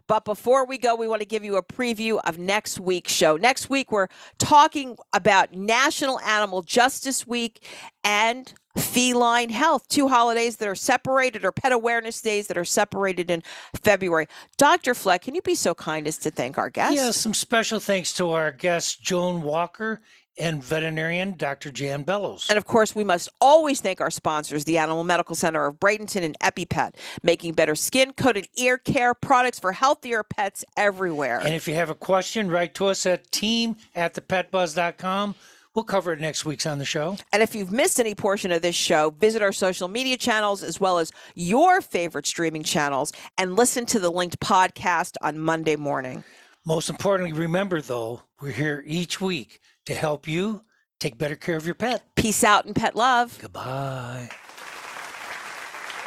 But 0.08 0.24
before 0.24 0.66
we 0.66 0.78
go, 0.78 0.96
we 0.96 1.08
want 1.08 1.22
to 1.22 1.28
give 1.28 1.44
you 1.44 1.58
a 1.58 1.64
preview 1.64 2.20
of 2.26 2.38
next 2.38 2.80
week's 2.80 3.12
show. 3.12 3.38
Next 3.38 3.70
week, 3.70 3.92
we're 3.92 4.08
talking 4.38 4.98
about 5.14 5.54
National 5.54 6.20
Animal 6.20 6.62
Justice 6.62 7.26
Week 7.26 7.66
and 8.04 8.54
feline 8.78 9.50
health, 9.50 9.88
two 9.88 10.08
holidays 10.08 10.58
that 10.58 10.68
are 10.68 10.76
separated, 10.76 11.44
or 11.44 11.52
pet 11.52 11.72
awareness 11.72 12.22
days 12.22 12.48
that 12.48 12.58
are 12.58 12.66
separated 12.66 13.32
in 13.32 13.42
February. 13.82 14.28
Dr. 14.58 14.94
Fleck, 14.94 15.24
can 15.24 15.34
you 15.34 15.42
be 15.42 15.56
so 15.56 15.74
kind 15.74 16.08
as 16.08 16.18
to 16.20 16.30
thank 16.30 16.58
our 16.58 16.70
guests? 16.70 16.96
Yeah, 16.96 17.12
some 17.12 17.34
special 17.34 17.80
thanks 17.80 18.14
to 18.14 18.32
our 18.32 18.52
guests, 18.52 18.96
Joan 18.96 19.42
Walker 19.42 20.02
and 20.38 20.64
veterinarian 20.64 21.36
Dr. 21.38 21.72
Jan 21.72 22.04
Bellows. 22.04 22.48
And 22.50 22.58
of 22.58 22.66
course, 22.66 22.96
we 22.96 23.04
must 23.04 23.30
always 23.40 23.82
thank 23.82 24.02
our 24.02 24.12
sponsors, 24.12 24.66
the 24.66 24.78
Animal 24.78 25.04
Medical 25.04 25.36
Center 25.36 25.66
of 25.66 25.76
Bradenton 25.80 26.24
and 26.24 26.38
EpiPet, 26.40 26.96
making 27.24 27.54
better 27.54 27.76
skin, 27.76 28.14
coat, 28.14 28.38
and 28.38 28.48
ear 28.58 28.78
care 28.78 29.14
products 29.14 29.60
for 29.60 29.72
healthier 29.72 30.24
pets 30.24 30.66
everywhere. 30.78 31.40
And 31.40 31.54
if 31.54 31.68
you 31.68 31.76
have 31.76 31.90
a 31.90 31.96
question, 31.96 32.50
write 32.50 32.74
to 32.76 32.88
us 32.88 33.06
at 33.06 33.32
team 33.32 33.78
at 33.96 34.14
thepetbuzz.com. 34.14 35.36
We'll 35.74 35.84
cover 35.84 36.14
it 36.14 36.22
next 36.22 36.46
week's 36.46 36.66
on 36.66 36.80
the 36.80 36.86
show. 36.86 37.18
And 37.34 37.44
if 37.44 37.54
you've 37.54 37.72
missed 37.72 38.00
any 38.00 38.16
portion 38.16 38.54
of 38.54 38.62
this 38.62 38.78
show, 38.78 39.10
visit 39.10 39.42
our 39.42 39.52
social 39.52 39.90
media 39.90 40.16
channels 40.16 40.64
as 40.64 40.80
well 40.80 41.00
as 41.00 41.12
your 41.36 41.82
favorite 41.82 42.26
streaming 42.26 42.64
channels 42.64 43.12
and 43.38 43.58
listen 43.58 43.86
to 43.88 44.00
the 44.00 44.10
linked 44.10 44.40
podcast 44.40 45.16
on 45.22 45.38
Monday 45.38 45.76
morning. 45.76 46.24
Most 46.66 46.90
importantly, 46.90 47.38
remember 47.38 47.82
though, 47.82 48.22
we're 48.42 48.52
here 48.52 48.84
each 48.88 49.20
week 49.20 49.60
to 49.86 49.94
help 49.94 50.28
you 50.28 50.62
take 51.00 51.18
better 51.18 51.36
care 51.36 51.56
of 51.56 51.66
your 51.66 51.76
pet. 51.76 52.04
Peace 52.16 52.44
out 52.44 52.66
and 52.66 52.76
pet 52.76 52.96
love. 52.96 53.38
Goodbye. 53.42 54.30